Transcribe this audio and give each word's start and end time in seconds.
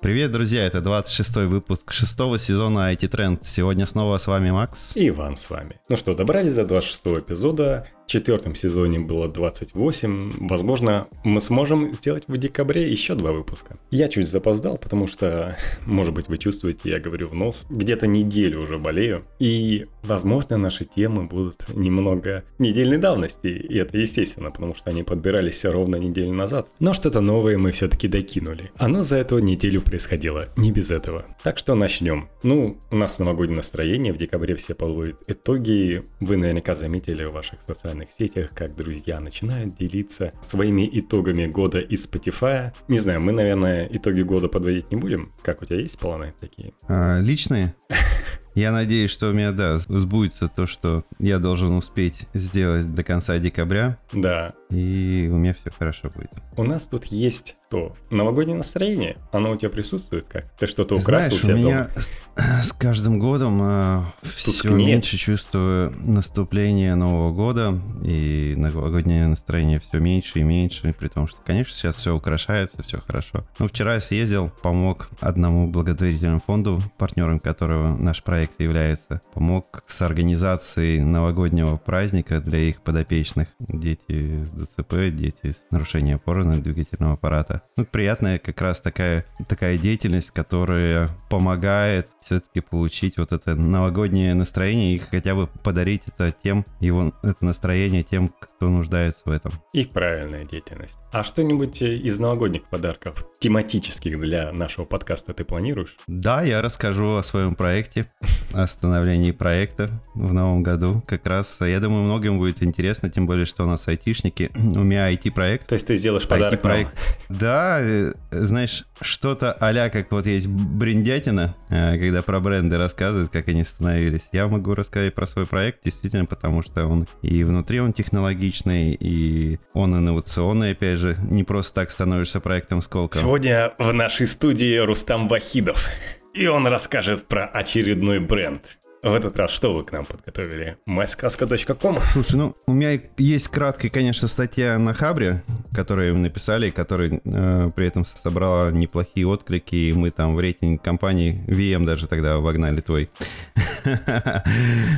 Привет, 0.00 0.30
друзья, 0.30 0.64
это 0.64 0.78
26-й 0.78 1.46
выпуск 1.46 1.90
шестого 1.90 2.38
сезона 2.38 2.92
IT 2.92 3.08
Trend. 3.10 3.40
Сегодня 3.42 3.84
снова 3.84 4.18
с 4.18 4.28
вами 4.28 4.52
Макс. 4.52 4.96
И 4.96 5.08
Иван 5.08 5.36
с 5.36 5.50
вами. 5.50 5.80
Ну 5.88 5.96
что, 5.96 6.14
добрались 6.14 6.54
до 6.54 6.62
26-го 6.62 7.18
эпизода. 7.18 7.84
Четвертом 8.08 8.54
сезоне 8.54 9.00
было 9.00 9.28
28. 9.28 10.48
Возможно, 10.48 11.08
мы 11.24 11.42
сможем 11.42 11.92
сделать 11.92 12.24
в 12.26 12.38
декабре 12.38 12.90
еще 12.90 13.14
два 13.14 13.32
выпуска. 13.32 13.76
Я 13.90 14.08
чуть 14.08 14.26
запоздал, 14.26 14.78
потому 14.78 15.06
что, 15.06 15.58
может 15.86 16.14
быть, 16.14 16.26
вы 16.28 16.38
чувствуете, 16.38 16.88
я 16.88 17.00
говорю 17.00 17.28
в 17.28 17.34
нос, 17.34 17.66
где-то 17.68 18.06
неделю 18.06 18.62
уже 18.62 18.78
болею. 18.78 19.24
И, 19.38 19.84
возможно, 20.04 20.56
наши 20.56 20.86
темы 20.86 21.24
будут 21.24 21.68
немного 21.74 22.44
недельной 22.58 22.96
давности. 22.96 23.48
И 23.48 23.76
это 23.76 23.98
естественно, 23.98 24.50
потому 24.50 24.74
что 24.74 24.88
они 24.88 25.02
подбирались 25.02 25.66
ровно 25.66 25.96
неделю 25.96 26.32
назад. 26.32 26.66
Но 26.80 26.94
что-то 26.94 27.20
новое 27.20 27.58
мы 27.58 27.72
все-таки 27.72 28.08
докинули. 28.08 28.70
Оно 28.78 29.02
за 29.02 29.16
эту 29.16 29.38
неделю 29.38 29.82
происходило, 29.82 30.48
не 30.56 30.72
без 30.72 30.90
этого. 30.90 31.26
Так 31.42 31.58
что 31.58 31.74
начнем. 31.74 32.30
Ну, 32.42 32.78
у 32.90 32.96
нас 32.96 33.18
новогоднее 33.18 33.58
настроение, 33.58 34.14
в 34.14 34.16
декабре 34.16 34.56
все 34.56 34.74
подводят 34.74 35.18
итоги. 35.26 36.04
Вы 36.20 36.38
наверняка 36.38 36.74
заметили 36.74 37.24
в 37.24 37.32
ваших 37.32 37.60
социальных 37.60 37.97
сетях, 38.18 38.50
как 38.54 38.76
друзья 38.76 39.20
начинают 39.20 39.74
делиться 39.76 40.30
своими 40.42 40.88
итогами 40.90 41.46
года 41.46 41.80
из 41.80 42.06
Spotify. 42.06 42.72
Не 42.88 42.98
знаю, 42.98 43.20
мы, 43.20 43.32
наверное, 43.32 43.88
итоги 43.90 44.22
года 44.22 44.48
подводить 44.48 44.90
не 44.90 44.96
будем. 44.96 45.32
Как 45.42 45.62
у 45.62 45.64
тебя 45.64 45.80
есть 45.80 45.98
планы 45.98 46.34
такие? 46.38 46.72
А, 46.86 47.20
личные? 47.20 47.74
Я 48.58 48.72
надеюсь, 48.72 49.12
что 49.12 49.28
у 49.28 49.32
меня, 49.32 49.52
да, 49.52 49.78
сбудется 49.78 50.48
то, 50.48 50.66
что 50.66 51.04
я 51.20 51.38
должен 51.38 51.74
успеть 51.74 52.26
сделать 52.34 52.92
до 52.92 53.04
конца 53.04 53.38
декабря. 53.38 53.98
Да. 54.12 54.50
И 54.68 55.28
у 55.30 55.36
меня 55.36 55.54
все 55.54 55.70
хорошо 55.70 56.10
будет. 56.12 56.32
У 56.56 56.64
нас 56.64 56.88
тут 56.88 57.04
есть 57.04 57.54
то 57.70 57.92
новогоднее 58.10 58.56
настроение. 58.56 59.16
Оно 59.30 59.52
у 59.52 59.56
тебя 59.56 59.68
присутствует 59.70 60.24
как? 60.24 60.50
Ты 60.58 60.66
что-то 60.66 60.96
украсил 60.96 61.38
Знаешь, 61.38 61.56
у 61.56 61.58
меня 61.60 61.90
дома? 61.94 62.62
с 62.64 62.72
каждым 62.72 63.18
годом 63.18 63.60
э, 63.62 64.02
все 64.34 64.70
меньше 64.70 65.16
чувствую 65.16 65.92
наступление 66.04 66.94
Нового 66.94 67.32
года, 67.32 67.78
и 68.02 68.54
новогоднее 68.56 69.26
настроение 69.26 69.80
все 69.80 69.98
меньше 69.98 70.40
и 70.40 70.42
меньше, 70.42 70.94
при 70.98 71.08
том, 71.08 71.28
что, 71.28 71.38
конечно, 71.44 71.74
сейчас 71.74 71.96
все 71.96 72.14
украшается, 72.14 72.82
все 72.82 72.98
хорошо. 72.98 73.44
Но 73.58 73.68
вчера 73.68 73.94
я 73.94 74.00
съездил, 74.00 74.50
помог 74.62 75.10
одному 75.20 75.68
благотворительному 75.68 76.40
фонду, 76.44 76.80
партнером 76.96 77.38
которого 77.38 77.96
наш 77.96 78.22
проект 78.22 78.47
является, 78.58 79.20
помог 79.34 79.82
с 79.86 80.02
организацией 80.02 81.00
новогоднего 81.00 81.76
праздника 81.76 82.40
для 82.40 82.58
их 82.58 82.82
подопечных. 82.82 83.48
Дети 83.58 84.44
с 84.44 84.52
ДЦП, 84.52 85.10
дети 85.10 85.50
с 85.50 85.72
нарушением 85.72 86.16
опорно-двигательного 86.16 87.14
аппарата. 87.14 87.62
Ну, 87.76 87.84
приятная 87.84 88.38
как 88.38 88.60
раз 88.60 88.80
такая, 88.80 89.24
такая 89.48 89.78
деятельность, 89.78 90.30
которая 90.30 91.10
помогает 91.30 92.08
все-таки 92.22 92.60
получить 92.60 93.16
вот 93.16 93.32
это 93.32 93.54
новогоднее 93.54 94.34
настроение 94.34 94.96
и 94.96 94.98
хотя 94.98 95.34
бы 95.34 95.46
подарить 95.62 96.02
это 96.06 96.34
тем, 96.42 96.64
его, 96.80 97.12
это 97.22 97.44
настроение 97.44 98.02
тем, 98.02 98.28
кто 98.28 98.68
нуждается 98.68 99.22
в 99.24 99.30
этом. 99.30 99.52
И 99.72 99.84
правильная 99.84 100.44
деятельность. 100.44 100.98
А 101.12 101.24
что-нибудь 101.24 101.80
из 101.80 102.18
новогодних 102.18 102.64
подарков, 102.64 103.24
тематических 103.38 104.20
для 104.20 104.52
нашего 104.52 104.84
подкаста 104.84 105.32
ты 105.32 105.44
планируешь? 105.44 105.96
Да, 106.06 106.42
я 106.42 106.60
расскажу 106.60 107.16
о 107.16 107.22
своем 107.22 107.54
проекте, 107.54 108.06
о 108.52 108.66
становлении 108.66 109.30
проекта 109.30 109.90
в 110.14 110.32
новом 110.32 110.62
году. 110.62 111.02
Как 111.06 111.26
раз, 111.26 111.58
я 111.60 111.80
думаю, 111.80 112.04
многим 112.04 112.38
будет 112.38 112.62
интересно, 112.62 113.10
тем 113.10 113.26
более, 113.26 113.46
что 113.46 113.64
у 113.64 113.66
нас 113.66 113.88
айтишники. 113.88 114.50
У 114.54 114.82
меня 114.82 115.12
IT-проект. 115.12 115.66
То 115.66 115.74
есть 115.74 115.86
ты 115.86 115.96
сделаешь 115.96 116.26
подарок 116.26 116.62
нам? 116.62 116.72
IT-проект. 116.72 116.98
Да, 117.28 117.78
э, 117.80 118.12
знаешь, 118.30 118.84
что-то 119.00 119.52
а 119.52 119.90
как 119.90 120.10
вот 120.10 120.26
есть 120.26 120.46
бриндятина, 120.46 121.54
э, 121.68 121.98
когда 121.98 122.22
про 122.22 122.40
бренды 122.40 122.76
рассказывают, 122.76 123.30
как 123.30 123.48
они 123.48 123.64
становились. 123.64 124.28
Я 124.32 124.48
могу 124.48 124.74
рассказать 124.74 125.14
про 125.14 125.26
свой 125.26 125.46
проект, 125.46 125.84
действительно, 125.84 126.26
потому 126.26 126.62
что 126.62 126.86
он 126.86 127.06
и 127.22 127.44
внутри 127.44 127.80
он 127.80 127.92
технологичный, 127.92 128.94
и 128.94 129.58
он 129.74 129.94
инновационный, 129.94 130.72
опять 130.72 130.98
же. 130.98 131.16
Не 131.30 131.44
просто 131.44 131.74
так 131.74 131.90
становишься 131.90 132.40
проектом 132.40 132.82
Сколково. 132.82 133.22
Сегодня 133.22 133.72
в 133.78 133.92
нашей 133.92 134.26
студии 134.26 134.76
Рустам 134.78 135.28
Вахидов. 135.28 135.88
И 136.34 136.46
он 136.46 136.66
расскажет 136.66 137.26
про 137.26 137.46
очередной 137.46 138.20
бренд. 138.20 138.78
В 139.02 139.14
этот 139.14 139.38
раз 139.38 139.52
что 139.52 139.74
вы 139.74 139.84
к 139.84 139.92
нам 139.92 140.04
подготовили? 140.04 140.76
MySkaska.com? 140.88 142.00
Слушай, 142.04 142.34
ну, 142.36 142.56
у 142.66 142.72
меня 142.72 142.98
есть 143.16 143.46
краткая, 143.46 143.92
конечно, 143.92 144.26
статья 144.26 144.76
на 144.76 144.92
Хабре, 144.92 145.44
которую 145.72 146.14
мы 146.14 146.20
написали, 146.22 146.70
которая 146.70 147.20
э, 147.24 147.70
при 147.76 147.86
этом 147.86 148.04
собрала 148.04 148.72
неплохие 148.72 149.24
отклики, 149.28 149.76
и 149.76 149.92
мы 149.92 150.10
там 150.10 150.34
в 150.34 150.40
рейтинг 150.40 150.82
компании 150.82 151.44
VM 151.46 151.84
даже 151.86 152.08
тогда 152.08 152.38
вогнали 152.38 152.80
твой. 152.80 153.08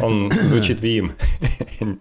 Он 0.00 0.30
звучит 0.42 0.80
VM. 0.80 1.12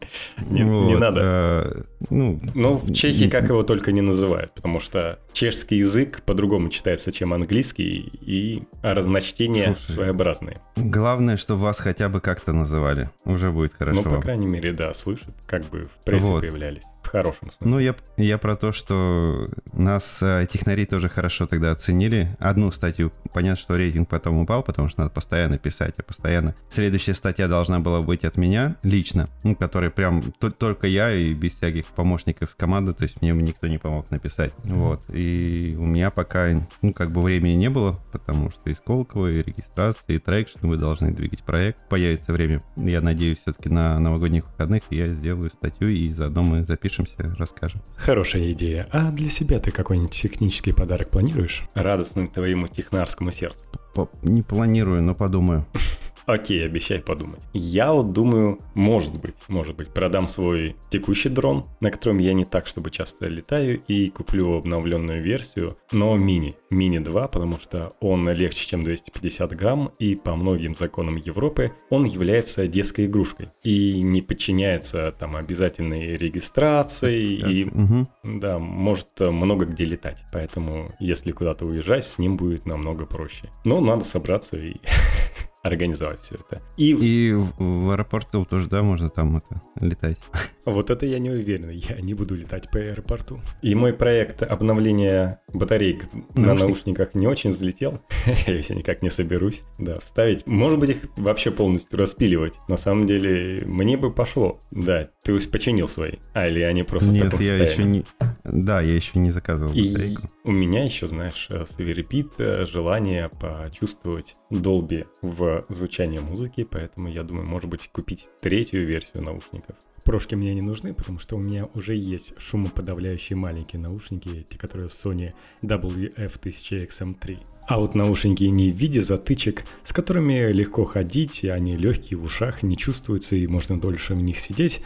Не 0.50 0.96
надо. 0.96 1.22
э, 1.22 1.82
Ну, 2.10 2.40
Ну, 2.54 2.76
в 2.76 2.94
Чехии 2.94 3.28
как 3.30 3.50
его 3.50 3.64
только 3.64 3.92
не 3.92 4.02
называют, 4.02 4.54
потому 4.56 4.80
что 4.80 5.20
чешский 5.34 5.78
язык 5.78 6.22
по-другому 6.26 6.70
читается, 6.70 7.12
чем 7.12 7.34
английский, 7.34 8.10
и 8.22 8.64
разночтения 8.82 9.76
Слушай, 9.76 9.92
своеобразные. 9.94 10.58
главное, 10.78 11.36
чтобы 11.38 11.62
вас 11.64 11.80
хотя 11.90 12.08
бы 12.08 12.20
как-то 12.20 12.54
называли. 12.54 13.10
Уже 13.26 13.50
будет 13.52 13.74
хорошо 13.74 13.98
Ну, 13.98 14.04
по 14.04 14.10
вам. 14.12 14.22
крайней 14.22 14.46
мере, 14.46 14.74
да, 14.74 14.94
слышат, 14.94 15.34
как 15.48 15.64
бы 15.66 15.86
в 15.86 16.06
прессе 16.06 16.28
Вот. 16.28 16.42
появлялись. 16.42 16.84
Хорошем 17.10 17.50
смысле. 17.50 17.58
Ну, 17.62 17.80
я, 17.80 17.96
я 18.18 18.38
про 18.38 18.56
то, 18.56 18.72
что 18.72 19.48
нас 19.74 20.22
э, 20.22 20.46
технари 20.52 20.86
тоже 20.86 21.10
хорошо 21.10 21.48
тогда 21.48 21.72
оценили. 21.72 22.36
Одну 22.40 22.72
статью, 22.72 23.12
понятно, 23.34 23.60
что 23.60 23.76
рейтинг 23.76 24.08
потом 24.08 24.38
упал, 24.38 24.62
потому 24.62 24.90
что 24.90 25.02
надо 25.02 25.12
постоянно 25.12 25.58
писать, 25.58 25.96
а 25.98 26.04
постоянно. 26.04 26.54
Следующая 26.70 27.16
статья 27.16 27.48
должна 27.48 27.80
была 27.80 28.02
быть 28.02 28.24
от 28.26 28.38
меня 28.38 28.76
лично, 28.84 29.28
ну, 29.44 29.56
который 29.56 29.90
прям 29.90 30.22
то- 30.40 30.52
только 30.52 30.86
я 30.86 31.12
и 31.12 31.34
без 31.34 31.56
всяких 31.56 31.88
помощников 31.88 32.56
команды, 32.56 32.94
то 32.94 33.04
есть 33.04 33.22
мне 33.22 33.32
никто 33.32 33.66
не 33.68 33.80
помог 33.80 34.12
написать. 34.12 34.54
Вот. 34.64 35.02
И 35.10 35.76
у 35.80 35.86
меня 35.86 36.12
пока, 36.12 36.50
ну, 36.84 36.94
как 36.94 37.12
бы 37.12 37.22
времени 37.22 37.54
не 37.54 37.70
было, 37.72 38.00
потому 38.12 38.52
что 38.52 38.70
и 38.70 38.74
Сколково, 38.76 39.32
и 39.32 39.42
регистрация, 39.42 40.16
и 40.16 40.20
traction, 40.20 40.60
мы 40.68 40.78
должны 40.78 41.12
двигать 41.12 41.44
проект. 41.44 41.90
Появится 41.90 42.34
время, 42.34 42.62
я 42.76 43.02
надеюсь, 43.02 43.40
все-таки 43.40 43.70
на 43.70 44.00
новогодних 44.00 44.46
выходных 44.46 44.84
я 44.92 45.12
сделаю 45.14 45.50
статью, 45.50 45.90
и 45.90 46.12
заодно 46.12 46.44
мы 46.44 46.64
запишемся, 47.06 47.36
расскажем. 47.38 47.82
Хорошая 47.98 48.52
идея. 48.52 48.88
А 48.92 49.12
для 49.12 49.30
себя 49.30 49.60
ты 49.60 49.72
какой-нибудь 49.72 50.12
технический 50.14 50.72
подарок 50.72 51.10
планируешь? 51.10 51.64
Радостный 51.74 52.28
твоему 52.28 52.68
технарскому 52.68 53.32
сердцу. 53.32 53.60
По- 53.94 54.10
Не 54.24 54.42
планирую, 54.44 55.02
но 55.04 55.16
подумаю. 55.16 55.66
Окей, 56.30 56.64
обещай 56.64 57.00
подумать. 57.00 57.42
Я 57.54 57.92
вот 57.92 58.14
думаю, 58.14 58.60
может 58.76 59.20
быть, 59.20 59.34
может 59.48 59.76
быть, 59.76 59.88
продам 59.88 60.28
свой 60.28 60.76
текущий 60.92 61.30
дрон, 61.30 61.66
на 61.80 61.90
котором 61.90 62.20
я 62.20 62.34
не 62.34 62.46
так, 62.46 62.68
чтобы 62.68 62.92
часто 62.92 63.26
летаю, 63.26 63.82
и 63.88 64.10
куплю 64.10 64.58
обновленную 64.58 65.24
версию, 65.24 65.76
но 65.92 66.16
мини. 66.16 66.54
Мини 66.70 67.00
2, 67.00 67.28
потому 67.30 67.58
что 67.60 67.94
он 68.00 68.30
легче, 68.30 68.68
чем 68.68 68.84
250 68.84 69.56
грамм, 69.58 69.92
и 69.98 70.16
по 70.16 70.36
многим 70.36 70.76
законам 70.76 71.16
Европы 71.16 71.72
он 71.90 72.06
является 72.06 72.68
детской 72.68 73.08
игрушкой. 73.08 73.50
И 73.64 74.00
не 74.04 74.22
подчиняется 74.22 75.12
там 75.18 75.36
обязательной 75.36 76.14
регистрации, 76.14 77.24
и 77.24 77.66
Мгм. 77.66 78.06
да, 78.40 78.60
может 78.60 79.08
э, 79.20 79.32
много 79.32 79.66
где 79.66 79.84
летать. 79.84 80.24
Поэтому, 80.32 80.90
если 81.00 81.32
куда-то 81.32 81.66
уезжать, 81.66 82.06
с 82.06 82.20
ним 82.20 82.38
будет 82.38 82.68
намного 82.68 83.08
проще. 83.08 83.50
Но 83.66 83.82
надо 83.82 84.04
собраться 84.04 84.58
и 84.60 84.76
организовать 85.62 86.20
все 86.20 86.36
это. 86.36 86.62
И, 86.78 86.92
И 86.92 87.34
в, 87.34 87.92
аэропорту 87.92 88.46
тоже, 88.46 88.68
да, 88.70 88.82
можно 88.82 89.10
там 89.10 89.38
это 89.38 89.62
летать. 89.82 90.18
вот 90.66 90.90
это 90.90 91.06
я 91.06 91.20
не 91.20 91.30
уверен, 91.30 91.70
я 91.70 92.00
не 92.02 92.14
буду 92.14 92.36
летать 92.36 92.70
по 92.72 92.80
аэропорту. 92.80 93.42
И 93.62 93.74
мой 93.76 93.94
проект 93.94 94.44
обновления 94.44 95.42
батареек 95.54 96.06
на 96.36 96.54
Наушник- 96.54 96.60
наушниках 96.60 97.16
не 97.16 97.28
очень 97.28 97.52
взлетел. 97.52 98.02
я 98.48 98.62
все 98.62 98.76
никак 98.76 99.02
не 99.02 99.10
соберусь, 99.10 99.62
да, 99.78 100.00
вставить. 100.00 100.46
Может 100.46 100.80
быть, 100.80 100.90
их 100.92 100.98
вообще 101.18 101.52
полностью 101.52 101.98
распиливать. 101.98 102.54
На 102.68 102.78
самом 102.78 103.08
деле, 103.08 103.62
мне 103.66 103.98
бы 103.98 104.12
пошло. 104.14 104.60
Да, 104.72 105.10
ты 105.24 105.34
уж 105.34 105.50
починил 105.50 105.90
свои. 105.90 106.14
А, 106.34 106.48
или 106.48 106.62
они 106.62 106.84
просто 106.84 107.10
в 107.10 107.14
Нет, 107.14 107.26
таком 107.26 107.40
я 107.40 107.56
еще 107.58 107.84
не... 107.84 108.04
Да, 108.44 108.82
я 108.82 108.94
еще 108.96 109.20
не 109.20 109.32
заказывал 109.32 109.74
И 109.74 109.90
батарейку. 109.90 110.28
у 110.44 110.52
меня 110.52 110.84
еще, 110.84 111.08
знаешь, 111.08 111.48
э, 111.50 111.66
свирепит 111.76 112.32
э, 112.40 112.66
желание 112.66 113.30
почувствовать 113.40 114.36
Dolby 114.52 115.06
в 115.22 115.66
звучании 115.70 116.20
музыки, 116.20 116.68
поэтому 116.70 117.08
я 117.10 117.24
думаю, 117.24 117.46
может 117.46 117.70
быть, 117.70 117.90
купить 117.92 118.28
третью 118.42 118.86
версию 118.86 119.24
наушников. 119.24 119.76
Прошки 120.04 120.36
мне 120.36 120.54
не 120.56 120.62
нужны, 120.62 120.94
потому 120.94 121.20
что 121.20 121.36
у 121.36 121.40
меня 121.40 121.66
уже 121.74 121.96
есть 121.96 122.34
шумоподавляющие 122.38 123.36
маленькие 123.36 123.82
наушники, 123.82 124.46
те, 124.50 124.58
которые 124.58 124.88
Sony 124.88 125.34
WF-1000XM3. 125.62 127.38
А 127.68 127.78
вот 127.78 127.96
наушники 127.96 128.44
не 128.46 128.72
в 128.72 128.76
виде 128.76 129.02
затычек, 129.02 129.64
с 129.84 129.94
которыми 129.94 130.52
легко 130.52 130.86
ходить, 130.86 131.44
и 131.44 131.50
они 131.50 131.76
легкие 131.76 132.18
в 132.18 132.24
ушах, 132.24 132.64
не 132.64 132.78
чувствуются 132.78 133.36
и 133.36 133.46
можно 133.48 133.80
дольше 133.80 134.14
в 134.14 134.24
них 134.24 134.40
сидеть, 134.40 134.82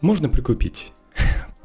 можно 0.00 0.28
прикупить. 0.28 0.92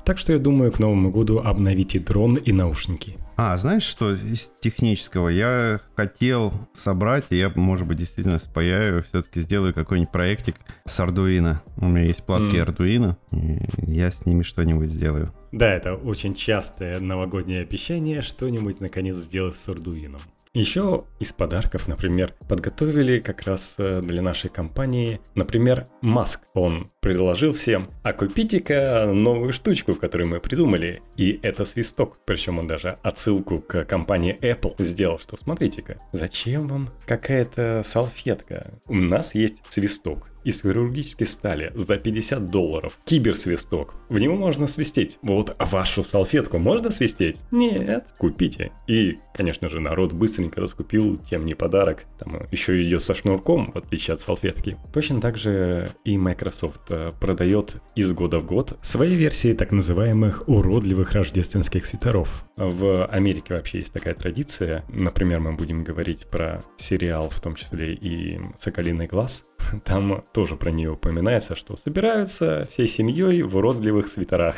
Так 0.05 0.19
что 0.19 0.33
я 0.33 0.39
думаю, 0.39 0.71
к 0.71 0.77
Новому 0.77 1.09
году 1.09 1.39
обновите 1.39 1.99
дрон 1.99 2.35
и 2.35 2.51
наушники. 2.51 3.15
А, 3.37 3.57
знаешь 3.57 3.83
что, 3.83 4.13
из 4.13 4.51
технического 4.61 5.29
я 5.29 5.79
хотел 5.95 6.53
собрать, 6.75 7.25
и 7.31 7.37
я, 7.37 7.51
может 7.55 7.87
быть, 7.87 7.97
действительно 7.97 8.37
спаяю, 8.37 9.03
все-таки 9.03 9.41
сделаю 9.41 9.73
какой-нибудь 9.73 10.11
проектик 10.11 10.55
с 10.85 10.99
Arduino. 10.99 11.55
У 11.77 11.87
меня 11.87 12.05
есть 12.05 12.23
платки 12.23 12.55
mm. 12.55 12.65
Arduino, 12.65 13.15
и 13.31 13.91
я 13.91 14.11
с 14.11 14.27
ними 14.27 14.43
что-нибудь 14.43 14.89
сделаю. 14.89 15.31
Да, 15.51 15.73
это 15.73 15.95
очень 15.95 16.35
частое 16.35 16.99
новогоднее 16.99 17.61
обещание 17.61 18.21
что-нибудь 18.21 18.81
наконец 18.81 19.15
сделать 19.15 19.55
с 19.55 19.67
Arduino. 19.67 20.19
Еще 20.55 21.03
из 21.19 21.33
подарков, 21.33 21.89
например, 21.89 22.33
подготовили 22.47 23.19
как 23.19 23.41
раз 23.41 23.75
э, 23.77 23.99
для 24.01 24.21
нашей 24.21 24.49
компании, 24.49 25.19
например, 25.35 25.85
Маск. 25.99 26.39
Он 26.53 26.87
предложил 27.01 27.51
всем, 27.51 27.89
а 28.03 28.13
купите-ка 28.13 29.09
новую 29.11 29.51
штучку, 29.51 29.95
которую 29.95 30.29
мы 30.29 30.39
придумали. 30.39 31.01
И 31.17 31.37
это 31.41 31.65
свисток. 31.65 32.19
Причем 32.23 32.59
он 32.59 32.67
даже 32.67 32.95
отсылку 33.03 33.59
к 33.59 33.83
компании 33.83 34.37
Apple 34.41 34.75
сделал, 34.79 35.19
что 35.19 35.35
смотрите-ка, 35.35 35.97
зачем 36.13 36.69
вам 36.69 36.89
какая-то 37.05 37.83
салфетка? 37.85 38.79
У 38.87 38.95
нас 38.95 39.35
есть 39.35 39.55
свисток 39.69 40.29
из 40.45 40.61
хирургической 40.61 41.27
стали 41.27 41.71
за 41.75 41.97
50 41.97 42.49
долларов. 42.49 42.97
Киберсвисток. 43.03 43.95
В 44.09 44.17
него 44.17 44.35
можно 44.35 44.67
свистеть. 44.67 45.17
Вот 45.21 45.55
вашу 45.59 46.03
салфетку 46.03 46.59
можно 46.59 46.91
свистеть? 46.91 47.37
Нет. 47.51 48.05
Купите. 48.17 48.71
И, 48.87 49.15
конечно 49.33 49.67
же, 49.69 49.79
народ 49.79 50.13
быстренько 50.13 50.61
раскупил, 50.61 51.17
тем 51.17 51.45
не 51.45 51.55
подарок. 51.55 52.03
Там 52.19 52.41
еще 52.51 52.81
ее 52.81 52.99
со 52.99 53.15
шнурком, 53.15 53.71
в 53.71 53.77
отличие 53.77 54.13
от 54.13 54.21
салфетки. 54.21 54.77
Точно 54.93 55.19
так 55.19 55.37
же 55.37 55.89
и 56.03 56.17
Microsoft 56.17 56.91
э, 56.91 57.11
продает 57.19 57.77
из 57.95 58.11
года 58.13 58.39
в 58.39 58.45
год 58.45 58.77
свои 58.83 59.15
версии 59.15 59.53
так 59.53 59.71
называемых 59.71 60.47
уродливых 60.47 61.11
рождественских 61.13 61.85
свитеров. 61.85 62.45
В 62.55 63.05
Америке 63.07 63.55
вообще 63.55 63.79
есть 63.79 63.93
такая 63.93 64.13
традиция. 64.13 64.83
Например, 64.89 65.39
мы 65.39 65.53
будем 65.53 65.83
говорить 65.83 66.27
про 66.27 66.61
сериал, 66.77 67.29
в 67.29 67.41
том 67.41 67.55
числе 67.55 67.93
и 67.93 68.39
«Соколиный 68.57 69.07
глаз». 69.07 69.43
Там 69.85 70.23
тоже 70.35 70.57
про 70.57 70.69
нее 70.69 70.91
упоминается, 70.91 71.55
что 71.55 71.77
собираются 71.77 72.67
всей 72.69 72.87
семьей 72.87 73.41
в 73.43 73.55
уродливых 73.55 74.09
свитерах. 74.09 74.55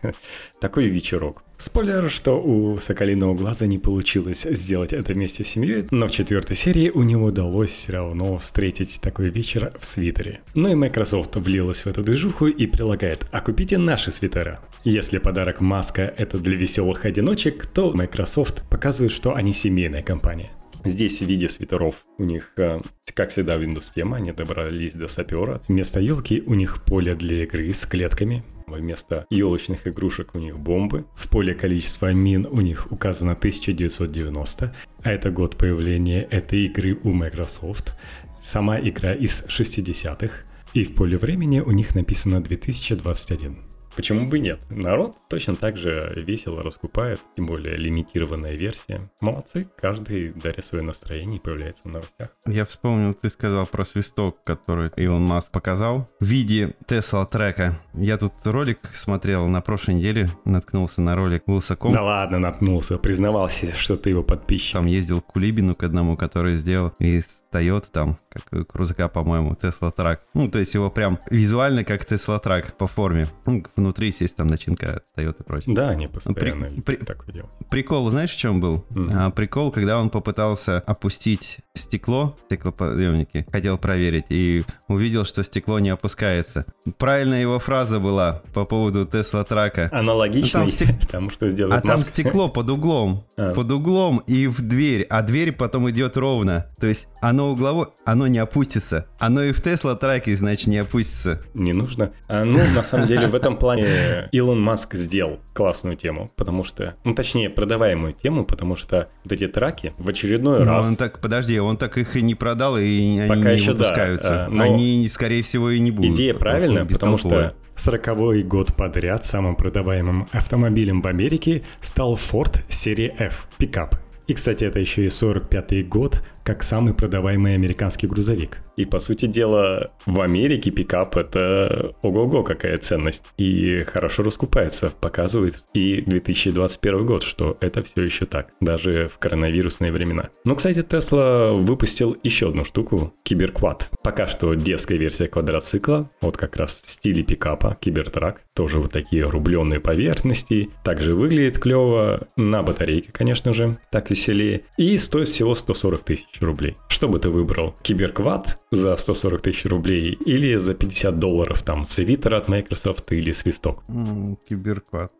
Такой 0.60 0.88
вечерок. 0.88 1.42
Спойлер, 1.58 2.10
что 2.10 2.34
у 2.34 2.76
Соколиного 2.76 3.34
Глаза 3.34 3.64
не 3.64 3.78
получилось 3.78 4.42
сделать 4.42 4.92
это 4.92 5.14
вместе 5.14 5.42
с 5.42 5.48
семьей, 5.48 5.86
но 5.90 6.06
в 6.06 6.10
четвертой 6.10 6.54
серии 6.54 6.90
у 6.90 7.02
него 7.02 7.28
удалось 7.28 7.70
все 7.70 7.92
равно 7.92 8.36
встретить 8.36 9.00
такой 9.00 9.30
вечер 9.30 9.72
в 9.80 9.86
свитере. 9.86 10.40
Ну 10.54 10.68
и 10.68 10.74
Microsoft 10.74 11.34
влилась 11.36 11.86
в 11.86 11.86
эту 11.86 12.02
движуху 12.02 12.48
и 12.48 12.66
прилагает 12.66 13.26
«А 13.32 13.40
купите 13.40 13.78
наши 13.78 14.12
свитера». 14.12 14.60
Если 14.84 15.16
подарок 15.16 15.62
маска 15.62 16.12
это 16.14 16.36
для 16.36 16.58
веселых 16.58 17.06
одиночек, 17.06 17.66
то 17.66 17.90
Microsoft 17.94 18.68
показывает, 18.68 19.12
что 19.12 19.34
они 19.34 19.54
семейная 19.54 20.02
компания. 20.02 20.50
Здесь 20.86 21.20
в 21.20 21.26
виде 21.26 21.48
свитеров 21.48 21.96
у 22.16 22.24
них, 22.24 22.52
э, 22.56 22.80
как 23.12 23.30
всегда, 23.30 23.56
Windows 23.56 23.86
тема, 23.92 24.18
они 24.18 24.30
добрались 24.30 24.92
до 24.92 25.08
сапера. 25.08 25.60
Вместо 25.66 25.98
елки 25.98 26.42
у 26.46 26.54
них 26.54 26.84
поле 26.84 27.16
для 27.16 27.42
игры 27.42 27.72
с 27.72 27.84
клетками. 27.86 28.44
Вместо 28.68 29.26
елочных 29.30 29.88
игрушек 29.88 30.34
у 30.34 30.38
них 30.38 30.58
бомбы. 30.58 31.04
В 31.16 31.28
поле 31.28 31.54
количества 31.54 32.12
мин 32.12 32.46
у 32.48 32.60
них 32.60 32.92
указано 32.92 33.32
1990, 33.32 34.74
а 35.02 35.10
это 35.10 35.30
год 35.30 35.56
появления 35.56 36.22
этой 36.22 36.66
игры 36.66 36.98
у 37.02 37.10
Microsoft. 37.10 37.94
Сама 38.40 38.78
игра 38.78 39.12
из 39.12 39.42
60-х. 39.42 40.44
И 40.72 40.84
в 40.84 40.94
поле 40.94 41.18
времени 41.18 41.58
у 41.58 41.72
них 41.72 41.96
написано 41.96 42.40
2021. 42.40 43.65
Почему 43.96 44.28
бы 44.28 44.38
нет? 44.38 44.60
Народ 44.68 45.16
точно 45.30 45.56
так 45.56 45.78
же 45.78 46.12
весело 46.16 46.62
раскупает, 46.62 47.18
тем 47.34 47.46
более 47.46 47.76
лимитированная 47.76 48.54
версия. 48.54 49.10
Молодцы, 49.22 49.68
каждый 49.76 50.34
дарит 50.34 50.66
свое 50.66 50.84
настроение 50.84 51.38
и 51.38 51.40
появляется 51.40 51.84
в 51.84 51.92
новостях. 51.92 52.28
Я 52.46 52.66
вспомнил, 52.66 53.14
ты 53.14 53.30
сказал 53.30 53.66
про 53.66 53.84
свисток, 53.84 54.42
который 54.44 54.90
Илон 54.96 55.22
Маск 55.22 55.50
показал 55.50 56.06
в 56.20 56.24
виде 56.24 56.74
Тесла 56.86 57.24
трека. 57.24 57.78
Я 57.94 58.18
тут 58.18 58.34
ролик 58.44 58.80
смотрел 58.92 59.46
на 59.46 59.62
прошлой 59.62 59.94
неделе, 59.94 60.28
наткнулся 60.44 61.00
на 61.00 61.16
ролик 61.16 61.44
Вилсаком. 61.46 61.92
Да 61.94 62.02
ладно, 62.02 62.38
наткнулся, 62.38 62.98
признавался, 62.98 63.72
что 63.72 63.96
ты 63.96 64.10
его 64.10 64.22
подписчик. 64.22 64.74
Там 64.74 64.86
ездил 64.86 65.22
к 65.22 65.26
Кулибину 65.26 65.74
к 65.74 65.82
одному, 65.82 66.16
который 66.16 66.56
сделал 66.56 66.92
из 66.98 67.45
Toyota 67.56 67.86
там, 67.90 68.18
как 68.28 68.66
крузака, 68.68 69.08
по-моему, 69.08 69.52
Tesla 69.52 69.94
Track. 69.94 70.18
Ну, 70.34 70.50
то 70.50 70.58
есть 70.58 70.74
его 70.74 70.90
прям 70.90 71.18
визуально 71.30 71.84
как 71.84 72.10
Tesla 72.10 72.42
Track 72.42 72.72
по 72.76 72.86
форме. 72.86 73.28
Ну, 73.46 73.64
внутри, 73.76 74.14
есть 74.18 74.36
там 74.36 74.48
начинка 74.48 75.02
Toyota 75.16 75.40
и 75.40 75.42
прочее. 75.42 75.74
Да, 75.74 75.88
они 75.90 76.06
постоянно 76.06 76.66
при, 76.68 76.80
при, 76.80 76.96
такое 76.96 77.32
делают. 77.32 77.52
Прикол, 77.70 78.10
знаешь, 78.10 78.30
в 78.30 78.36
чем 78.36 78.60
был? 78.60 78.84
Mm-hmm. 78.90 79.12
А, 79.14 79.30
прикол, 79.30 79.70
когда 79.70 79.98
он 79.98 80.10
попытался 80.10 80.78
опустить 80.78 81.58
стекло, 81.74 82.36
стеклоподъемники, 82.46 83.46
хотел 83.50 83.78
проверить, 83.78 84.26
и 84.28 84.64
увидел, 84.88 85.24
что 85.24 85.42
стекло 85.42 85.78
не 85.78 85.90
опускается. 85.90 86.64
Правильная 86.98 87.40
его 87.40 87.58
фраза 87.58 87.98
была 87.98 88.42
по 88.54 88.64
поводу 88.64 89.04
Tesla 89.04 89.44
Трака. 89.44 89.88
Аналогичный 89.92 90.64
ну, 90.64 90.70
стек... 90.70 91.06
тому, 91.10 91.30
что 91.30 91.48
сделал 91.48 91.72
А 91.72 91.80
там 91.80 91.98
стекло 91.98 92.48
под 92.48 92.70
углом. 92.70 93.24
А. 93.38 93.52
Под 93.52 93.70
углом 93.70 94.22
и 94.26 94.46
в 94.46 94.62
дверь, 94.62 95.02
а 95.10 95.20
дверь 95.20 95.52
потом 95.52 95.90
идет 95.90 96.16
ровно. 96.16 96.66
То 96.80 96.86
есть 96.86 97.06
оно 97.20 97.45
угловое, 97.52 97.88
оно 98.04 98.26
не 98.26 98.38
опустится. 98.38 99.06
Оно 99.18 99.42
и 99.42 99.52
в 99.52 99.62
Тесла 99.62 99.94
траке, 99.94 100.34
значит, 100.36 100.66
не 100.66 100.78
опустится. 100.78 101.40
Не 101.54 101.72
нужно. 101.72 102.12
А, 102.28 102.44
ну, 102.44 102.60
на 102.74 102.82
самом 102.82 103.06
деле, 103.06 103.26
в 103.26 103.34
этом 103.34 103.56
плане 103.56 104.28
Илон 104.32 104.60
Маск 104.60 104.94
сделал 104.94 105.40
классную 105.54 105.96
тему, 105.96 106.28
потому 106.36 106.64
что, 106.64 106.94
ну, 107.04 107.14
точнее, 107.14 107.50
продаваемую 107.50 108.12
тему, 108.12 108.44
потому 108.44 108.76
что 108.76 109.08
вот 109.24 109.32
эти 109.32 109.48
траки 109.48 109.92
в 109.98 110.08
очередной 110.08 110.60
но 110.60 110.64
раз... 110.64 110.88
Он 110.88 110.96
так, 110.96 111.20
подожди, 111.20 111.58
он 111.58 111.76
так 111.76 111.98
их 111.98 112.16
и 112.16 112.22
не 112.22 112.34
продал, 112.34 112.76
и 112.78 113.26
Пока 113.28 113.40
они 113.40 113.52
еще 113.52 113.66
не 113.66 113.72
выпускаются. 113.72 114.28
Да, 114.28 114.48
но 114.50 114.64
они, 114.64 115.08
скорее 115.08 115.42
всего, 115.42 115.70
и 115.70 115.80
не 115.80 115.90
будут. 115.90 116.14
Идея 116.14 116.34
правильная, 116.34 116.84
потому 116.84 117.18
что 117.18 117.54
сороковой 117.74 118.42
год 118.42 118.74
подряд 118.74 119.24
самым 119.24 119.56
продаваемым 119.56 120.26
автомобилем 120.32 121.02
в 121.02 121.06
Америке 121.06 121.62
стал 121.80 122.16
Ford 122.16 122.60
серии 122.68 123.14
F 123.18 123.46
пикап. 123.58 123.96
И, 124.26 124.34
кстати, 124.34 124.64
это 124.64 124.80
еще 124.80 125.04
и 125.04 125.08
45-й 125.08 125.84
год, 125.84 126.24
как 126.46 126.62
самый 126.62 126.94
продаваемый 126.94 127.54
американский 127.54 128.06
грузовик. 128.06 128.58
И, 128.76 128.84
по 128.84 129.00
сути 129.00 129.26
дела, 129.26 129.90
в 130.06 130.20
Америке 130.20 130.70
пикап— 130.70 131.16
это 131.18 131.92
ого-го 132.02 132.44
какая 132.44 132.78
ценность. 132.78 133.24
И 133.36 133.82
хорошо 133.82 134.22
раскупается, 134.22 134.92
показывает 135.00 135.64
и 135.74 136.02
2021 136.02 137.04
год, 137.04 137.24
что 137.24 137.56
это 137.60 137.82
все 137.82 138.04
еще 138.04 138.26
так, 138.26 138.50
даже 138.60 139.08
в 139.08 139.18
коронавирусные 139.18 139.90
времена. 139.90 140.28
Но, 140.44 140.54
кстати, 140.54 140.78
Tesla 140.78 141.52
выпустил 141.56 142.16
еще 142.22 142.50
одну 142.50 142.64
штуку— 142.64 143.12
Киберквад. 143.24 143.90
Пока 144.04 144.28
что 144.28 144.54
детская 144.54 144.98
версия 144.98 145.26
квадроцикла, 145.26 146.08
вот 146.20 146.36
как 146.36 146.56
раз 146.56 146.78
в 146.80 146.88
стиле 146.88 147.24
пикапа, 147.24 147.76
Кибертрак. 147.80 148.42
Тоже 148.54 148.78
вот 148.78 148.92
такие 148.92 149.24
рубленые 149.24 149.80
поверхности. 149.80 150.68
Также 150.84 151.16
выглядит 151.16 151.58
клево, 151.58 152.28
на 152.36 152.62
батарейке, 152.62 153.10
конечно 153.10 153.52
же, 153.52 153.78
так 153.90 154.10
веселее. 154.10 154.62
И 154.76 154.96
стоит 154.98 155.28
всего 155.28 155.54
140 155.56 156.04
тысяч 156.04 156.35
рублей. 156.42 156.76
Что 156.88 157.08
бы 157.08 157.18
ты 157.18 157.28
выбрал? 157.28 157.74
Киберквад 157.82 158.58
за 158.70 158.96
140 158.96 159.42
тысяч 159.42 159.64
рублей 159.66 160.12
или 160.12 160.56
за 160.56 160.74
50 160.74 161.18
долларов 161.18 161.62
там 161.62 161.84
свитер 161.84 162.34
от 162.34 162.48
Microsoft 162.48 163.12
или 163.12 163.32
свисток? 163.32 163.82
Mm, 163.88 164.36
киберквад. 164.48 165.12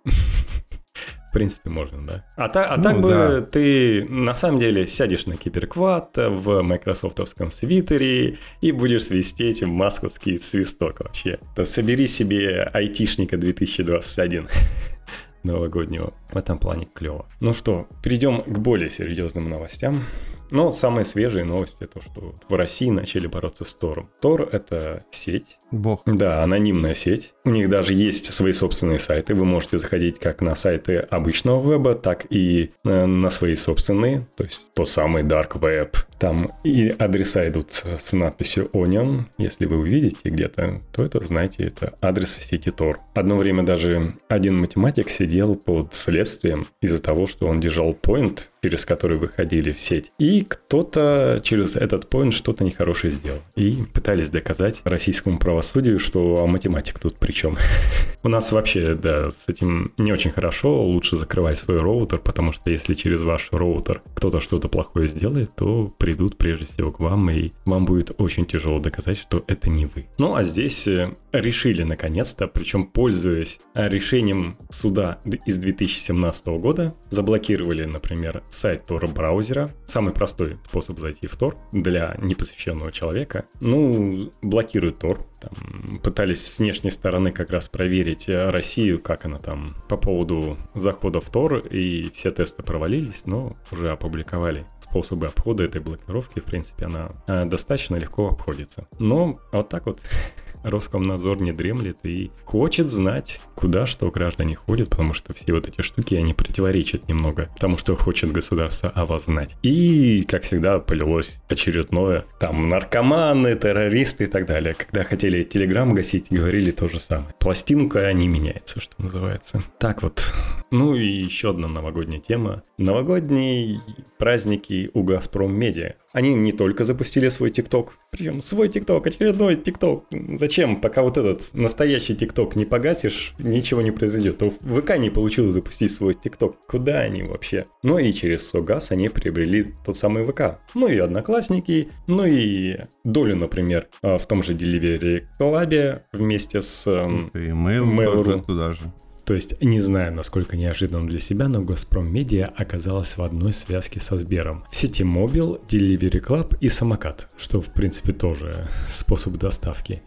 В 1.28 1.32
принципе, 1.32 1.68
можно, 1.68 2.06
да. 2.06 2.25
А, 2.37 2.49
та, 2.49 2.73
а 2.73 2.76
ну, 2.78 2.82
так 2.82 3.00
бы 3.00 3.08
да. 3.11 3.40
ты 3.42 4.06
на 4.08 4.35
самом 4.35 4.58
деле 4.58 4.87
сядешь 4.87 5.26
на 5.26 5.37
киберквад 5.37 6.16
в 6.16 6.62
майкрософтовском 6.62 7.50
свитере 7.50 8.38
и 8.62 8.73
будешь 8.73 9.04
свистеть 9.04 9.62
масковский 9.62 10.38
свисток 10.38 11.00
вообще. 11.00 11.38
То 11.54 11.66
собери 11.66 12.06
себе 12.06 12.62
айтишника 12.62 13.37
2021 13.37 14.49
новогоднего. 15.42 16.12
В 16.30 16.37
этом 16.37 16.58
плане 16.58 16.88
клево. 16.92 17.26
Ну 17.40 17.52
что, 17.52 17.87
перейдем 18.02 18.42
к 18.42 18.58
более 18.58 18.90
серьезным 18.90 19.50
новостям. 19.50 20.04
Но 20.50 20.70
самые 20.72 21.04
свежие 21.04 21.44
новости 21.44 21.86
то, 21.86 22.00
что 22.00 22.34
в 22.48 22.54
России 22.54 22.90
начали 22.90 23.26
бороться 23.26 23.64
с 23.64 23.74
Тором. 23.74 24.10
Тор— 24.20 24.48
это 24.52 25.02
сеть. 25.10 25.58
Бог. 25.70 26.02
Да, 26.06 26.42
анонимная 26.42 26.94
сеть. 26.94 27.34
У 27.44 27.50
них 27.50 27.68
даже 27.68 27.94
есть 27.94 28.32
свои 28.32 28.52
собственные 28.52 28.98
сайты. 28.98 29.34
Вы 29.34 29.44
можете 29.44 29.78
заходить 29.78 30.18
как 30.18 30.40
на 30.40 30.54
сайты 30.54 30.98
обычного 30.98 31.72
веба, 31.72 31.94
так 31.94 32.26
и 32.30 32.70
э, 32.84 33.06
на 33.06 33.30
свои 33.30 33.56
собственные. 33.56 34.26
То 34.36 34.44
есть 34.44 34.72
то 34.74 34.84
самый 34.84 35.22
Dark 35.22 35.58
Web. 35.58 35.96
Там 36.18 36.50
и 36.64 36.88
адреса 36.88 37.48
идут 37.48 37.72
с 37.72 38.12
надписью 38.12 38.70
Onion. 38.72 39.24
Если 39.38 39.66
вы 39.66 39.78
увидите 39.78 40.30
где-то, 40.30 40.80
то 40.92 41.02
это, 41.02 41.24
знаете, 41.24 41.64
это 41.64 41.94
адрес 42.00 42.36
в 42.36 42.42
сети 42.42 42.70
Tor. 42.70 42.96
Одно 43.14 43.36
время 43.36 43.62
даже 43.64 44.14
один 44.28 44.58
математик 44.58 45.10
сидел 45.10 45.56
под 45.56 45.94
следствием 45.94 46.66
из-за 46.80 47.00
того, 47.00 47.26
что 47.26 47.46
он 47.46 47.60
держал 47.60 47.92
point 47.92 48.40
через 48.66 48.85
который 48.85 49.16
выходили 49.16 49.70
в 49.70 49.78
сеть. 49.78 50.11
И 50.18 50.42
кто-то 50.42 51.40
через 51.44 51.76
этот 51.76 52.08
поинт 52.08 52.35
что-то 52.35 52.64
нехорошее 52.64 53.12
сделал. 53.12 53.38
И 53.54 53.78
пытались 53.92 54.28
доказать 54.28 54.80
российскому 54.82 55.38
правосудию, 55.38 56.00
что 56.00 56.42
а 56.42 56.46
математик 56.46 56.99
тут 56.99 57.16
при 57.18 57.30
чем. 57.30 57.56
У 58.25 58.28
нас 58.28 58.50
вообще, 58.50 58.96
да, 58.96 59.30
с 59.30 59.44
этим 59.46 59.92
не 59.99 60.12
очень 60.12 60.32
хорошо. 60.32 60.82
Лучше 60.82 61.16
закрывать 61.16 61.61
свой 61.61 61.80
роутер, 61.80 62.18
потому 62.18 62.52
что 62.52 62.70
если 62.70 62.94
через 62.94 63.23
ваш 63.23 63.50
роутер 63.52 64.02
кто-то 64.14 64.40
что-то 64.40 64.66
плохое 64.66 65.06
сделает, 65.06 65.54
то 65.54 65.88
придут 65.99 66.37
прежде 66.37 66.66
всего 66.66 66.90
к 66.90 66.99
вам, 66.99 67.30
и 67.30 67.52
вам 67.66 67.85
будет 67.85 68.11
очень 68.18 68.46
тяжело 68.46 68.80
доказать, 68.80 69.18
что 69.18 69.44
это 69.46 69.70
не 69.70 69.87
вы. 69.87 70.06
Ну 70.18 70.35
а 70.35 70.42
здесь 70.42 70.88
э, 70.88 71.12
решили 71.30 71.85
наконец-то, 71.85 72.49
причем 72.49 72.87
пользуясь 72.87 73.61
решением 73.75 74.58
суда 74.70 75.20
из 75.46 75.58
2017 75.58 76.46
года, 76.46 76.96
заблокировали, 77.11 77.85
например, 77.85 78.42
сайт 78.56 78.84
Tor 78.88 79.12
браузера. 79.12 79.70
Самый 79.86 80.12
простой 80.12 80.56
способ 80.66 80.98
зайти 80.98 81.26
в 81.26 81.36
Tor 81.36 81.54
для 81.72 82.16
непосвященного 82.20 82.90
человека. 82.90 83.44
Ну, 83.60 84.30
блокируют 84.42 85.02
Tor. 85.02 85.20
Там, 85.40 85.98
пытались 85.98 86.46
с 86.46 86.58
внешней 86.58 86.90
стороны 86.90 87.30
как 87.30 87.50
раз 87.50 87.68
проверить 87.68 88.28
э, 88.28 88.50
Россию, 88.50 89.00
как 89.00 89.26
она 89.26 89.38
там 89.38 89.76
по 89.88 89.96
поводу 89.96 90.56
захода 90.75 91.20
в 91.20 91.30
Tor, 91.30 91.68
и 91.68 92.10
все 92.10 92.30
тесты 92.30 92.62
провалились, 92.62 93.26
но 93.26 93.56
уже 93.70 93.90
опубликовали 93.90 94.66
способы 94.82 95.26
обхода 95.26 95.64
этой 95.64 95.80
блокировки, 95.80 96.40
в 96.40 96.44
принципе, 96.44 96.86
она 96.86 97.10
э, 97.26 97.44
достаточно 97.44 97.96
легко 97.96 98.28
обходится. 98.28 98.88
Но 98.98 99.38
вот 99.52 99.68
так 99.68 99.86
вот 99.86 100.00
Роскомнадзор 100.66 101.40
не 101.40 101.52
дремлет 101.52 101.99
и 102.04 102.30
хочет 102.44 102.90
знать, 102.90 103.40
куда 103.54 103.87
что 103.87 104.11
граждане 104.11 104.56
ходят, 104.56 104.90
потому 104.90 105.14
что 105.14 105.32
все 105.32 105.52
вот 105.52 105.68
эти 105.68 105.80
штуки, 105.82 106.14
они 106.14 106.35
противоречат 106.35 107.08
немного 107.08 107.49
тому, 107.58 107.76
что 107.76 107.94
хочет 107.94 108.32
государство 108.32 108.90
о 108.90 109.04
вас 109.04 109.26
знать. 109.26 109.56
И, 109.62 110.23
как 110.23 110.42
всегда, 110.42 110.80
полилось 110.80 111.38
очередное, 111.49 112.25
там, 112.40 112.68
наркоманы, 112.68 113.54
террористы 113.54 114.25
и 114.25 114.26
так 114.26 114.46
далее. 114.46 114.75
Когда 114.75 115.04
хотели 115.04 115.44
Телеграм 115.44 115.94
гасить, 115.94 116.26
говорили 116.30 116.73
то 116.73 116.88
же 116.88 116.99
самое. 116.99 117.35
Пластинка 117.38 118.12
не 118.12 118.26
меняется, 118.26 118.80
что 118.80 118.94
называется. 118.99 119.62
Так 119.78 120.02
вот. 120.02 120.32
Ну 120.73 120.96
и 120.96 121.06
еще 121.06 121.50
одна 121.50 121.68
новогодняя 121.68 122.20
тема. 122.20 122.62
Новогодние 122.76 123.80
праздники 124.18 124.90
у 124.94 125.04
Газпром 125.04 125.54
Медиа. 125.54 125.94
Они 126.16 126.32
не 126.32 126.52
только 126.52 126.85
запустили 126.85 127.28
свой 127.28 127.50
ТикТок, 127.50 127.92
причем 128.11 128.40
свой 128.40 128.70
ТикТок, 128.70 129.06
очередной 129.06 129.54
ТикТок. 129.54 130.04
Зачем? 130.11 130.76
Пока 130.76 131.02
вот 131.02 131.18
этот 131.18 131.52
настоящий 131.52 132.16
ТикТок 132.16 132.56
не 132.56 132.64
погасишь, 132.64 133.35
ничего 133.38 133.82
не 133.82 133.90
произойдет. 133.90 134.38
То 134.38 134.49
ВК 134.49 134.96
не 134.96 135.11
получилось 135.11 135.52
запустить 135.52 135.92
свой 135.92 136.14
ТикТок. 136.14 136.56
Куда 136.68 137.00
они 137.00 137.23
вообще? 137.23 137.66
Ну 137.82 137.99
и 137.99 138.14
через 138.14 138.49
Согаз 138.49 138.92
они 138.92 139.11
приобрели 139.11 139.75
тот 139.85 139.94
самый 139.99 140.25
ВК. 140.25 140.58
Ну 140.75 140.88
и 140.88 140.96
Одноклассники, 140.96 141.90
ну 142.06 142.25
и 142.25 142.78
долю, 143.04 143.37
например, 143.37 143.88
а, 144.00 144.16
в 144.16 144.26
том 144.26 144.42
же 144.42 144.54
Delivery 144.54 145.25
Club 145.38 145.99
вместе 146.14 146.62
с... 146.62 146.87
И 146.87 147.50
Mail.ru, 147.50 148.25
Mail 148.25 148.46
туда 148.46 148.73
же. 148.73 148.90
То 149.26 149.35
есть, 149.35 149.61
не 149.61 149.80
знаю, 149.80 150.14
насколько 150.14 150.56
неожиданно 150.56 151.04
для 151.04 151.18
себя, 151.18 151.49
но 151.49 151.61
Газпром 151.61 152.06
Медиа 152.06 152.47
оказалась 152.47 153.16
в 153.16 153.23
одной 153.23 153.52
связке 153.52 153.99
со 153.99 154.16
Сбером. 154.16 154.64
Ситимобил, 154.70 155.61
Delivery 155.68 156.25
Club 156.25 156.56
и 156.61 156.68
Самокат, 156.68 157.28
что 157.37 157.61
в 157.61 157.73
принципе 157.73 158.12
тоже 158.12 158.68
способ 158.88 159.35
доставки. 159.35 160.00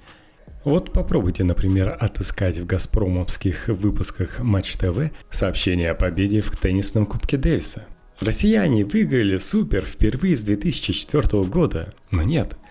Вот 0.63 0.93
попробуйте, 0.93 1.43
например, 1.43 1.97
отыскать 1.99 2.59
в 2.59 2.65
газпромовских 2.65 3.67
выпусках 3.67 4.39
Матч 4.39 4.77
ТВ 4.77 5.11
сообщение 5.31 5.91
о 5.91 5.95
победе 5.95 6.39
в 6.39 6.55
теннисном 6.55 7.05
Кубке 7.05 7.35
Дэвиса. 7.35 7.85
Россияне 8.21 8.85
выиграли 8.85 9.37
супер 9.37 9.83
впервые 9.83 10.37
с 10.37 10.43
2004 10.43 11.43
года, 11.43 11.93
но 12.09 12.23
нет– 12.23 12.55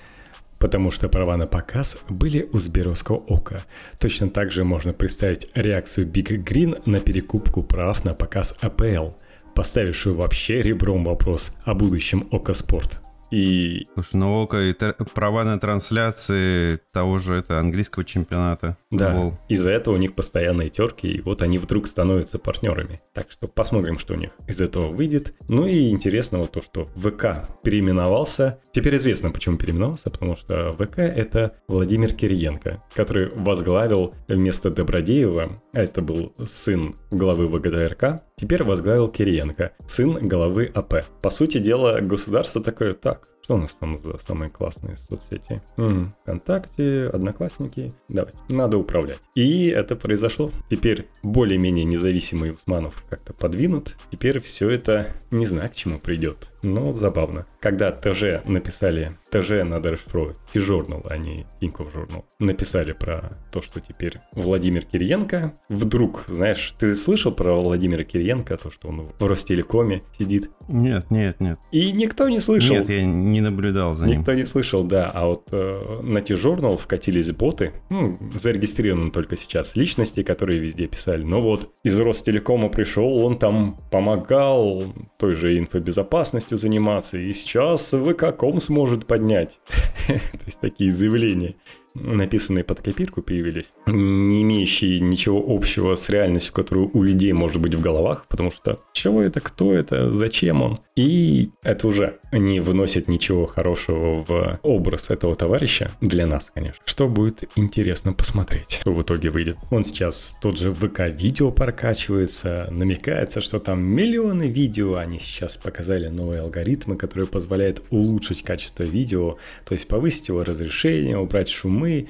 потому 0.59 0.91
что 0.91 1.09
права 1.09 1.37
на 1.37 1.47
показ 1.47 1.97
были 2.09 2.49
у 2.53 2.59
Сберовского 2.59 3.17
ока. 3.17 3.65
Точно 3.99 4.29
так 4.29 4.53
же 4.53 4.65
можно 4.65 4.93
представить 4.93 5.49
реакцию 5.55 6.07
Big 6.07 6.45
Green 6.45 6.81
на 6.87 7.01
перекупку 7.01 7.63
прав 7.63 8.05
на 8.05 8.15
показ 8.15 8.55
АПЛ, 8.61 9.11
поставившую 9.55 10.17
вообще 10.17 10.63
ребром 10.63 11.05
вопрос 11.05 11.53
о 11.65 11.75
будущем 11.75 12.25
Ока 12.31 12.55
Спорт. 12.55 13.01
И... 13.31 13.87
Слушай, 13.95 14.17
ну 14.17 14.43
ОКО 14.43 14.63
и 14.63 14.75
права 15.15 15.45
на 15.45 15.59
трансляции 15.59 16.81
того 16.93 17.19
же 17.19 17.37
это 17.37 17.59
английского 17.59 18.05
чемпионата. 18.05 18.77
Да, 18.91 19.33
из-за 19.49 19.71
этого 19.71 19.95
у 19.95 19.99
них 19.99 20.15
постоянные 20.15 20.71
терки, 20.71 21.09
и 21.09 21.21
вот 21.21 21.43
они 21.43 21.59
вдруг 21.59 21.87
становятся 21.87 22.39
партнерами. 22.39 23.01
Так 23.13 23.31
что 23.31 23.49
посмотрим, 23.49 23.99
что 23.99 24.15
у 24.15 24.17
них 24.17 24.31
из 24.47 24.61
этого 24.61 24.89
выйдет. 24.89 25.35
Ну 25.49 25.67
и 25.67 25.91
интересно 25.91 26.39
вот 26.39 26.53
то, 26.53 26.63
что 26.63 26.85
ВК 26.97 27.49
переименовался. 27.63 28.59
Теперь 28.73 28.97
известно, 28.97 29.31
почему 29.31 29.59
переименовался, 29.59 30.11
потому 30.11 30.37
что 30.37 30.71
ВК 30.79 30.99
это 30.99 31.55
Владимир 31.69 32.15
Кириенко, 32.15 32.83
который 32.95 33.31
возглавил 33.35 34.15
вместо 34.27 34.71
Добродеева, 34.71 35.57
а 35.75 35.81
это 35.81 36.03
был 36.03 36.33
сын 36.47 36.95
главы 37.11 37.49
ВГДРК, 37.49 38.21
теперь 38.37 38.63
возглавил 38.65 39.09
Кириенко, 39.09 39.73
сын 39.87 40.19
главы 40.29 40.71
АП. 40.75 41.05
По 41.23 41.31
сути 41.31 41.59
дела, 41.59 42.01
государство 42.01 42.63
такое, 42.63 42.95
так, 42.95 43.18
что 43.49 43.55
у 43.55 43.59
нас 43.61 43.71
там 43.81 43.97
за 43.97 44.19
самые 44.19 44.51
классные 44.51 44.99
соцсети? 44.99 45.63
М-м, 45.79 46.11
ВКонтакте, 46.23 47.07
Одноклассники. 47.07 47.91
Давайте. 48.11 48.37
Надо 48.51 48.77
управлять. 48.77 49.21
И 49.35 49.69
это 49.69 49.97
произошло. 49.97 50.53
Теперь 50.69 51.09
более-менее 51.23 51.87
независимый 51.87 52.53
Усманов 52.53 53.03
как-то 53.09 53.33
подвинут. 53.33 53.97
Теперь 54.11 54.39
все 54.43 54.69
это 54.69 55.15
не 55.31 55.47
знаю, 55.47 55.71
к 55.71 55.75
чему 55.75 55.99
придет. 55.99 56.51
Но 56.63 56.95
забавно. 56.95 57.47
Когда 57.61 57.93
ТЖ 57.93 58.45
написали, 58.47 59.19
ТЖ 59.31 59.65
надо 59.65 59.91
расшифровывать, 59.91 60.37
T-Journal, 60.53 61.07
а 61.09 61.17
не 61.17 61.47
Тинькофф 61.61 61.95
Journal, 61.95 62.25
написали 62.39 62.93
про 62.93 63.31
то, 63.53 63.63
что 63.63 63.81
теперь 63.81 64.15
Владимир 64.35 64.85
Кириенко, 64.85 65.55
вдруг, 65.69 66.25
знаешь, 66.29 66.75
ты 66.79 66.95
слышал 66.97 67.33
про 67.33 67.55
Владимира 67.55 68.05
Кириенко, 68.05 68.57
то, 68.57 68.71
что 68.71 68.89
он 68.89 69.09
в 69.19 69.27
Ростелекоме 69.27 70.03
сидит? 70.19 70.51
Нет, 70.69 71.11
нет, 71.11 71.41
нет. 71.41 71.59
И 71.73 71.93
никто 71.93 72.29
не 72.29 72.41
слышал. 72.41 72.77
Нет, 72.77 72.89
я 72.89 73.05
не 73.05 73.41
наблюдал 73.41 73.95
за 73.95 74.07
ним. 74.07 74.21
Никто 74.21 74.35
не 74.35 74.45
слышал, 74.45 74.85
да. 74.85 75.11
А 75.13 75.27
вот 75.27 75.49
э, 75.53 76.01
на 76.03 76.21
T-Journal 76.21 76.77
вкатились 76.77 77.31
боты, 77.33 77.73
ну, 77.91 78.19
зарегистрированы 78.35 79.11
только 79.11 79.37
сейчас 79.37 79.77
личности, 79.77 80.23
которые 80.23 80.59
везде 80.59 80.87
писали. 80.87 81.23
Но 81.23 81.41
вот 81.41 81.71
из 81.83 81.99
Ростелекома 81.99 82.69
пришел, 82.69 83.25
он 83.25 83.39
там 83.39 83.77
помогал 83.91 84.83
той 85.19 85.35
же 85.35 85.59
инфобезопасности, 85.59 86.48
деятельностью 86.49 86.59
заниматься, 86.59 87.19
и 87.19 87.33
сейчас 87.33 87.91
ВК.ком 87.93 88.61
сможет 88.61 89.07
поднять. 89.07 89.59
То 90.07 90.13
есть 90.47 90.61
такие 90.61 90.93
заявления 90.93 91.55
написанные 92.01 92.65
под 92.65 92.81
копирку 92.81 93.23
появились, 93.23 93.71
не 93.87 94.43
имеющие 94.43 95.01
ничего 95.01 95.45
общего 95.47 95.95
с 95.95 96.09
реальностью, 96.09 96.55
которую 96.55 96.91
у 96.93 97.03
людей 97.03 97.33
может 97.33 97.61
быть 97.61 97.75
в 97.75 97.81
головах, 97.81 98.27
потому 98.29 98.51
что 98.51 98.79
чего 98.93 99.23
это, 99.23 99.41
кто 99.41 99.73
это, 99.73 100.11
зачем 100.11 100.63
он. 100.63 100.79
И 100.97 101.51
это 101.63 101.89
уже 101.89 102.19
не 102.33 102.61
выносит 102.61 103.09
ничего 103.09 103.45
хорошего 103.47 104.25
в 104.27 104.61
образ 104.63 105.11
этого 105.11 105.35
товарища, 105.35 105.91
для 106.01 106.27
нас, 106.27 106.51
конечно. 106.55 106.79
Что 106.85 107.09
будет 107.09 107.45
интересно 107.57 108.13
посмотреть, 108.13 108.79
что 108.81 108.93
в 108.93 109.03
итоге 109.03 109.31
выйдет. 109.31 109.57
Он 109.71 109.85
сейчас 109.85 110.37
тот 110.43 110.59
же 110.59 110.73
ВК-видео 110.73 111.51
прокачивается, 111.51 112.69
намекается, 112.71 113.41
что 113.41 113.59
там 113.59 113.83
миллионы 113.85 114.49
видео, 114.49 114.97
они 114.97 115.19
сейчас 115.19 115.57
показали 115.57 116.09
новые 116.09 116.41
алгоритмы, 116.41 116.97
которые 116.97 117.27
позволяют 117.27 117.83
улучшить 117.91 118.43
качество 118.43 118.83
видео, 118.83 119.39
то 119.67 119.75
есть 119.75 119.89
повысить 119.89 120.29
его 120.29 120.45
разрешение, 120.45 121.19
убрать 121.19 121.49
шумы, 121.49 121.88
мы, 121.89 122.07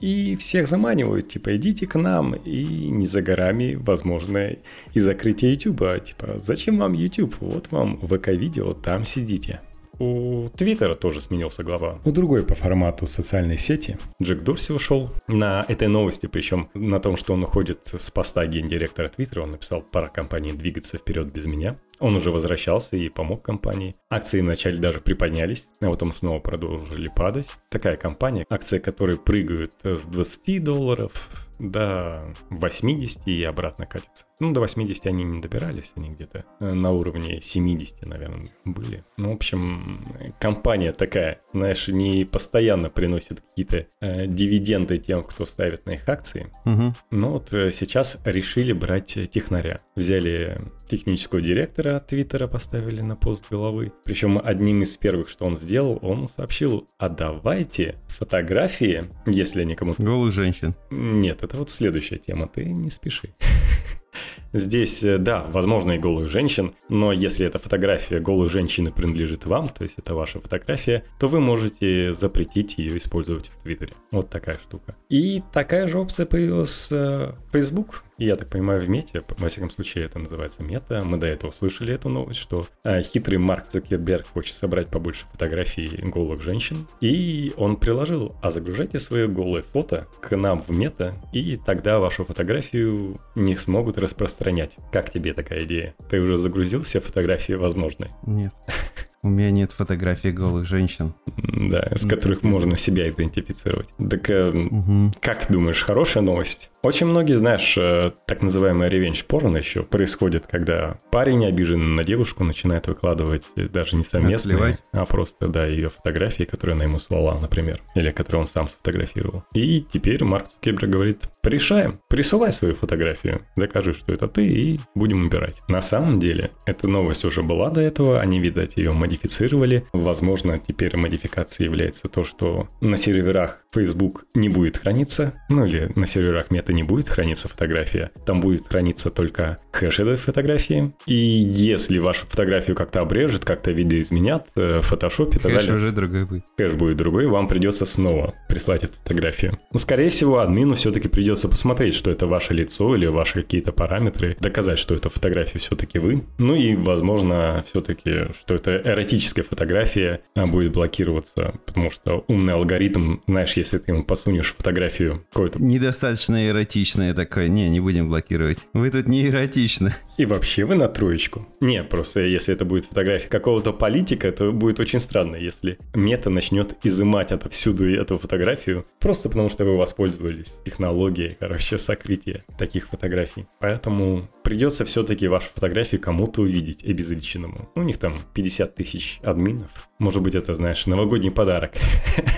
и 0.00 0.36
всех 0.36 0.68
заманивают, 0.68 1.28
типа, 1.28 1.56
идите 1.56 1.86
к 1.86 1.98
нам, 1.98 2.34
и 2.34 2.88
не 2.88 3.06
за 3.06 3.20
горами, 3.20 3.74
возможно, 3.74 4.56
и 4.94 5.00
закрытие 5.00 5.52
YouTube, 5.52 6.04
типа, 6.04 6.38
зачем 6.38 6.78
вам 6.78 6.92
YouTube, 6.92 7.34
вот 7.40 7.72
вам 7.72 7.98
ВК-видео, 8.00 8.72
там 8.74 9.04
сидите. 9.04 9.60
У 9.98 10.48
Твиттера 10.50 10.94
тоже 10.94 11.20
сменился 11.20 11.64
глава. 11.64 11.98
У 12.04 12.12
другой 12.12 12.44
по 12.44 12.54
формату 12.54 13.06
социальной 13.06 13.58
сети. 13.58 13.98
Джек 14.22 14.42
Дорси 14.42 14.72
ушел. 14.72 15.10
На 15.26 15.64
этой 15.66 15.88
новости, 15.88 16.26
причем 16.26 16.68
на 16.74 17.00
том, 17.00 17.16
что 17.16 17.34
он 17.34 17.42
уходит 17.42 17.80
с 17.86 18.10
поста 18.10 18.46
гендиректора 18.46 19.08
Твиттера, 19.08 19.42
он 19.42 19.52
написал, 19.52 19.82
пора 19.82 20.08
компании 20.08 20.52
двигаться 20.52 20.98
вперед 20.98 21.32
без 21.32 21.46
меня. 21.46 21.76
Он 21.98 22.14
уже 22.14 22.30
возвращался 22.30 22.96
и 22.96 23.08
помог 23.08 23.42
компании. 23.42 23.94
Акции 24.08 24.40
вначале 24.40 24.78
даже 24.78 25.00
приподнялись, 25.00 25.66
а 25.80 25.90
потом 25.90 26.12
снова 26.12 26.38
продолжили 26.38 27.10
падать. 27.14 27.48
Такая 27.68 27.96
компания, 27.96 28.46
акции 28.48 28.78
которой 28.78 29.18
прыгают 29.18 29.72
с 29.82 30.06
20 30.06 30.62
долларов 30.62 31.28
до 31.58 32.32
80 32.50 33.26
и 33.26 33.42
обратно 33.42 33.86
катится. 33.86 34.27
Ну, 34.40 34.52
до 34.52 34.60
80 34.60 35.06
они 35.06 35.24
не 35.24 35.40
добирались, 35.40 35.92
они 35.96 36.10
где-то 36.10 36.44
э, 36.60 36.72
на 36.72 36.92
уровне 36.92 37.40
70, 37.40 38.06
наверное, 38.06 38.50
были. 38.64 39.04
Ну, 39.16 39.32
в 39.32 39.34
общем, 39.34 40.04
компания 40.40 40.92
такая, 40.92 41.40
знаешь, 41.52 41.88
не 41.88 42.24
постоянно 42.24 42.88
приносит 42.88 43.40
какие-то 43.40 43.86
э, 44.00 44.26
дивиденды 44.26 44.98
тем, 44.98 45.24
кто 45.24 45.44
ставит 45.44 45.86
на 45.86 45.92
их 45.92 46.08
акции. 46.08 46.52
Угу. 46.64 46.94
Но 47.10 47.30
вот 47.32 47.52
э, 47.52 47.72
сейчас 47.72 48.18
решили 48.24 48.72
брать 48.72 49.18
технаря. 49.30 49.80
Взяли 49.96 50.60
технического 50.88 51.40
директора 51.40 51.98
Твиттера, 52.00 52.46
поставили 52.46 53.00
на 53.00 53.16
пост 53.16 53.46
головы. 53.50 53.92
Причем 54.04 54.40
одним 54.42 54.82
из 54.82 54.96
первых, 54.96 55.28
что 55.28 55.46
он 55.46 55.56
сделал, 55.56 55.98
он 56.02 56.28
сообщил, 56.28 56.86
а 56.98 57.08
давайте 57.08 57.96
фотографии, 58.06 59.08
если 59.26 59.62
они 59.62 59.74
кому-то... 59.74 60.02
Голых 60.02 60.32
женщин. 60.32 60.74
Нет, 60.90 61.42
это 61.42 61.56
вот 61.56 61.70
следующая 61.70 62.16
тема, 62.16 62.46
ты 62.48 62.64
не 62.64 62.90
спеши. 62.90 63.34
Здесь, 64.52 65.02
э, 65.02 65.18
да, 65.18 65.44
возможно 65.44 65.92
и 65.92 65.98
голых 65.98 66.30
женщин, 66.30 66.72
но 66.88 67.12
если 67.12 67.46
эта 67.46 67.58
фотография 67.58 68.18
голой 68.20 68.48
женщины 68.48 68.90
принадлежит 68.90 69.46
вам, 69.46 69.68
то 69.68 69.84
есть 69.84 69.96
это 69.98 70.14
ваша 70.14 70.40
фотография, 70.40 71.04
то 71.18 71.26
вы 71.26 71.40
можете 71.40 72.14
запретить 72.14 72.78
ее 72.78 72.96
использовать 72.96 73.48
в 73.48 73.62
Твиттере. 73.62 73.92
Вот 74.10 74.30
такая 74.30 74.58
штука. 74.58 74.94
И 75.10 75.42
такая 75.52 75.86
же 75.88 75.98
опция 75.98 76.26
появилась 76.26 76.88
в 76.90 77.36
Facebook. 77.52 78.04
Я 78.18 78.34
так 78.34 78.48
понимаю, 78.48 78.80
в 78.80 78.88
мете, 78.88 79.22
во 79.38 79.48
всяком 79.48 79.70
случае, 79.70 80.06
это 80.06 80.18
называется 80.18 80.64
мета. 80.64 81.04
Мы 81.04 81.18
до 81.18 81.28
этого 81.28 81.52
слышали 81.52 81.94
эту 81.94 82.08
новость, 82.08 82.40
что 82.40 82.66
а, 82.82 83.00
хитрый 83.00 83.38
Марк 83.38 83.68
Цукерберг 83.68 84.26
хочет 84.26 84.56
собрать 84.56 84.88
побольше 84.88 85.24
фотографий 85.26 85.88
голых 86.02 86.42
женщин. 86.42 86.88
И 87.00 87.52
он 87.56 87.76
приложил, 87.76 88.34
а 88.42 88.50
загружайте 88.50 88.98
свои 88.98 89.28
голые 89.28 89.62
фото 89.62 90.08
к 90.20 90.36
нам 90.36 90.62
в 90.62 90.70
мета, 90.70 91.14
и 91.32 91.56
тогда 91.56 92.00
вашу 92.00 92.24
фотографию 92.24 93.16
не 93.36 93.54
смогут 93.54 93.98
распространять. 93.98 94.76
Как 94.90 95.12
тебе 95.12 95.32
такая 95.32 95.64
идея? 95.64 95.94
Ты 96.10 96.20
уже 96.20 96.38
загрузил 96.38 96.82
все 96.82 97.00
фотографии 97.00 97.52
возможные? 97.52 98.10
Нет. 98.26 98.52
У 99.22 99.28
меня 99.28 99.50
нет 99.50 99.72
фотографий 99.72 100.30
голых 100.30 100.66
женщин. 100.66 101.14
Да, 101.36 101.88
с 101.96 102.06
которых 102.06 102.42
можно 102.42 102.76
себя 102.76 103.08
идентифицировать. 103.08 103.88
Так 103.96 104.30
э, 104.30 104.50
угу. 104.50 105.12
как 105.20 105.46
думаешь, 105.50 105.82
хорошая 105.82 106.22
новость? 106.22 106.70
Очень 106.82 107.06
многие, 107.06 107.34
знаешь, 107.34 107.76
э, 107.76 108.12
так 108.26 108.42
называемый 108.42 108.88
ревенж 108.88 109.24
порно 109.24 109.56
еще 109.56 109.82
происходит, 109.82 110.46
когда 110.46 110.96
парень, 111.10 111.44
обиженный 111.44 111.86
на 111.86 112.04
девушку, 112.04 112.44
начинает 112.44 112.86
выкладывать 112.86 113.42
даже 113.56 113.96
не 113.96 114.04
совместные, 114.04 114.78
а 114.92 115.04
просто, 115.04 115.48
да, 115.48 115.64
ее 115.64 115.88
фотографии, 115.88 116.44
которые 116.44 116.74
она 116.74 116.84
ему 116.84 117.00
слала, 117.00 117.36
например, 117.38 117.82
или 117.96 118.10
которые 118.10 118.42
он 118.42 118.46
сам 118.46 118.68
сфотографировал. 118.68 119.42
И 119.54 119.80
теперь 119.80 120.22
Марк 120.22 120.48
Цукерберг 120.48 120.90
говорит, 120.90 121.18
решаем, 121.42 121.94
присылай 122.08 122.52
свою 122.52 122.76
фотографию, 122.76 123.40
докажи, 123.56 123.92
что 123.92 124.12
это 124.12 124.28
ты, 124.28 124.46
и 124.46 124.80
будем 124.94 125.26
убирать. 125.26 125.60
На 125.68 125.82
самом 125.82 126.20
деле, 126.20 126.52
эта 126.64 126.86
новость 126.86 127.24
уже 127.24 127.42
была 127.42 127.70
до 127.70 127.80
этого, 127.80 128.20
они, 128.20 128.38
видать, 128.38 128.76
ее 128.76 128.92
модифицировали. 129.08 129.84
Возможно, 129.92 130.58
теперь 130.58 130.96
модификацией 130.96 131.68
является 131.68 132.08
то, 132.08 132.24
что 132.24 132.68
на 132.80 132.98
серверах 132.98 133.64
Facebook 133.72 134.26
не 134.34 134.48
будет 134.48 134.78
храниться, 134.78 135.32
ну 135.48 135.64
или 135.64 135.90
на 135.94 136.06
серверах 136.06 136.50
Meta 136.50 136.72
не 136.72 136.82
будет 136.82 137.08
храниться 137.08 137.48
фотография, 137.48 138.10
там 138.26 138.40
будет 138.40 138.68
храниться 138.68 139.10
только 139.10 139.56
хэш 139.72 140.00
этой 140.00 140.16
фотографии. 140.16 140.92
И 141.06 141.14
если 141.14 141.98
вашу 141.98 142.26
фотографию 142.26 142.76
как-то 142.76 143.00
обрежет, 143.00 143.44
как-то 143.44 143.70
видоизменят, 143.70 144.46
в 144.54 144.82
фотошопе 144.82 145.38
и 145.38 145.40
так 145.40 145.52
Хэш 145.52 145.68
уже 145.68 145.92
другой 145.92 146.24
будет. 146.24 146.44
Хэш 146.56 146.72
будет 146.72 146.96
другой, 146.96 147.26
вам 147.26 147.48
придется 147.48 147.86
снова 147.86 148.34
прислать 148.48 148.84
эту 148.84 148.94
фотографию. 148.94 149.52
Но, 149.72 149.78
скорее 149.78 150.10
всего, 150.10 150.40
админу 150.40 150.74
все-таки 150.74 151.08
придется 151.08 151.48
посмотреть, 151.48 151.94
что 151.94 152.10
это 152.10 152.26
ваше 152.26 152.54
лицо 152.54 152.94
или 152.94 153.06
ваши 153.06 153.34
какие-то 153.42 153.72
параметры, 153.72 154.36
доказать, 154.40 154.78
что 154.78 154.94
эта 154.94 155.08
фотография 155.08 155.58
все-таки 155.58 155.98
вы. 155.98 156.22
Ну 156.38 156.54
и, 156.54 156.74
возможно, 156.74 157.64
все-таки, 157.66 158.32
что 158.40 158.54
это 158.54 158.72
эротическая 158.98 159.44
фотография 159.44 160.20
а, 160.34 160.46
будет 160.46 160.72
блокироваться, 160.72 161.54
потому 161.66 161.90
что 161.90 162.24
умный 162.26 162.54
алгоритм, 162.54 163.18
знаешь, 163.26 163.56
если 163.56 163.78
ты 163.78 163.92
ему 163.92 164.04
подсунешь 164.04 164.54
фотографию 164.54 165.24
какой-то... 165.32 165.62
Недостаточно 165.62 166.48
эротичное 166.48 167.14
такое. 167.14 167.48
Не, 167.48 167.68
не 167.68 167.80
будем 167.80 168.08
блокировать. 168.08 168.58
Вы 168.72 168.90
тут 168.90 169.06
не 169.06 169.26
эротично. 169.26 169.96
И 170.18 170.26
вообще 170.26 170.64
вы 170.64 170.74
на 170.74 170.88
троечку. 170.88 171.46
Не, 171.60 171.84
просто 171.84 172.22
если 172.22 172.52
это 172.52 172.64
будет 172.64 172.86
фотография 172.86 173.28
какого-то 173.28 173.72
политика, 173.72 174.32
то 174.32 174.50
будет 174.50 174.80
очень 174.80 174.98
странно, 174.98 175.36
если 175.36 175.78
мета 175.94 176.28
начнет 176.28 176.74
изымать 176.82 177.30
отовсюду 177.30 177.88
эту 177.88 178.18
фотографию, 178.18 178.84
просто 178.98 179.28
потому 179.28 179.48
что 179.48 179.64
вы 179.64 179.76
воспользовались 179.76 180.58
технологией, 180.64 181.36
короче, 181.38 181.78
сокрытия 181.78 182.44
таких 182.58 182.88
фотографий. 182.88 183.46
Поэтому 183.60 184.28
придется 184.42 184.84
все-таки 184.84 185.28
вашу 185.28 185.52
фотографию 185.54 186.00
кому-то 186.00 186.42
увидеть 186.42 186.82
обезличенному. 186.84 187.70
У 187.76 187.82
них 187.82 187.98
там 187.98 188.18
50 188.34 188.74
тысяч 188.74 189.20
админов. 189.22 189.88
Может 190.00 190.20
быть, 190.22 190.34
это, 190.34 190.56
знаешь, 190.56 190.84
новогодний 190.86 191.30
подарок 191.30 191.74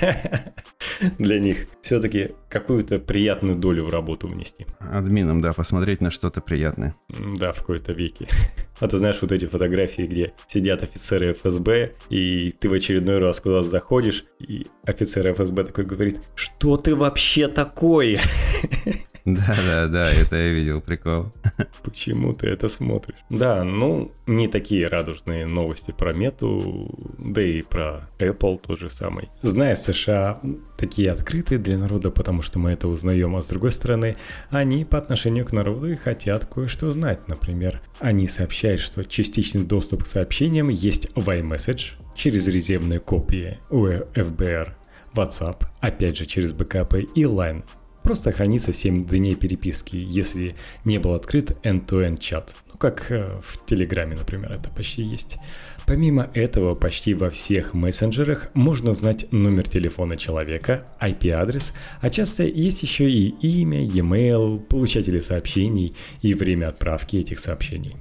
для 1.19 1.41
них. 1.41 1.67
Все-таки 1.81 2.33
какую-то 2.51 2.99
приятную 2.99 3.57
долю 3.57 3.87
в 3.87 3.91
работу 3.91 4.29
внести. 4.29 4.67
Админом, 4.81 5.41
да, 5.41 5.53
посмотреть 5.55 6.03
на 6.03 6.11
что-то 6.11 6.43
приятное. 6.43 6.95
Да, 7.39 7.53
в 7.53 7.63
какой-то 7.71 7.93
веке. 7.93 8.29
А 8.81 8.89
ты 8.89 8.97
знаешь 8.97 9.19
вот 9.21 9.31
эти 9.31 9.45
фотографии, 9.45 10.05
где 10.05 10.33
сидят 10.49 10.83
офицеры 10.83 11.35
ФСБ, 11.35 11.93
и 12.09 12.51
ты 12.51 12.71
в 12.71 12.73
очередной 12.73 13.19
раз 13.19 13.39
куда-то 13.39 13.69
заходишь, 13.69 14.25
и 14.39 14.69
офицер 14.87 15.35
ФСБ 15.35 15.65
такой 15.65 15.85
говорит, 15.85 16.19
что 16.35 16.79
ты 16.79 16.97
вообще 16.97 17.49
такой? 17.49 18.19
Да-да-да, 19.35 20.11
это 20.11 20.37
я 20.37 20.51
видел, 20.51 20.81
прикол. 20.81 21.27
Почему 21.83 22.33
ты 22.33 22.49
это 22.49 22.69
смотришь? 22.69 23.17
Да, 23.29 23.65
ну, 23.65 24.13
не 24.27 24.49
такие 24.49 24.87
радужные 24.87 25.47
новости 25.47 25.93
про 25.97 26.13
Мету, 26.13 26.95
да 27.19 27.43
и 27.43 27.63
про 27.63 28.09
Apple 28.19 28.61
тот 28.67 28.79
же 28.79 28.91
самый. 28.91 29.29
Зная 29.43 29.77
США 29.77 30.41
такие 30.77 31.11
открытые 31.13 31.59
для 31.59 31.79
народа, 31.79 32.11
потому 32.11 32.43
что 32.43 32.59
мы 32.59 32.73
это 32.73 32.89
узнаем, 32.89 33.37
а 33.37 33.43
с 33.43 33.49
другой 33.49 33.73
стороны, 33.73 34.17
они 34.51 34.85
по 34.85 34.99
отношению 34.99 35.45
к 35.45 35.53
народу 35.53 35.91
и 35.91 35.97
хотят 35.97 36.47
кое-что 36.47 36.91
знать. 36.91 37.29
Например, 37.29 37.81
они 37.99 38.27
сообщают, 38.27 38.81
что 38.81 39.05
частичный 39.05 39.65
доступ 39.65 40.05
к 40.05 40.07
сообщениям 40.07 40.69
есть 40.69 41.09
в 41.15 41.29
iMessage 41.29 41.93
через 42.15 42.47
резервные 42.49 43.01
копии 43.01 43.59
у 43.71 43.87
ФБР, 43.87 44.77
WhatsApp, 45.15 45.65
опять 45.81 46.17
же 46.17 46.27
через 46.27 46.53
бэкапы 46.53 47.03
и 47.03 47.23
Line 47.23 47.65
Просто 48.03 48.33
хранится 48.33 48.73
7 48.73 49.07
дней 49.07 49.35
переписки, 49.35 49.97
если 49.97 50.55
не 50.85 50.99
был 50.99 51.15
открыт 51.15 51.59
end-to-end 51.65 52.19
чат. 52.19 52.55
Ну, 52.73 52.79
как 52.79 53.11
э, 53.11 53.35
в 53.43 53.65
Телеграме, 53.67 54.17
например, 54.17 54.53
это 54.53 54.71
почти 54.71 55.03
есть. 55.03 55.37
Помимо 55.87 56.31
этого, 56.35 56.75
почти 56.75 57.15
во 57.15 57.31
всех 57.31 57.75
мессенджерах 57.75 58.51
можно 58.55 58.91
узнать 58.91 59.31
номер 59.33 59.69
телефона 59.69 60.17
человека, 60.17 60.87
IP-адрес, 61.01 61.73
а 62.01 62.09
часто 62.11 62.45
есть 62.45 62.83
еще 62.83 63.11
и 63.11 63.29
имя, 63.29 63.83
e-mail, 63.83 64.61
получатели 64.61 65.21
сообщений 65.21 65.95
и 66.23 66.33
время 66.33 66.69
отправки 66.69 67.17
этих 67.17 67.39
сообщений. 67.39 67.97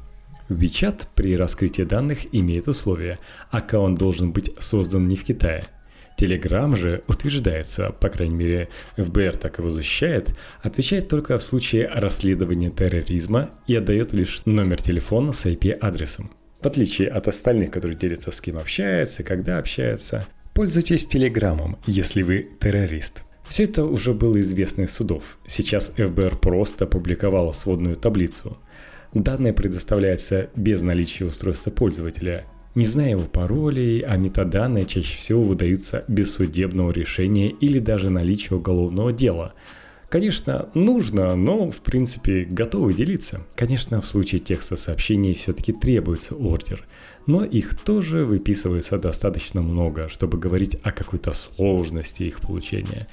WeChat 0.50 1.08
при 1.14 1.36
раскрытии 1.36 1.84
данных 1.84 2.20
имеет 2.32 2.68
условие. 2.68 3.18
Аккаунт 3.52 4.00
должен 4.00 4.32
быть 4.32 4.52
создан 4.60 5.08
не 5.08 5.16
в 5.16 5.24
Китае– 5.24 5.66
Telegram 6.20 6.76
же 6.76 7.02
утверждается, 7.08 7.92
по 7.92 8.10
крайней 8.10 8.36
мере 8.36 8.68
ФБР 8.98 9.38
так 9.38 9.60
его 9.60 9.72
защищает, 9.72 10.36
отвечает 10.62 11.08
только 11.08 11.38
в 11.38 11.44
случае 11.44 11.88
расследования 11.88 12.70
терроризма 12.70 13.50
и 13.68 13.76
отдает 13.76 14.12
лишь 14.12 14.42
номер 14.46 14.82
телефона 14.82 15.32
с 15.32 15.46
IP-адресом. 15.46 16.32
В 16.62 16.66
отличие 16.66 17.08
от 17.08 17.30
остальных, 17.30 17.72
которые 17.72 17.98
делятся 17.98 18.32
с 18.32 18.42
кем 18.42 18.58
общается, 18.58 19.24
когда 19.24 19.60
общается, 19.60 20.28
пользуйтесь 20.54 21.06
Телеграмом, 21.08 21.78
если 21.88 22.22
вы 22.22 22.46
террорист. 22.60 23.24
Все 23.48 23.64
это 23.64 23.86
уже 23.86 24.14
было 24.14 24.40
известно 24.42 24.84
из 24.84 24.92
судов. 24.92 25.40
Сейчас 25.48 25.94
ФБР 25.96 26.38
просто 26.38 26.84
опубликовала 26.84 27.54
сводную 27.54 27.96
таблицу. 27.96 28.58
Данные 29.14 29.54
предоставляются 29.54 30.50
без 30.56 30.82
наличия 30.82 31.26
устройства 31.26 31.72
пользователя, 31.72 32.46
не 32.80 32.86
зная 32.86 33.10
его 33.12 33.26
паролей, 33.26 34.00
а 34.00 34.16
метаданные 34.16 34.86
чаще 34.86 35.18
всего 35.18 35.42
выдаются 35.42 36.06
без 36.08 36.34
судебного 36.34 36.92
решения 36.92 37.50
или 37.50 37.78
даже 37.80 38.10
наличия 38.10 38.56
уголовного 38.56 39.12
дела. 39.12 39.54
Конечно, 40.08 40.70
нужно, 40.74 41.36
но 41.36 41.70
в 41.70 41.82
принципе 41.82 42.46
готовы 42.46 42.94
делиться. 42.94 43.46
Конечно, 43.56 44.00
в 44.00 44.08
случае 44.08 44.40
текста 44.40 44.78
сообщений 44.78 45.34
все-таки 45.34 45.74
требуется 45.74 46.36
ордер, 46.36 46.88
но 47.28 47.44
их 47.44 47.78
тоже 47.78 48.24
выписывается 48.24 48.98
достаточно 48.98 49.62
много, 49.62 50.08
чтобы 50.08 50.38
говорить 50.38 50.78
о 50.82 50.94
какой-то 50.94 51.34
сложности 51.34 52.24
их 52.24 52.40
получения. 52.40 53.08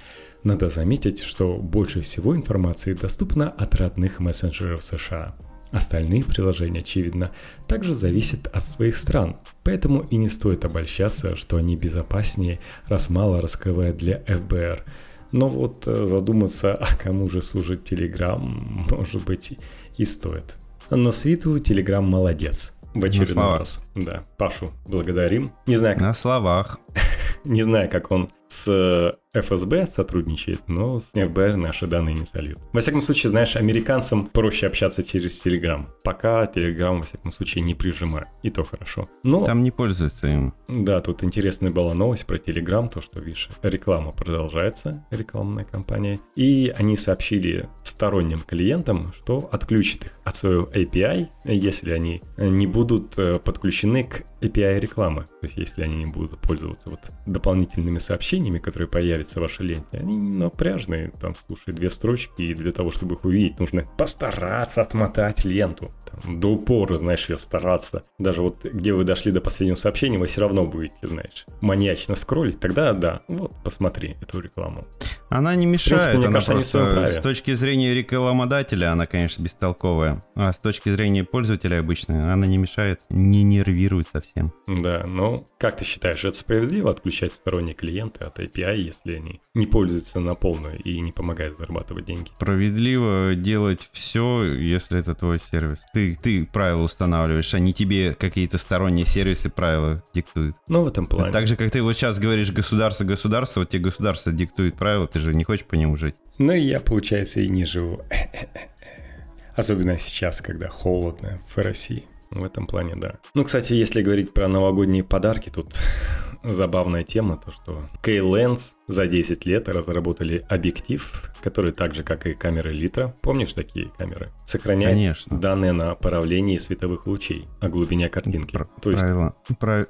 Надо 0.44 0.70
заметить, 0.70 1.22
что 1.22 1.54
больше 1.54 2.02
всего 2.02 2.36
информации 2.36 2.94
доступно 2.94 3.50
от 3.50 3.74
родных 3.74 4.20
мессенджеров 4.20 4.84
США. 4.84 5.34
Остальные 5.72 6.24
приложения, 6.24 6.80
очевидно, 6.80 7.32
также 7.66 7.94
зависят 7.94 8.46
от 8.46 8.64
своих 8.64 8.96
стран, 8.96 9.36
поэтому 9.64 10.00
и 10.02 10.16
не 10.16 10.28
стоит 10.28 10.64
обольщаться, 10.64 11.36
что 11.36 11.56
они 11.56 11.76
безопаснее, 11.76 12.60
раз 12.86 13.10
мало 13.10 13.42
раскрывают 13.42 13.96
для 13.96 14.20
ФБР. 14.20 14.84
Но 15.32 15.48
вот 15.48 15.86
э, 15.86 16.06
задуматься, 16.06 16.74
а 16.74 16.96
кому 16.96 17.28
же 17.28 17.42
служит 17.42 17.90
Telegram, 17.90 18.38
может 18.96 19.24
быть, 19.24 19.58
и 19.96 20.04
стоит. 20.04 20.54
Но 20.90 21.10
с 21.10 21.24
виду 21.24 21.56
Telegram 21.56 22.02
молодец. 22.02 22.72
В 22.94 23.04
очередной 23.04 23.58
раз. 23.58 23.80
Да, 23.94 24.24
Пашу 24.38 24.72
благодарим. 24.86 25.50
Не 25.66 25.76
знаю, 25.76 25.96
как... 25.96 26.02
На 26.02 26.14
словах. 26.14 26.80
Не 27.44 27.62
знаю, 27.62 27.90
как 27.90 28.10
он 28.10 28.30
с 28.48 29.12
ФСБ 29.34 29.86
сотрудничает, 29.86 30.60
но 30.66 31.00
с 31.00 31.10
ФБР 31.12 31.56
наши 31.56 31.86
данные 31.86 32.14
не 32.14 32.26
сольют. 32.26 32.58
Во 32.72 32.80
всяком 32.80 33.00
случае, 33.00 33.30
знаешь, 33.30 33.56
американцам 33.56 34.26
проще 34.26 34.66
общаться 34.66 35.02
через 35.02 35.44
Telegram. 35.44 35.84
Пока 36.04 36.44
Telegram, 36.44 36.96
во 36.96 37.02
всяком 37.02 37.30
случае, 37.30 37.64
не 37.64 37.74
прижимает. 37.74 38.28
И 38.42 38.50
то 38.50 38.64
хорошо. 38.64 39.06
Но... 39.24 39.44
Там 39.44 39.62
не 39.62 39.70
пользуются 39.70 40.26
им. 40.28 40.52
Да, 40.68 41.00
тут 41.00 41.22
интересная 41.24 41.70
была 41.70 41.94
новость 41.94 42.26
про 42.26 42.36
Telegram, 42.36 42.88
то, 42.88 43.00
что, 43.00 43.20
видишь, 43.20 43.48
реклама 43.62 44.12
продолжается, 44.12 45.04
рекламная 45.10 45.64
кампания. 45.64 46.20
И 46.34 46.72
они 46.76 46.96
сообщили 46.96 47.68
сторонним 47.84 48.38
клиентам, 48.38 49.12
что 49.14 49.48
отключат 49.52 50.04
их 50.04 50.12
от 50.24 50.36
своего 50.36 50.64
API, 50.66 51.28
если 51.44 51.92
они 51.92 52.22
не 52.36 52.66
будут 52.66 53.18
э, 53.18 53.38
подключены 53.38 54.04
к 54.04 54.24
API 54.40 54.80
рекламы. 54.80 55.24
То 55.40 55.46
есть, 55.46 55.56
если 55.56 55.82
они 55.82 55.96
не 55.96 56.06
будут 56.06 56.38
пользоваться 56.40 56.90
вот 56.90 57.00
дополнительными 57.26 57.98
сообщениями, 57.98 58.35
которые 58.58 58.88
появятся 58.88 59.38
в 59.38 59.42
вашей 59.42 59.66
ленте, 59.66 59.98
они 59.98 60.16
напряжные. 60.16 61.12
Там, 61.20 61.34
слушай, 61.46 61.72
две 61.72 61.90
строчки, 61.90 62.42
и 62.42 62.54
для 62.54 62.72
того, 62.72 62.90
чтобы 62.90 63.14
их 63.14 63.24
увидеть, 63.24 63.60
нужно 63.60 63.84
постараться 63.96 64.82
отмотать 64.82 65.44
ленту. 65.44 65.92
Там, 66.10 66.40
до 66.40 66.48
упора, 66.48 66.98
знаешь, 66.98 67.28
ее 67.28 67.38
стараться. 67.38 68.02
Даже 68.18 68.42
вот 68.42 68.64
где 68.64 68.92
вы 68.92 69.04
дошли 69.04 69.32
до 69.32 69.40
последнего 69.40 69.76
сообщения, 69.76 70.18
вы 70.18 70.26
все 70.26 70.40
равно 70.40 70.66
будете, 70.66 70.94
знаешь, 71.02 71.46
маньячно 71.60 72.16
скроллить. 72.16 72.60
Тогда 72.60 72.92
да, 72.92 73.20
вот, 73.28 73.52
посмотри 73.64 74.16
эту 74.20 74.40
рекламу. 74.40 74.86
Она 75.28 75.54
не 75.56 75.66
мешает, 75.66 76.16
принципе, 76.20 76.28
она 76.28 76.40
кажется, 76.40 76.90
просто 76.90 77.20
с 77.20 77.22
точки 77.22 77.54
зрения 77.54 77.94
рекламодателя, 77.94 78.92
она, 78.92 79.06
конечно, 79.06 79.42
бестолковая. 79.42 80.22
А 80.34 80.52
с 80.52 80.58
точки 80.58 80.90
зрения 80.90 81.24
пользователя 81.24 81.80
обычно, 81.80 82.32
она 82.32 82.46
не 82.46 82.58
мешает, 82.58 83.00
не 83.10 83.42
нервирует 83.42 84.08
совсем. 84.12 84.52
Да, 84.66 85.04
ну, 85.06 85.46
как 85.58 85.76
ты 85.78 85.84
считаешь, 85.84 86.24
это 86.24 86.36
справедливо 86.36 86.90
отключать 86.90 87.32
сторонние 87.32 87.74
клиенты 87.74 88.24
от 88.26 88.38
API, 88.38 88.76
если 88.76 89.14
они 89.14 89.40
не 89.54 89.66
пользуются 89.66 90.20
на 90.20 90.34
полную 90.34 90.76
и 90.82 91.00
не 91.00 91.12
помогают 91.12 91.56
зарабатывать 91.56 92.06
деньги? 92.06 92.30
Справедливо 92.34 93.34
делать 93.34 93.88
все, 93.92 94.44
если 94.44 95.00
это 95.00 95.14
твой 95.14 95.38
сервис. 95.38 95.80
Ты, 95.92 96.14
ты 96.14 96.44
правила 96.44 96.82
устанавливаешь, 96.82 97.54
а 97.54 97.58
не 97.58 97.72
тебе 97.72 98.14
какие-то 98.14 98.58
сторонние 98.58 99.06
сервисы 99.06 99.50
правила 99.50 100.02
диктуют. 100.14 100.56
Ну, 100.68 100.82
в 100.82 100.88
этом 100.88 101.06
плане. 101.06 101.32
Так 101.32 101.46
же, 101.46 101.56
как 101.56 101.70
ты 101.70 101.82
вот 101.82 101.94
сейчас 101.94 102.18
говоришь 102.18 102.50
государство, 102.52 103.04
государство, 103.04 103.60
вот 103.60 103.70
тебе 103.70 103.84
государство 103.84 104.32
диктует 104.32 104.76
правила, 104.76 105.06
ты 105.06 105.20
же 105.20 105.34
не 105.34 105.44
хочешь 105.44 105.66
по 105.66 105.74
нему 105.74 105.96
жить. 105.96 106.16
Ну, 106.38 106.52
и 106.52 106.60
я, 106.60 106.80
получается, 106.80 107.40
и 107.40 107.48
не 107.48 107.64
живу. 107.64 108.00
Особенно 109.56 109.96
сейчас, 109.96 110.40
когда 110.42 110.68
холодно 110.68 111.40
в 111.48 111.56
России. 111.56 112.04
В 112.30 112.44
этом 112.44 112.66
плане, 112.66 112.96
да. 112.96 113.14
Ну, 113.34 113.44
кстати, 113.44 113.72
если 113.72 114.02
говорить 114.02 114.32
про 114.34 114.48
новогодние 114.48 115.04
подарки, 115.04 115.50
тут 115.50 115.74
забавная 116.42 117.04
тема, 117.04 117.40
то 117.42 117.50
что 117.50 117.82
K-Lens 118.02 118.72
за 118.88 119.06
10 119.06 119.46
лет 119.46 119.68
разработали 119.68 120.44
объектив, 120.48 121.32
который 121.42 121.72
так 121.72 121.94
же, 121.94 122.02
как 122.02 122.26
и 122.26 122.34
камеры 122.34 122.72
Литра, 122.72 123.14
помнишь 123.22 123.54
такие 123.54 123.90
камеры, 123.96 124.30
сохраняет 124.44 124.94
Конечно. 124.94 125.38
данные 125.38 125.72
на 125.72 125.86
направлении 125.86 126.58
световых 126.58 127.06
лучей, 127.06 127.46
о 127.60 127.68
глубине 127.68 128.08
картинки. 128.08 128.52
Пр- 128.52 128.66
То 128.80 128.90
есть... 128.90 129.02
Правило. 129.02 129.34
Прав... 129.58 129.88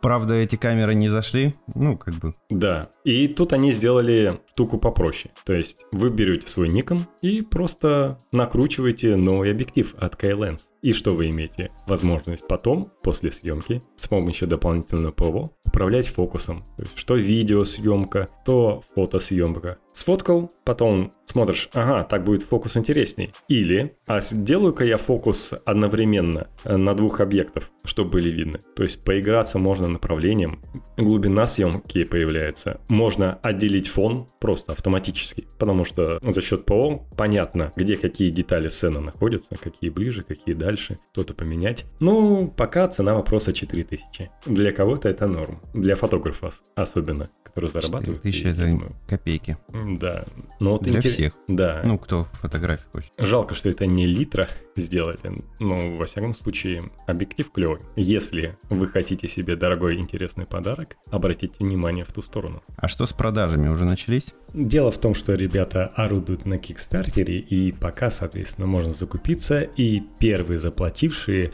Правда, 0.00 0.34
эти 0.34 0.56
камеры 0.56 0.94
не 0.94 1.08
зашли, 1.08 1.54
ну, 1.74 1.96
как 1.96 2.14
бы. 2.14 2.32
Да, 2.50 2.90
и 3.04 3.28
тут 3.28 3.52
они 3.52 3.72
сделали 3.72 4.36
штуку 4.52 4.78
попроще. 4.78 5.32
То 5.44 5.52
есть 5.52 5.84
вы 5.92 6.10
берете 6.10 6.48
свой 6.48 6.68
Nikon 6.68 7.02
и 7.22 7.42
просто 7.42 8.18
накручиваете 8.32 9.16
новый 9.16 9.50
объектив 9.50 9.94
от 9.98 10.16
K-Lens. 10.16 10.60
И 10.82 10.92
что 10.92 11.14
вы 11.14 11.28
имеете? 11.30 11.57
Возможность 11.86 12.46
потом, 12.48 12.92
после 13.02 13.32
съемки, 13.32 13.80
с 13.96 14.08
помощью 14.08 14.48
дополнительного 14.48 15.12
ПО, 15.12 15.50
управлять 15.64 16.08
фокусом. 16.08 16.64
То 16.76 16.82
есть, 16.82 16.96
что 16.96 17.14
видеосъемка, 17.14 18.28
то 18.44 18.82
фотосъемка. 18.94 19.78
Сфоткал, 19.92 20.50
потом 20.64 21.10
смотришь, 21.28 21.68
ага, 21.72 22.04
так 22.04 22.24
будет 22.24 22.42
фокус 22.42 22.76
интересней. 22.76 23.32
Или, 23.48 23.96
а 24.06 24.20
сделаю-ка 24.20 24.84
я 24.84 24.96
фокус 24.96 25.52
одновременно 25.64 26.48
э, 26.64 26.76
на 26.76 26.94
двух 26.94 27.20
объектов, 27.20 27.70
чтобы 27.84 28.10
были 28.10 28.30
видны. 28.30 28.58
То 28.74 28.82
есть 28.82 29.04
поиграться 29.04 29.58
можно 29.58 29.88
направлением, 29.88 30.60
глубина 30.96 31.46
съемки 31.46 32.04
появляется. 32.04 32.80
Можно 32.88 33.38
отделить 33.42 33.88
фон 33.88 34.26
просто 34.40 34.72
автоматически, 34.72 35.46
потому 35.58 35.84
что 35.84 36.18
за 36.22 36.40
счет 36.40 36.64
ПО 36.64 37.06
понятно, 37.16 37.72
где 37.76 37.96
какие 37.96 38.30
детали 38.30 38.68
сцены 38.68 39.00
находятся, 39.00 39.56
какие 39.56 39.90
ближе, 39.90 40.22
какие 40.22 40.54
дальше, 40.54 40.96
что-то 41.12 41.34
поменять. 41.34 41.84
Ну, 42.00 42.52
пока 42.56 42.88
цена 42.88 43.14
вопроса 43.14 43.52
4000. 43.52 44.30
Для 44.46 44.72
кого-то 44.72 45.08
это 45.08 45.26
норм. 45.26 45.60
Для 45.74 45.94
фотографа 45.96 46.52
особенно, 46.74 47.28
который 47.44 47.70
зарабатывает. 47.70 48.22
4000 48.22 48.46
это 48.46 48.66
думаю. 48.66 48.90
копейки. 49.08 49.56
Да. 49.98 50.24
Но 50.60 50.72
вот 50.72 50.82
Для 50.82 50.96
интерес... 50.96 51.12
всех. 51.12 51.27
Да. 51.46 51.82
Ну, 51.84 51.98
кто 51.98 52.24
фотографии 52.32 52.84
хочет. 52.92 53.12
Жалко, 53.18 53.54
что 53.54 53.68
это 53.68 53.86
не 53.86 54.06
литра 54.06 54.48
сделали. 54.76 55.18
Но, 55.58 55.96
во 55.96 56.06
всяком 56.06 56.34
случае, 56.34 56.90
объектив 57.06 57.50
клевый. 57.50 57.80
Если 57.96 58.56
вы 58.70 58.88
хотите 58.88 59.28
себе 59.28 59.56
дорогой 59.56 59.96
интересный 59.96 60.46
подарок, 60.46 60.96
обратите 61.10 61.54
внимание 61.58 62.04
в 62.04 62.12
ту 62.12 62.22
сторону. 62.22 62.62
А 62.76 62.88
что 62.88 63.06
с 63.06 63.12
продажами? 63.12 63.68
Уже 63.68 63.84
начались? 63.84 64.34
Дело 64.54 64.90
в 64.90 64.98
том, 64.98 65.14
что 65.14 65.34
ребята 65.34 65.86
орудуют 65.94 66.46
на 66.46 66.58
Кикстартере, 66.58 67.38
и 67.38 67.72
пока, 67.72 68.10
соответственно, 68.10 68.66
можно 68.66 68.92
закупиться, 68.92 69.60
и 69.60 70.02
первые 70.18 70.58
заплатившие 70.58 71.52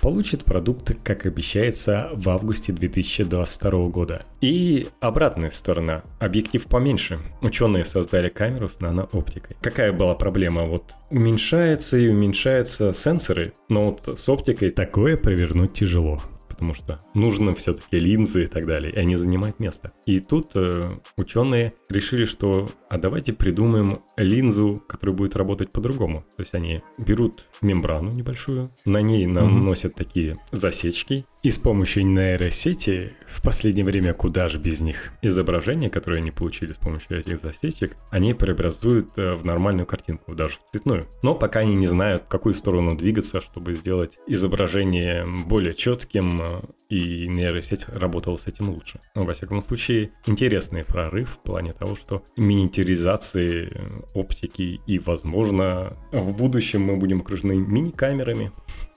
получит 0.00 0.44
продукт, 0.44 0.92
как 1.02 1.26
обещается, 1.26 2.10
в 2.14 2.28
августе 2.28 2.72
2022 2.72 3.88
года. 3.88 4.20
И 4.40 4.88
обратная 5.00 5.50
сторона. 5.50 6.02
Объектив 6.18 6.64
поменьше. 6.66 7.18
Ученые 7.40 7.84
создали 7.84 8.28
камеру 8.28 8.68
с 8.68 8.80
нанооптикой. 8.80 9.56
Какая 9.60 9.92
была 9.92 10.14
проблема? 10.14 10.64
Вот 10.64 10.92
уменьшается 11.10 11.96
и 11.98 12.08
уменьшаются 12.08 12.92
сенсоры, 12.94 13.52
но 13.68 13.90
вот 13.90 14.18
с 14.18 14.28
оптикой 14.28 14.70
такое 14.70 15.16
провернуть 15.16 15.72
тяжело 15.72 16.20
потому 16.56 16.72
что 16.72 16.98
нужно 17.12 17.54
все-таки 17.54 17.98
линзы 17.98 18.44
и 18.44 18.46
так 18.46 18.66
далее, 18.66 18.90
и 18.90 18.96
они 18.96 19.16
занимают 19.16 19.60
место. 19.60 19.92
И 20.06 20.20
тут 20.20 20.52
э, 20.54 20.86
ученые 21.18 21.74
решили, 21.90 22.24
что 22.24 22.68
а 22.88 22.96
давайте 22.96 23.34
придумаем 23.34 24.00
линзу, 24.16 24.82
которая 24.88 25.14
будет 25.14 25.36
работать 25.36 25.70
по-другому. 25.70 26.24
То 26.36 26.42
есть 26.42 26.54
они 26.54 26.82
берут 26.96 27.46
мембрану 27.60 28.10
небольшую, 28.10 28.70
на 28.86 29.02
ней 29.02 29.26
наносят 29.26 29.92
mm-hmm. 29.92 29.96
такие 29.98 30.36
засечки, 30.50 31.26
и 31.46 31.50
с 31.52 31.58
помощью 31.58 32.04
нейросети 32.04 33.12
в 33.28 33.40
последнее 33.40 33.84
время 33.84 34.14
куда 34.14 34.48
же 34.48 34.58
без 34.58 34.80
них 34.80 35.12
изображения, 35.22 35.88
которые 35.88 36.18
они 36.18 36.32
получили 36.32 36.72
с 36.72 36.76
помощью 36.76 37.20
этих 37.20 37.40
засечек, 37.40 37.96
они 38.10 38.34
преобразуют 38.34 39.10
э, 39.16 39.36
в 39.36 39.44
нормальную 39.44 39.86
картинку, 39.86 40.34
даже 40.34 40.56
в 40.56 40.70
цветную. 40.72 41.06
Но 41.22 41.36
пока 41.36 41.60
они 41.60 41.76
не 41.76 41.86
знают, 41.86 42.24
в 42.24 42.26
какую 42.26 42.54
сторону 42.54 42.96
двигаться, 42.96 43.40
чтобы 43.40 43.74
сделать 43.74 44.18
изображение 44.26 45.24
более 45.46 45.74
четким, 45.74 46.40
э, 46.42 46.58
и 46.88 47.28
нейросеть 47.28 47.88
работала 47.88 48.36
с 48.36 48.46
этим 48.48 48.70
лучше. 48.70 48.98
Но, 49.14 49.22
во 49.22 49.34
всяком 49.34 49.62
случае, 49.62 50.10
интересный 50.26 50.84
прорыв 50.84 51.30
в 51.30 51.42
плане 51.42 51.72
того, 51.72 51.94
что 51.94 52.24
миниатюризации 52.36 53.68
э, 53.70 53.86
оптики 54.14 54.80
и, 54.84 54.98
возможно, 54.98 55.96
в 56.10 56.36
будущем 56.36 56.82
мы 56.82 56.96
будем 56.96 57.20
окружены 57.20 57.56
мини-камерами, 57.56 58.50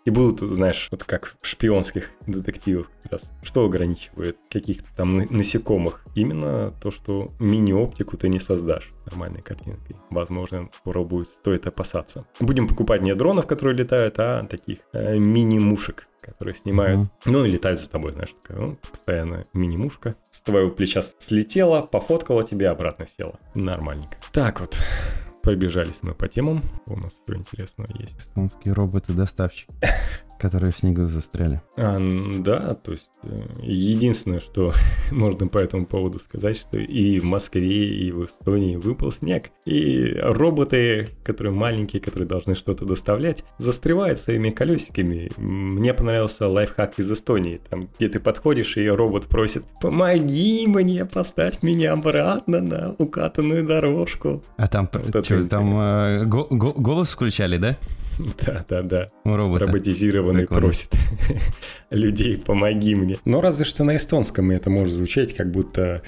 и 0.06 0.10
будут, 0.10 0.40
знаешь, 0.40 0.88
вот 0.92 1.04
как 1.04 1.36
в 1.42 1.48
шпионских 1.48 2.12
детективах 2.28 2.90
как 3.02 3.14
раз. 3.14 3.32
Что 3.44 3.66
ограничивает 3.66 4.38
каких-то 4.50 4.90
там 4.96 5.18
насекомых? 5.18 6.04
Именно 6.16 6.74
то, 6.82 6.92
что 6.92 7.30
мини-оптику 7.40 8.18
ты 8.18 8.30
не 8.30 8.40
создашь 8.40 8.90
нормальной 9.06 9.42
картинкой. 9.42 9.96
Возможно, 10.10 10.70
скоро 10.76 11.04
будет, 11.04 11.28
стоит 11.28 11.68
опасаться. 11.68 12.26
Будем 12.40 12.68
покупать 12.68 13.02
не 13.02 13.14
дронов, 13.14 13.48
которые 13.48 13.76
летают, 13.76 14.16
а 14.20 14.44
таких 14.46 14.80
э, 14.94 15.18
мини-мушек, 15.18 16.08
которые 16.22 16.56
снимают. 16.56 17.02
Uh-huh. 17.02 17.10
Ну 17.26 17.46
и 17.46 17.52
летают 17.52 17.80
за 17.80 17.90
тобой, 17.90 18.14
знаешь, 18.14 18.34
такая, 18.42 18.66
ну, 18.66 18.78
постоянно 18.92 19.44
мини-мушка. 19.54 20.16
С 20.30 20.42
твоего 20.42 20.70
плеча 20.70 21.02
слетела, 21.18 21.82
пофоткала 21.82 22.44
тебе, 22.44 22.70
обратно 22.70 23.06
села. 23.08 23.40
Нормальненько. 23.56 24.18
Так 24.32 24.60
вот, 24.60 24.78
Пробежались 25.50 26.04
мы 26.04 26.14
по 26.14 26.28
темам. 26.28 26.62
У 26.86 26.96
нас 26.96 27.12
все 27.24 27.36
интересного 27.36 27.88
есть. 27.98 28.20
Эстонские 28.20 28.76
роботы-доставщики. 28.76 29.74
Которые 30.40 30.72
в 30.72 30.78
снегу 30.80 31.06
застряли. 31.08 31.62
А, 31.76 31.98
да, 32.38 32.74
то 32.74 32.92
есть 32.94 33.10
э, 33.24 33.42
единственное, 33.62 34.40
что 34.40 34.74
можно 35.12 35.48
по 35.48 35.58
этому 35.58 35.86
поводу 35.86 36.18
сказать, 36.20 36.58
что 36.58 36.78
и 36.78 37.20
в 37.20 37.26
Москве, 37.26 37.90
и 37.90 38.12
в 38.12 38.24
Эстонии 38.26 38.78
выпал 38.78 39.12
снег. 39.12 39.50
И 39.66 40.14
роботы, 40.22 41.10
которые 41.24 41.54
маленькие, 41.54 42.02
которые 42.02 42.28
должны 42.28 42.56
что-то 42.56 42.86
доставлять, 42.86 43.44
застревают 43.58 44.18
своими 44.20 44.50
колесиками. 44.50 45.30
Мне 45.38 45.94
понравился 45.94 46.48
лайфхак 46.48 47.00
из 47.00 47.12
Эстонии, 47.12 47.60
там, 47.70 47.90
где 47.98 48.08
ты 48.08 48.20
подходишь, 48.22 48.78
и 48.78 48.88
робот 48.88 49.28
просит 49.28 49.66
«Помоги 49.82 50.66
мне, 50.68 51.06
поставь 51.06 51.62
меня 51.64 51.94
обратно 51.94 52.62
на 52.62 52.96
укатанную 52.98 53.66
дорожку». 53.68 54.42
А 54.58 54.68
там, 54.68 54.90
вот 54.94 55.26
что, 55.26 55.44
там 55.50 55.78
э, 55.80 56.26
го- 56.26 56.48
го- 56.50 56.74
голос 56.74 57.10
включали, 57.12 57.58
да? 57.58 57.78
Да-да-да. 58.46 59.08
У 59.24 59.36
робота. 59.36 59.66
Роботизированный 59.66 60.42
Прикольно. 60.42 60.62
просит 60.62 60.92
людей, 61.90 62.38
помоги 62.38 62.96
мне. 62.96 63.18
Но 63.26 63.42
разве 63.42 63.64
что 63.66 63.84
на 63.84 63.96
эстонском 63.96 64.52
это 64.52 64.70
может 64.70 64.94
звучать, 64.94 65.36
как 65.36 65.52
будто 65.52 66.02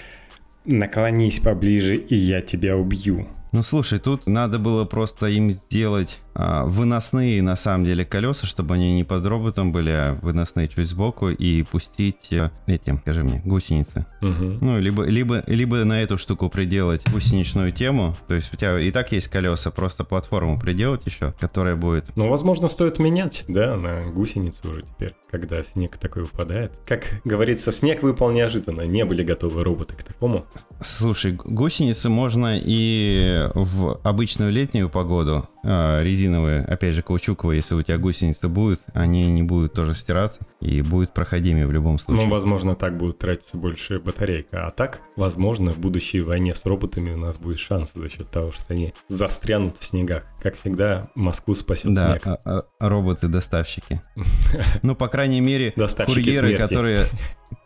наклонись 0.65 1.39
поближе, 1.39 1.95
и 1.95 2.15
я 2.15 2.41
тебя 2.41 2.77
убью. 2.77 3.27
Ну 3.51 3.63
слушай, 3.63 3.99
тут 3.99 4.27
надо 4.27 4.59
было 4.59 4.85
просто 4.85 5.27
им 5.27 5.51
сделать 5.51 6.19
а, 6.33 6.63
выносные 6.65 7.41
на 7.41 7.57
самом 7.57 7.85
деле 7.85 8.05
колеса, 8.05 8.47
чтобы 8.47 8.75
они 8.75 8.95
не 8.95 9.03
под 9.03 9.25
роботом 9.25 9.73
были, 9.73 9.89
а 9.89 10.17
выносные 10.21 10.69
чуть 10.69 10.87
сбоку 10.87 11.29
и 11.29 11.63
пустить 11.63 12.31
э, 12.31 12.49
эти, 12.67 12.95
скажи 13.01 13.23
мне, 13.23 13.41
гусеницы. 13.43 14.05
Мгм. 14.21 14.59
Ну, 14.61 14.79
либо, 14.79 15.03
либо, 15.03 15.43
либо 15.47 15.83
на 15.83 16.01
эту 16.01 16.17
штуку 16.17 16.49
приделать 16.49 17.01
гусеничную 17.11 17.73
тему. 17.73 18.15
То 18.29 18.35
есть 18.35 18.53
у 18.53 18.55
тебя 18.55 18.79
и 18.79 18.89
так 18.91 19.11
есть 19.11 19.27
колеса, 19.27 19.69
просто 19.69 20.05
платформу 20.05 20.57
приделать 20.57 21.05
еще, 21.05 21.33
которая 21.37 21.75
будет 21.75 22.05
Ну, 22.15 22.29
возможно, 22.29 22.69
стоит 22.69 22.99
менять, 22.99 23.43
да, 23.49 23.75
на 23.75 24.03
гусеницу 24.03 24.71
уже 24.71 24.83
теперь, 24.83 25.13
когда 25.29 25.61
снег 25.61 25.97
такой 25.97 26.23
выпадает. 26.23 26.71
Как 26.85 27.03
говорится, 27.25 27.73
снег 27.73 28.01
выпал 28.01 28.31
неожиданно, 28.31 28.83
не 28.83 29.03
были 29.03 29.23
готовы 29.23 29.65
роботы 29.65 29.95
к 29.95 30.03
такому. 30.03 30.45
Слушай, 30.81 31.33
гусеницы 31.33 32.07
можно 32.07 32.57
и 32.57 33.40
в 33.55 33.99
обычную 34.03 34.51
летнюю 34.51 34.89
погоду, 34.89 35.47
резиновые, 35.63 36.61
опять 36.61 36.95
же, 36.95 37.01
каучуковые, 37.01 37.57
если 37.57 37.75
у 37.75 37.81
тебя 37.81 37.97
гусеницы 37.97 38.47
будут, 38.47 38.81
они 38.93 39.25
не 39.27 39.43
будут 39.43 39.73
тоже 39.73 39.93
стираться 39.93 40.39
и 40.59 40.81
будет 40.81 41.13
проходимее 41.13 41.65
в 41.65 41.71
любом 41.71 41.93
Ну, 41.93 41.99
случае. 41.99 42.29
возможно, 42.29 42.75
так 42.75 42.97
будет 42.97 43.19
тратиться 43.19 43.57
больше 43.57 43.99
батарейка. 43.99 44.65
А 44.67 44.71
так, 44.71 44.99
возможно, 45.15 45.71
в 45.71 45.77
будущей 45.77 46.21
войне 46.21 46.55
с 46.55 46.65
роботами 46.65 47.11
у 47.11 47.17
нас 47.17 47.37
будет 47.37 47.59
шанс 47.59 47.91
за 47.93 48.09
счет 48.09 48.29
того, 48.29 48.51
что 48.51 48.65
они 48.69 48.93
застрянут 49.07 49.77
в 49.77 49.85
снегах. 49.85 50.23
Как 50.41 50.55
всегда, 50.59 51.09
Москву 51.15 51.53
спасет 51.55 51.93
Да, 51.93 52.11
снег. 52.11 52.23
а- 52.25 52.39
а- 52.79 52.89
роботы-доставщики. 52.89 54.01
Ну, 54.83 54.95
по 54.95 55.07
крайней 55.07 55.41
мере, 55.41 55.71
курьеры, 55.71 56.57
которые 56.57 57.07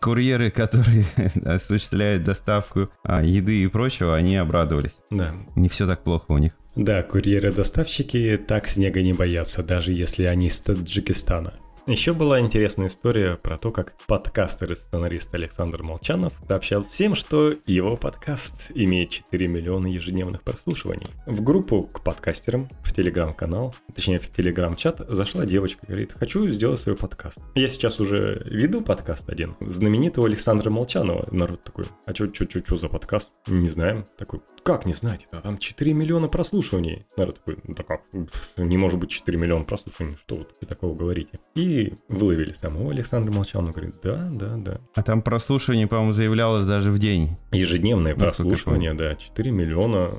курьеры, 0.01 0.51
которые 0.51 1.05
осуществляют 1.45 2.23
доставку 2.23 2.89
а, 3.03 3.23
еды 3.23 3.61
и 3.63 3.67
прочего, 3.67 4.15
они 4.15 4.35
обрадовались. 4.35 4.95
Да. 5.09 5.33
Не 5.55 5.69
все 5.69 5.87
так 5.87 6.03
плохо 6.03 6.25
у 6.29 6.37
них. 6.37 6.53
Да, 6.75 7.03
курьеры-доставщики 7.03 8.37
так 8.47 8.67
снега 8.67 9.01
не 9.01 9.13
боятся, 9.13 9.63
даже 9.63 9.93
если 9.93 10.23
они 10.23 10.47
из 10.47 10.59
Таджикистана. 10.59 11.53
Еще 11.87 12.13
была 12.13 12.39
интересная 12.39 12.87
история 12.87 13.37
про 13.43 13.59
то, 13.59 13.71
как 13.71 13.93
подкастер 14.07 14.71
и 14.71 14.75
сценарист 14.75 15.31
Александр 15.35 15.83
Молчанов 15.83 16.33
сообщал 16.47 16.83
всем, 16.83 17.13
что 17.13 17.53
его 17.67 17.95
подкаст 17.95 18.71
имеет 18.73 19.11
4 19.11 19.47
миллиона 19.47 19.85
ежедневных 19.85 20.41
прослушиваний. 20.41 21.05
В 21.27 21.43
группу 21.43 21.83
к 21.83 22.03
подкастерам, 22.03 22.69
в 22.83 22.91
телеграм-канал, 22.91 23.75
точнее 23.93 24.17
в 24.17 24.27
телеграм-чат 24.31 25.05
зашла 25.09 25.45
девочка, 25.45 25.85
говорит, 25.85 26.13
хочу 26.13 26.47
сделать 26.49 26.79
свой 26.79 26.95
подкаст. 26.95 27.37
Я 27.53 27.67
сейчас 27.67 27.99
уже 27.99 28.41
веду 28.45 28.81
подкаст 28.81 29.29
один, 29.29 29.55
знаменитого 29.59 30.25
Александра 30.25 30.71
Молчанова. 30.71 31.27
Народ 31.29 31.61
такой, 31.61 31.85
а 32.07 32.15
что 32.15 32.25
чё, 32.29 32.45
чё, 32.45 32.61
чё 32.61 32.77
за 32.77 32.87
подкаст? 32.87 33.35
Не 33.45 33.69
знаем. 33.69 34.05
Такой, 34.17 34.41
как 34.63 34.87
не 34.87 34.95
знаете? 34.95 35.27
Да 35.31 35.39
там 35.39 35.59
4 35.59 35.93
миллиона 35.93 36.29
прослушиваний. 36.29 37.05
Народ 37.15 37.35
такой, 37.35 37.59
да 37.63 37.83
как? 37.83 38.01
Не 38.57 38.77
может 38.77 38.99
быть 38.99 39.11
4 39.11 39.37
миллиона 39.37 39.65
прослушиваний, 39.65 40.15
что 40.15 40.35
вы 40.37 40.67
такого 40.67 40.95
говорите? 40.95 41.37
И 41.53 41.74
выловили 42.07 42.53
самого 42.53 42.91
Александра 42.91 43.31
Молчанова, 43.31 43.71
говорит, 43.71 43.95
да, 44.03 44.29
да, 44.31 44.53
да. 44.55 44.77
А 44.93 45.03
там 45.03 45.21
прослушивание, 45.21 45.87
по-моему, 45.87 46.13
заявлялось 46.13 46.65
даже 46.65 46.91
в 46.91 46.99
день. 46.99 47.37
Ежедневное 47.51 48.15
Насколько 48.15 48.35
прослушивание, 48.35 48.93
да, 48.93 49.15
4 49.15 49.51
миллиона. 49.51 50.11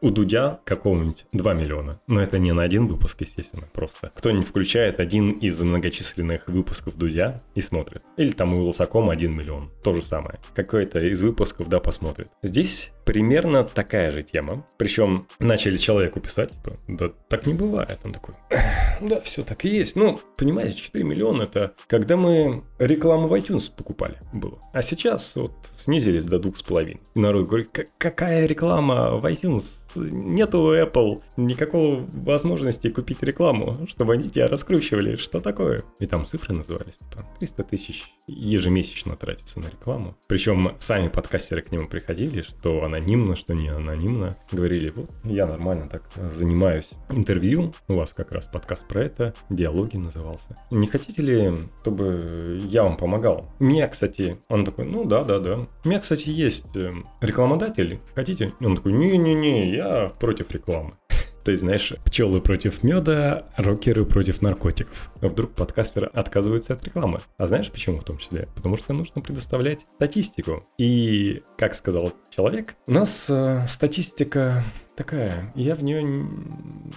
У 0.00 0.10
Дудя 0.10 0.60
какого-нибудь 0.64 1.26
2 1.32 1.54
миллиона. 1.54 2.00
Но 2.06 2.20
это 2.20 2.38
не 2.38 2.52
на 2.52 2.62
один 2.62 2.86
выпуск, 2.86 3.20
естественно, 3.20 3.66
просто. 3.72 4.12
Кто-нибудь 4.16 4.48
включает 4.48 5.00
один 5.00 5.30
из 5.30 5.60
многочисленных 5.60 6.48
выпусков 6.48 6.96
Дудя 6.96 7.40
и 7.54 7.60
смотрит. 7.60 8.02
Или 8.16 8.32
там 8.32 8.54
у 8.54 8.62
Вилсакома 8.62 9.12
1 9.12 9.32
миллион. 9.32 9.70
То 9.82 9.92
же 9.92 10.02
самое. 10.02 10.38
Какой-то 10.54 11.00
из 11.00 11.22
выпусков, 11.22 11.68
да, 11.68 11.80
посмотрит. 11.80 12.28
Здесь 12.42 12.92
примерно 13.04 13.64
такая 13.64 14.12
же 14.12 14.22
тема. 14.22 14.66
Причем 14.76 15.26
начали 15.38 15.76
человеку 15.76 16.20
писать, 16.20 16.50
типа, 16.52 16.76
да 16.88 17.10
так 17.28 17.46
не 17.46 17.54
бывает. 17.54 17.98
Он 18.04 18.12
такой, 18.12 18.34
да, 19.00 19.20
все 19.22 19.42
так 19.42 19.64
и 19.64 19.68
есть. 19.68 19.96
Ну, 19.96 20.18
понимаете, 20.36 20.76
4 20.76 21.04
миллиона 21.04 21.42
это 21.42 21.72
когда 21.86 22.16
мы 22.16 22.62
рекламу 22.78 23.28
в 23.28 23.34
iTunes 23.34 23.70
покупали 23.74 24.18
было. 24.32 24.58
А 24.72 24.82
сейчас 24.82 25.36
вот 25.36 25.52
снизились 25.76 26.24
до 26.24 26.38
двух 26.38 26.56
с 26.56 26.62
половиной. 26.62 27.00
И 27.14 27.18
народ 27.20 27.48
говорит, 27.48 27.70
«Как- 27.72 27.88
какая 27.98 28.46
реклама 28.46 29.16
в 29.16 29.24
iTunes? 29.26 29.81
Нету 29.94 30.60
у 30.60 30.72
Apple 30.72 31.22
никакого 31.36 32.04
возможности 32.12 32.90
купить 32.90 33.22
рекламу, 33.22 33.86
чтобы 33.88 34.14
они 34.14 34.30
тебя 34.30 34.48
раскручивали. 34.48 35.16
Что 35.16 35.40
такое? 35.40 35.84
И 35.98 36.06
там 36.06 36.24
цифры 36.24 36.54
назывались. 36.54 36.96
Типа 36.96 37.24
300 37.38 37.64
тысяч 37.64 38.04
ежемесячно 38.26 39.16
тратится 39.16 39.60
на 39.60 39.66
рекламу. 39.66 40.14
Причем 40.28 40.76
сами 40.78 41.08
подкастеры 41.08 41.62
к 41.62 41.72
нему 41.72 41.86
приходили, 41.86 42.42
что 42.42 42.84
анонимно, 42.84 43.36
что 43.36 43.54
не 43.54 43.68
анонимно. 43.68 44.36
Говорили, 44.50 44.92
вот 44.94 45.10
я 45.24 45.46
нормально 45.46 45.88
так 45.88 46.02
занимаюсь 46.30 46.90
интервью. 47.10 47.72
У 47.88 47.94
вас 47.94 48.12
как 48.12 48.32
раз 48.32 48.46
подкаст 48.46 48.86
про 48.88 49.04
это, 49.04 49.34
диалоги 49.50 49.96
назывался. 49.96 50.56
Не 50.70 50.86
хотите 50.86 51.22
ли, 51.22 51.58
чтобы 51.80 52.58
я 52.68 52.84
вам 52.84 52.96
помогал? 52.96 53.50
Меня, 53.58 53.88
кстати, 53.88 54.38
он 54.48 54.64
такой, 54.64 54.86
ну 54.86 55.04
да, 55.04 55.24
да, 55.24 55.38
да. 55.38 55.66
У 55.84 55.88
меня, 55.88 56.00
кстати, 56.00 56.28
есть 56.30 56.76
э, 56.76 56.92
рекламодатель. 57.20 58.00
Хотите? 58.14 58.52
Он 58.60 58.76
такой, 58.76 58.92
не-не-не, 58.92 59.68
я 59.68 59.81
против 60.18 60.50
рекламы. 60.52 60.92
То 61.44 61.50
есть, 61.50 61.62
знаешь, 61.62 61.92
пчелы 62.04 62.40
против 62.40 62.82
меда, 62.82 63.48
рокеры 63.56 64.04
против 64.04 64.42
наркотиков. 64.42 65.10
А 65.20 65.28
вдруг 65.28 65.54
подкастер 65.54 66.10
отказывается 66.12 66.74
от 66.74 66.84
рекламы. 66.84 67.18
А 67.36 67.48
знаешь 67.48 67.70
почему 67.70 67.98
в 67.98 68.04
том 68.04 68.18
числе? 68.18 68.48
Потому 68.54 68.76
что 68.76 68.92
нужно 68.92 69.20
предоставлять 69.20 69.80
статистику. 69.96 70.64
И, 70.78 71.42
как 71.58 71.74
сказал 71.74 72.12
человек, 72.30 72.76
у 72.86 72.92
нас 72.92 73.26
э, 73.28 73.66
статистика 73.68 74.64
такая, 75.02 75.50
я 75.56 75.74
в 75.74 75.82
нее 75.82 76.02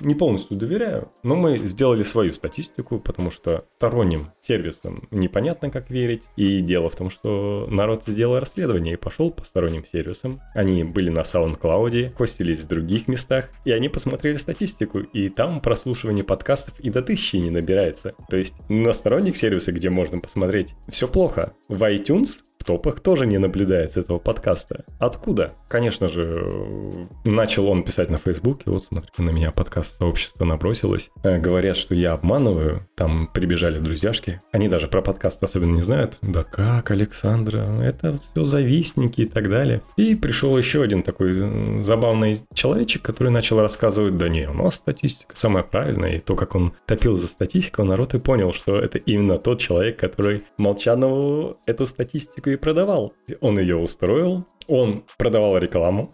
не 0.02 0.14
полностью 0.14 0.58
доверяю, 0.58 1.12
но 1.24 1.36
мы 1.36 1.58
сделали 1.58 2.04
свою 2.04 2.34
статистику, 2.34 3.00
потому 3.00 3.32
что 3.32 3.64
сторонним 3.78 4.32
сервисам 4.48 5.08
непонятно, 5.10 5.72
как 5.72 5.90
верить. 5.90 6.24
И 6.36 6.62
дело 6.62 6.92
в 6.92 6.96
том, 6.96 7.10
что 7.10 7.66
народ 7.68 8.04
сделал 8.06 8.40
расследование 8.40 8.94
и 8.94 8.98
пошел 8.98 9.32
по 9.32 9.44
сторонним 9.44 9.86
сервисам. 9.86 10.40
Они 10.54 10.84
были 10.84 11.10
на 11.10 11.22
SoundCloud, 11.22 12.16
хостились 12.16 12.60
в 12.60 12.68
других 12.68 13.08
местах, 13.08 13.50
и 13.66 13.72
они 13.72 13.90
посмотрели 13.90 14.38
статистику, 14.38 15.00
и 15.00 15.30
там 15.30 15.60
прослушивание 15.60 16.24
подкастов 16.24 16.80
и 16.80 16.92
до 16.92 17.02
тысячи 17.02 17.38
не 17.38 17.50
набирается. 17.50 18.14
То 18.30 18.38
есть 18.38 18.54
на 18.70 18.94
сторонних 18.94 19.36
сервисах, 19.36 19.74
где 19.74 19.90
можно 19.90 20.20
посмотреть, 20.20 20.76
все 20.90 21.08
плохо. 21.08 21.54
В 21.70 21.82
iTunes 21.84 22.36
топах 22.66 23.00
тоже 23.00 23.28
не 23.28 23.38
наблюдается 23.38 24.00
этого 24.00 24.18
подкаста. 24.18 24.84
Откуда? 25.00 25.52
Конечно 25.68 26.10
же, 26.10 27.08
начал 27.24 27.68
он 27.68 27.84
писать 27.84 28.10
на 28.10 28.18
Фейсбуке, 28.18 28.64
вот 28.66 28.86
смотри, 28.86 29.10
на 29.18 29.30
меня 29.30 29.52
подкаст 29.52 29.98
сообщество 29.98 30.46
набросилось. 30.46 31.12
Э, 31.24 31.38
Говорят, 31.40 31.78
что 31.78 31.94
я 31.96 32.14
обманываю, 32.14 32.80
там 32.96 33.28
прибежали 33.28 33.80
друзьяшки. 33.80 34.40
Они 34.52 34.68
даже 34.68 34.88
про 34.88 35.02
подкаст 35.02 35.44
особенно 35.44 35.76
не 35.76 35.84
знают. 35.84 36.18
Да 36.22 36.44
как, 36.44 36.92
Александра, 36.92 37.66
это 37.82 38.20
все 38.32 38.46
завистники 38.46 39.22
и 39.22 39.26
так 39.26 39.50
далее. 39.50 39.82
И 39.96 40.16
пришел 40.16 40.58
еще 40.58 40.82
один 40.82 41.04
такой 41.04 41.32
э, 41.34 41.84
забавный 41.84 42.42
человечек, 42.54 43.02
который 43.04 43.30
начал 43.30 43.60
рассказывать, 43.60 44.18
да 44.18 44.28
не, 44.28 44.50
у 44.50 44.54
нас 44.54 44.76
статистика 44.76 45.36
самая 45.38 45.64
правильная. 45.64 46.16
И 46.16 46.20
то, 46.20 46.36
как 46.36 46.56
он 46.56 46.74
топил 46.86 47.16
за 47.16 47.28
статистику, 47.28 47.84
народ 47.84 48.14
и 48.16 48.20
понял, 48.20 48.54
что 48.54 48.78
это 48.78 48.98
именно 48.98 49.38
тот 49.38 49.60
человек, 49.60 49.98
который 49.98 50.44
Молчанову 50.58 51.58
эту 51.66 51.86
статистику 51.86 52.55
продавал. 52.58 53.14
Он 53.42 53.60
ее 53.60 53.78
устроил, 53.78 54.46
он 54.68 55.04
продавал 55.18 55.58
рекламу. 55.58 56.12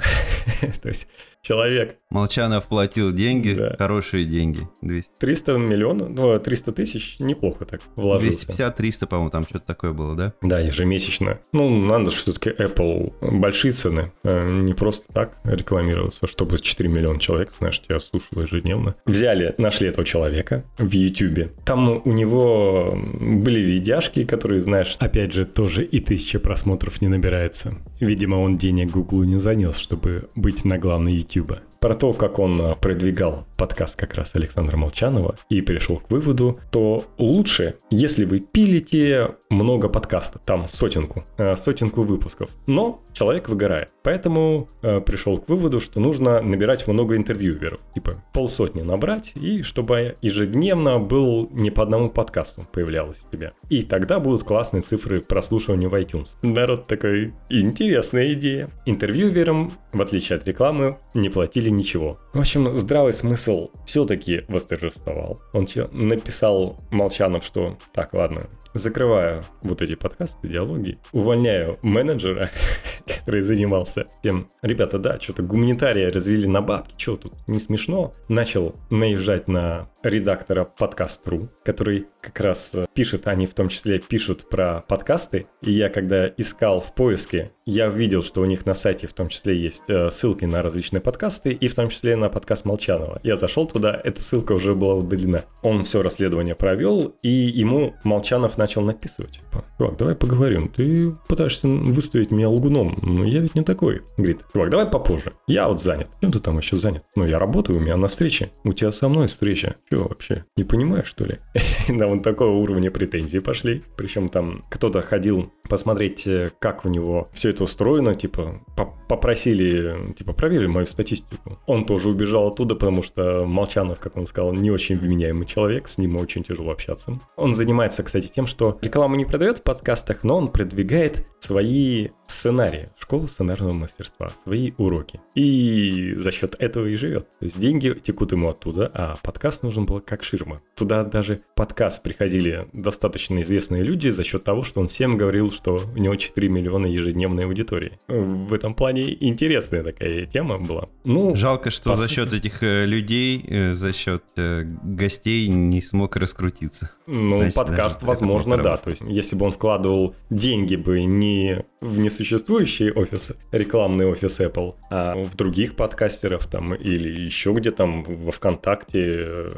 То 0.82 0.88
есть 0.88 1.08
человек 1.42 1.98
Молчанов 2.10 2.66
платил 2.66 3.12
деньги, 3.14 3.54
Да. 3.54 3.74
хорошие 3.78 4.26
деньги. 4.26 4.68
200. 4.82 5.10
300 5.20 5.54
миллионов, 5.58 6.10
ну, 6.10 6.38
300 6.38 6.72
тысяч, 6.74 7.16
неплохо 7.20 7.66
так 7.66 7.82
вложился. 7.96 8.46
250-300, 8.48 9.08
по-моему, 9.08 9.30
там 9.32 9.46
что-то 9.46 9.66
такое 9.66 9.94
было, 9.94 10.16
да? 10.16 10.34
Да, 10.42 10.60
ежемесячно. 10.60 11.40
Ну, 11.54 11.70
надо 11.86 12.12
все-таки 12.12 12.50
Apple 12.50 13.14
большие 13.40 13.72
цены. 13.72 14.12
э, 14.24 14.50
Не 14.62 14.74
просто 14.74 15.12
так 15.14 15.38
рекламироваться, 15.46 16.28
чтобы 16.28 16.60
4 16.60 16.90
миллиона 16.90 17.20
человек, 17.20 17.52
знаешь, 17.58 17.80
тебя 17.80 18.00
слушало 18.00 18.42
ежедневно. 18.42 18.94
Взяли, 19.06 19.56
нашли 19.58 19.88
этого 19.88 20.06
человека 20.06 20.64
в 20.78 20.92
YouTube. 20.92 21.52
Там 21.66 22.02
у 22.04 22.12
него 22.12 22.98
были 23.22 23.62
видяшки, 23.62 24.24
которые, 24.24 24.60
знаешь, 24.62 24.96
опять 25.00 25.32
же, 25.34 25.46
тоже 25.46 25.84
и 25.86 26.00
тысяча 26.02 26.40
просмотров 26.40 27.02
не 27.02 27.08
набирается. 27.08 27.78
Видимо, 28.00 28.36
он 28.36 28.58
денег 28.58 28.92
Гуглу 28.92 29.24
не 29.24 29.40
занес, 29.40 29.78
чтобы 29.78 30.28
быть 30.36 30.66
на 30.66 30.78
главной 30.78 31.14
YouTube. 31.14 31.31
Cuba. 31.32 31.71
Про 31.82 31.96
то, 31.96 32.14
как 32.14 32.38
он 32.38 32.62
а, 32.62 32.76
продвигал 32.76 33.48
подкаст 33.58 34.00
как 34.00 34.14
раз 34.14 34.36
Александра 34.36 34.78
Молчанова 34.78 35.36
и 35.50 35.62
пришел 35.62 35.98
к 35.98 36.12
выводу, 36.12 36.60
то 36.72 37.06
лучше, 37.18 37.76
если 37.90 38.24
вы 38.24 38.40
пилите 38.40 39.36
много 39.50 39.90
подкастов, 39.90 40.44
там 40.46 40.70
сотенку, 40.70 41.26
а, 41.38 41.56
сотенку 41.56 42.04
выпусков, 42.04 42.50
но 42.68 43.02
человек 43.14 43.50
выгорает. 43.50 43.90
Поэтому 44.04 44.68
пришел 44.82 45.40
к 45.40 45.50
выводу, 45.50 45.80
что 45.80 46.00
нужно 46.00 46.42
набирать 46.42 46.88
много 46.88 47.18
интервьюеров, 47.18 47.80
типа 47.94 48.14
полсотни 48.32 48.82
набрать, 48.82 49.34
и 49.36 49.64
чтобы 49.64 50.16
ежедневно 50.22 51.00
был 51.00 51.50
не 51.52 51.72
по 51.72 51.82
одному 51.82 52.10
подкасту 52.10 52.64
появлялось 52.72 53.18
у 53.28 53.36
тебя. 53.36 53.54
И 53.70 53.82
тогда 53.82 54.20
будут 54.20 54.44
классные 54.44 54.82
цифры 54.82 55.22
прослушивания 55.22 55.90
в 55.90 55.96
iTunes. 55.96 56.28
Народ 56.44 56.86
такой, 56.86 57.34
интересная 57.50 58.34
идея. 58.34 58.70
Интервьюерам, 58.86 59.72
в 59.92 60.02
отличие 60.02 60.38
от 60.38 60.48
рекламы, 60.48 60.98
не 61.16 61.30
платили 61.30 61.71
ничего. 61.72 62.20
В 62.34 62.40
общем, 62.40 62.78
здравый 62.78 63.14
смысл 63.14 63.70
все-таки 63.86 64.44
восторжествовал. 64.48 65.40
Он 65.54 65.68
написал 65.92 66.78
Молчанов, 66.92 67.44
что 67.44 67.78
так, 67.94 68.14
ладно, 68.14 68.50
закрываю 68.74 69.44
вот 69.64 69.82
эти 69.82 69.96
подкасты, 69.96 70.48
диалоги, 70.48 70.98
увольняю 71.12 71.78
менеджера, 71.82 72.50
который 73.06 73.42
занимался 73.42 74.06
тем, 74.24 74.48
ребята, 74.62 74.98
да, 75.00 75.20
что-то 75.20 75.44
гуманитария 75.44 76.12
развели 76.12 76.48
на 76.48 76.62
бабки, 76.62 76.96
что 76.98 77.18
тут 77.18 77.34
не 77.48 77.60
смешно. 77.60 78.14
Начал 78.28 78.76
наезжать 78.90 79.48
на 79.48 79.90
редактора 80.04 80.66
подкаст.ру, 80.66 81.50
который 81.64 82.06
как 82.22 82.40
раз 82.40 82.72
э, 82.74 82.86
пишет, 82.94 83.28
они 83.28 83.48
в 83.48 83.54
том 83.54 83.70
числе 83.70 84.00
пишут 84.00 84.48
про 84.50 84.82
подкасты, 84.88 85.46
и 85.62 85.72
я 85.72 85.90
когда 85.90 86.28
искал 86.28 86.80
в 86.80 86.94
поиске, 86.94 87.52
я 87.66 87.88
видел, 87.88 88.24
что 88.24 88.42
у 88.42 88.46
них 88.46 88.66
на 88.66 88.74
сайте 88.74 89.08
в 89.08 89.14
том 89.14 89.30
числе 89.30 89.58
есть 89.58 89.84
э, 89.88 90.10
ссылки 90.10 90.46
на 90.46 90.62
различные 90.62 91.02
подкасты, 91.02 91.58
и 91.62 91.68
в 91.68 91.76
том 91.76 91.90
числе 91.90 92.16
на 92.16 92.28
подкаст 92.28 92.66
Молчанова. 92.66 93.20
Я 93.24 93.38
зашел 93.38 93.68
туда, 93.68 93.98
эта 94.04 94.20
ссылка 94.22 94.54
уже 94.54 94.76
была 94.76 94.96
удалена. 94.96 95.46
Он 95.62 95.86
все 95.86 96.02
расследование 96.02 96.56
провел, 96.56 97.16
и 97.22 97.30
ему 97.30 97.94
Молчанов 98.04 98.58
начал 98.58 98.82
написывать. 98.82 99.40
Чувак, 99.78 99.98
давай 99.98 100.16
поговорим. 100.16 100.68
Ты 100.68 101.12
пытаешься 101.30 101.68
выставить 101.68 102.32
меня 102.32 102.50
лгуном, 102.50 102.98
но 103.04 103.24
я 103.24 103.40
ведь 103.40 103.56
не 103.56 103.64
такой. 103.64 104.02
Говорит, 104.18 104.42
чувак, 104.52 104.72
давай 104.72 104.88
попозже. 104.88 105.32
Я 105.48 105.68
вот 105.68 105.82
занят. 105.82 106.10
Чем 106.20 106.32
ты 106.32 106.40
там 106.40 106.58
еще 106.58 106.78
занят? 106.78 107.06
Ну, 107.16 107.26
я 107.26 107.38
работаю, 107.38 107.78
у 107.78 107.82
меня 107.82 107.96
на 107.96 108.08
встрече. 108.08 108.52
У 108.64 108.74
тебя 108.74 108.92
со 108.92 109.08
мной 109.08 109.28
встреча. 109.28 109.76
Че 109.90 109.98
вообще? 109.98 110.44
Не 110.58 110.64
понимаешь, 110.64 111.08
что 111.08 111.26
ли? 111.26 111.38
Да, 111.90 112.08
вон 112.08 112.22
такого 112.22 112.58
уровня 112.58 112.90
претензий 112.90 113.40
пошли. 113.40 113.84
Причем 113.98 114.30
там 114.30 114.62
кто-то 114.70 115.02
ходил 115.02 115.52
посмотреть, 115.70 116.26
э, 116.26 116.52
как 116.60 116.86
у 116.86 116.90
него 116.90 117.28
все 117.34 117.50
это 117.50 117.64
устроено. 117.64 118.16
Типа, 118.16 118.62
попросили, 119.08 120.14
типа, 120.14 120.34
проверили 120.34 120.68
мою 120.68 120.86
статистику. 120.86 121.51
Он 121.66 121.86
тоже 121.86 122.10
убежал 122.10 122.48
оттуда, 122.48 122.76
потому 122.76 123.04
что 123.04 123.46
Молчанов, 123.46 124.00
как 124.00 124.18
он 124.18 124.28
сказал, 124.28 124.54
не 124.54 124.72
очень 124.72 124.96
вменяемый 124.96 125.46
человек. 125.46 125.88
С 125.88 125.98
ним 125.98 126.18
очень 126.18 126.44
тяжело 126.44 126.72
общаться. 126.72 127.20
Он 127.36 127.54
занимается, 127.54 128.04
кстати, 128.04 128.28
тем, 128.28 128.48
что 128.48 128.78
рекламу 128.82 129.16
не 129.16 129.26
продает 129.26 129.60
в 129.60 129.64
подкастах, 129.64 130.24
но 130.24 130.38
он 130.38 130.48
продвигает 130.48 131.26
свои 131.40 132.10
сценарии, 132.28 132.88
школу 132.98 133.28
сценарного 133.28 133.74
мастерства, 133.74 134.32
свои 134.44 134.72
уроки. 134.78 135.20
И 135.36 136.14
за 136.14 136.32
счет 136.32 136.56
этого 136.60 136.88
и 136.88 136.96
живет. 136.96 137.28
То 137.40 137.46
есть 137.46 137.60
деньги 137.60 137.92
текут 137.92 138.32
ему 138.32 138.50
оттуда, 138.50 138.90
а 138.94 139.16
подкаст 139.22 139.64
нужен 139.64 139.86
был 139.86 140.00
как 140.00 140.24
ширма. 140.24 140.58
Туда 140.76 141.04
даже 141.04 141.40
подкаст 141.56 142.02
приходили 142.04 142.66
достаточно 142.74 143.42
известные 143.42 143.84
люди 143.84 144.10
за 144.10 144.24
счет 144.24 144.44
того, 144.44 144.64
что 144.64 144.82
он 144.82 144.88
всем 144.88 145.18
говорил, 145.18 145.52
что 145.52 145.80
у 145.96 145.98
него 146.00 146.16
4 146.16 146.50
миллиона 146.50 146.88
ежедневной 146.88 147.46
аудитории. 147.46 147.94
В 148.08 148.54
этом 148.54 148.74
плане 148.74 149.16
интересная 149.20 149.84
такая 149.84 150.26
тема 150.26 150.58
была. 150.58 150.86
Ну, 151.06 151.36
Жалко, 151.42 151.72
что 151.72 151.90
пос... 151.92 152.00
за 152.00 152.08
счет 152.08 152.34
этих 152.34 152.62
э, 152.62 152.86
людей, 152.86 153.44
э, 153.48 153.74
за 153.74 153.94
счет 153.94 154.24
э, 154.38 154.64
гостей 154.84 155.48
не 155.48 155.82
смог 155.82 156.16
раскрутиться. 156.16 156.92
Ну, 157.08 157.38
Значит, 157.38 157.56
подкаст, 157.56 158.04
возможно, 158.04 158.58
да. 158.58 158.78
То 158.78 158.92
есть, 158.92 159.02
если 159.08 159.36
бы 159.36 159.46
он 159.46 159.52
вкладывал 159.52 160.16
деньги 160.30 160.76
бы 160.76 161.04
не 161.04 161.66
в 161.82 162.00
несуществующие 162.00 162.94
офисы, 162.94 163.36
рекламный 163.52 164.06
офис 164.06 164.40
Apple, 164.40 164.76
а 164.92 165.16
в 165.16 165.36
других 165.36 165.76
подкастеров 165.76 166.46
там 166.48 166.76
или 166.76 167.26
еще 167.26 167.54
где 167.54 167.72
там 167.72 168.04
во 168.04 168.32
ВКонтакте, 168.32 169.50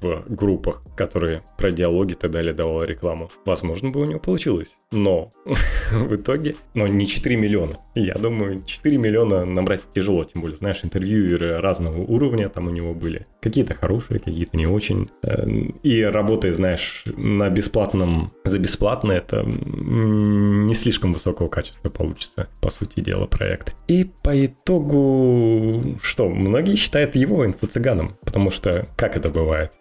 в 0.00 0.24
группах, 0.28 0.82
которые 0.96 1.42
про 1.58 1.70
диалоги 1.70 2.12
и 2.12 2.14
так 2.14 2.30
далее 2.30 2.54
давала 2.54 2.84
рекламу. 2.84 3.30
Возможно 3.44 3.90
бы 3.90 4.00
у 4.00 4.04
него 4.04 4.20
получилось. 4.20 4.78
Но 4.90 5.30
в 5.92 6.14
итоге, 6.16 6.56
но 6.74 6.86
не 6.86 7.06
4 7.06 7.36
миллиона. 7.36 7.74
Я 7.94 8.14
думаю, 8.14 8.62
4 8.64 8.96
миллиона 8.96 9.44
набрать 9.44 9.82
тяжело, 9.94 10.24
тем 10.24 10.42
более, 10.42 10.56
знаешь, 10.56 10.82
интервьюеры 11.26 11.60
разного 11.60 11.98
уровня 12.00 12.48
там 12.48 12.66
у 12.66 12.70
него 12.70 12.94
были. 12.94 13.26
Какие-то 13.40 13.74
хорошие, 13.74 14.20
какие-то 14.20 14.56
не 14.56 14.66
очень. 14.66 15.08
Эм, 15.22 15.74
и 15.82 16.02
работая, 16.02 16.54
знаешь, 16.54 17.04
на 17.16 17.48
бесплатном, 17.48 18.30
за 18.44 18.58
бесплатно, 18.58 19.12
это 19.12 19.44
не 19.44 20.74
слишком 20.74 21.12
высокого 21.12 21.48
качества 21.48 21.90
получится, 21.90 22.48
по 22.60 22.70
сути 22.70 23.00
дела, 23.00 23.26
проект. 23.26 23.74
И 23.88 24.10
по 24.22 24.46
итогу, 24.46 25.98
что, 26.02 26.28
многие 26.28 26.76
считают 26.76 27.16
его 27.16 27.44
инфо-цыганом, 27.44 28.16
потому 28.24 28.50
что, 28.50 28.86
как 28.96 29.16
это 29.16 29.28
бывает? 29.28 29.72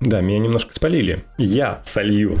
Да, 0.00 0.20
меня 0.20 0.38
немножко 0.38 0.74
спалили. 0.74 1.24
Я 1.38 1.82
солью 1.84 2.38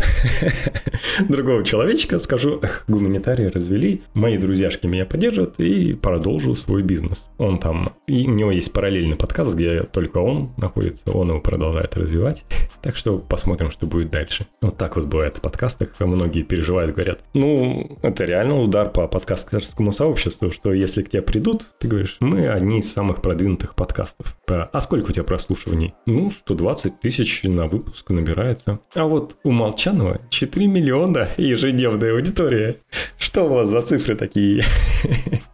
другого 1.28 1.64
человечка, 1.64 2.18
скажу, 2.18 2.60
гуманитарии 2.88 3.46
развели, 3.46 4.02
мои 4.14 4.38
друзьяшки 4.38 4.86
меня 4.86 5.04
поддержат 5.04 5.60
и 5.60 5.94
продолжу 5.94 6.54
свой 6.54 6.82
бизнес. 6.82 7.28
Он 7.38 7.58
там, 7.58 7.92
и 8.06 8.26
у 8.30 8.34
него 8.34 8.50
есть 8.50 8.72
параллельный 8.72 9.16
подкаст, 9.16 9.54
где 9.54 9.82
только 9.82 10.18
он 10.18 10.50
находится, 10.56 11.10
он 11.10 11.28
его 11.28 11.40
продолжает 11.40 11.96
развивать. 11.96 12.44
Так 12.82 12.96
что 12.96 13.18
посмотрим, 13.18 13.70
что 13.70 13.86
будет 13.86 14.08
дальше. 14.08 14.46
Вот 14.62 14.78
так 14.78 14.96
вот 14.96 15.04
бывает 15.04 15.36
в 15.36 15.42
подкастах. 15.42 15.90
Многие 15.98 16.42
переживают, 16.42 16.94
говорят, 16.94 17.20
ну, 17.34 17.98
это 18.00 18.24
реально 18.24 18.56
удар 18.56 18.88
по 18.88 19.06
подкастерскому 19.06 19.92
сообществу, 19.92 20.50
что 20.50 20.72
если 20.72 21.02
к 21.02 21.10
тебе 21.10 21.20
придут, 21.20 21.66
ты 21.78 21.88
говоришь, 21.88 22.16
мы 22.20 22.46
одни 22.46 22.78
из 22.78 22.90
самых 22.90 23.20
продвинутых 23.20 23.74
подкастов. 23.74 24.34
А 24.48 24.80
сколько 24.80 25.10
у 25.10 25.12
тебя 25.12 25.24
прослушиваний? 25.24 25.92
Ну, 26.06 26.30
120 26.30 27.00
тысяч 27.00 27.42
на 27.42 27.66
выпуск 27.66 28.08
набирается. 28.08 28.80
А 28.94 29.04
вот 29.04 29.36
у 29.44 29.50
Молчанова 29.50 30.20
4 30.30 30.66
миллиона 30.66 31.28
ежедневная 31.36 32.14
аудитория. 32.14 32.76
Что 33.18 33.44
у 33.44 33.48
вас 33.48 33.68
за 33.68 33.82
цифры 33.82 34.16
такие? 34.16 34.64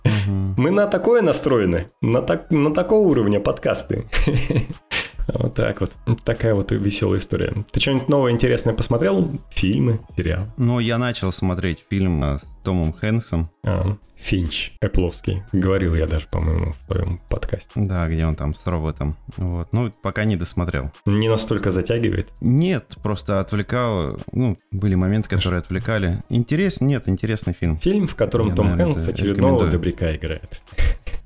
Мы 0.66 0.72
на 0.72 0.88
такое 0.88 1.22
настроены, 1.22 1.87
на, 2.02 2.22
так, 2.22 2.50
на 2.50 2.74
такого 2.74 3.07
уровня 3.07 3.38
подкасты. 3.38 4.05
Вот 5.28 5.54
так 5.54 5.80
вот. 5.80 5.92
Такая 6.24 6.54
вот 6.54 6.70
веселая 6.72 7.18
история. 7.18 7.54
Ты 7.72 7.80
что-нибудь 7.80 8.08
новое 8.08 8.32
интересное 8.32 8.74
посмотрел? 8.74 9.30
Фильмы, 9.50 10.00
сериал? 10.16 10.46
Ну, 10.56 10.78
я 10.78 10.98
начал 10.98 11.32
смотреть 11.32 11.84
фильм 11.88 12.22
э, 12.22 12.38
с 12.38 12.44
Томом 12.62 12.92
Хэнксом. 12.92 13.48
А, 13.66 13.96
Финч, 14.16 14.72
Эпловский. 14.80 15.42
Говорил 15.52 15.94
я 15.94 16.06
даже, 16.06 16.26
по-моему, 16.28 16.72
в 16.72 16.86
твоем 16.88 17.20
подкасте. 17.28 17.70
Да, 17.74 18.08
где 18.08 18.24
он 18.24 18.36
там 18.36 18.54
с 18.54 18.66
роботом. 18.66 19.16
Вот. 19.36 19.72
Ну, 19.72 19.90
пока 20.02 20.24
не 20.24 20.36
досмотрел. 20.36 20.90
Не 21.04 21.28
настолько 21.28 21.70
затягивает? 21.70 22.28
Нет, 22.40 22.96
просто 23.02 23.40
отвлекал. 23.40 24.18
Ну, 24.32 24.56
были 24.70 24.94
моменты, 24.94 25.28
которые 25.28 25.58
отвлекали. 25.58 26.18
Интерес? 26.28 26.80
Нет, 26.80 27.08
интересный 27.08 27.52
фильм. 27.52 27.78
Фильм, 27.78 28.06
в 28.06 28.14
котором 28.14 28.48
я, 28.48 28.54
Том 28.54 28.70
наверное, 28.70 28.94
Хэнкс 28.94 29.08
очередного 29.08 29.66
добряка 29.66 30.14
играет 30.14 30.60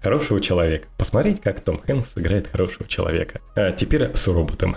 хорошего 0.02 0.40
человека. 0.40 0.88
Посмотреть, 0.96 1.40
как 1.40 1.62
Том 1.62 1.80
Хэнкс 1.80 2.18
играет 2.18 2.48
хорошего 2.48 2.88
человека. 2.88 3.40
А 3.54 3.70
теперь 3.72 4.16
с 4.16 4.26
роботом. 4.28 4.76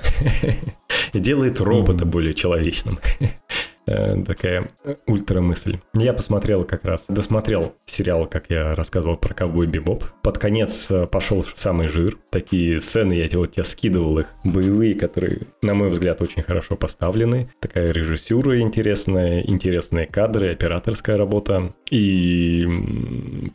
И 1.13 1.19
делает 1.19 1.59
робота 1.59 2.05
более 2.05 2.33
человечным. 2.33 2.99
Э, 3.85 4.15
такая 4.25 4.69
ультра 5.07 5.41
мысль. 5.41 5.77
Я 5.93 6.13
посмотрел 6.13 6.63
как 6.63 6.85
раз, 6.85 7.05
досмотрел 7.07 7.73
сериал, 7.85 8.27
как 8.27 8.45
я 8.49 8.75
рассказывал 8.75 9.17
про 9.17 9.33
ковбой 9.33 9.67
Бибоп. 9.67 10.05
Под 10.21 10.37
конец 10.37 10.89
э, 10.89 11.05
пошел 11.07 11.45
самый 11.53 11.87
жир. 11.87 12.17
Такие 12.29 12.79
сцены, 12.79 13.13
я 13.13 13.27
вот 13.37 13.53
тебя 13.53 13.63
скидывал 13.63 14.19
их, 14.19 14.27
боевые, 14.45 14.95
которые, 14.95 15.41
на 15.61 15.73
мой 15.73 15.89
взгляд, 15.89 16.21
очень 16.21 16.43
хорошо 16.43 16.75
поставлены. 16.75 17.47
Такая 17.59 17.91
режиссура 17.91 18.59
интересная, 18.59 19.41
интересные 19.41 20.07
кадры, 20.07 20.51
операторская 20.51 21.17
работа. 21.17 21.69
И 21.89 22.65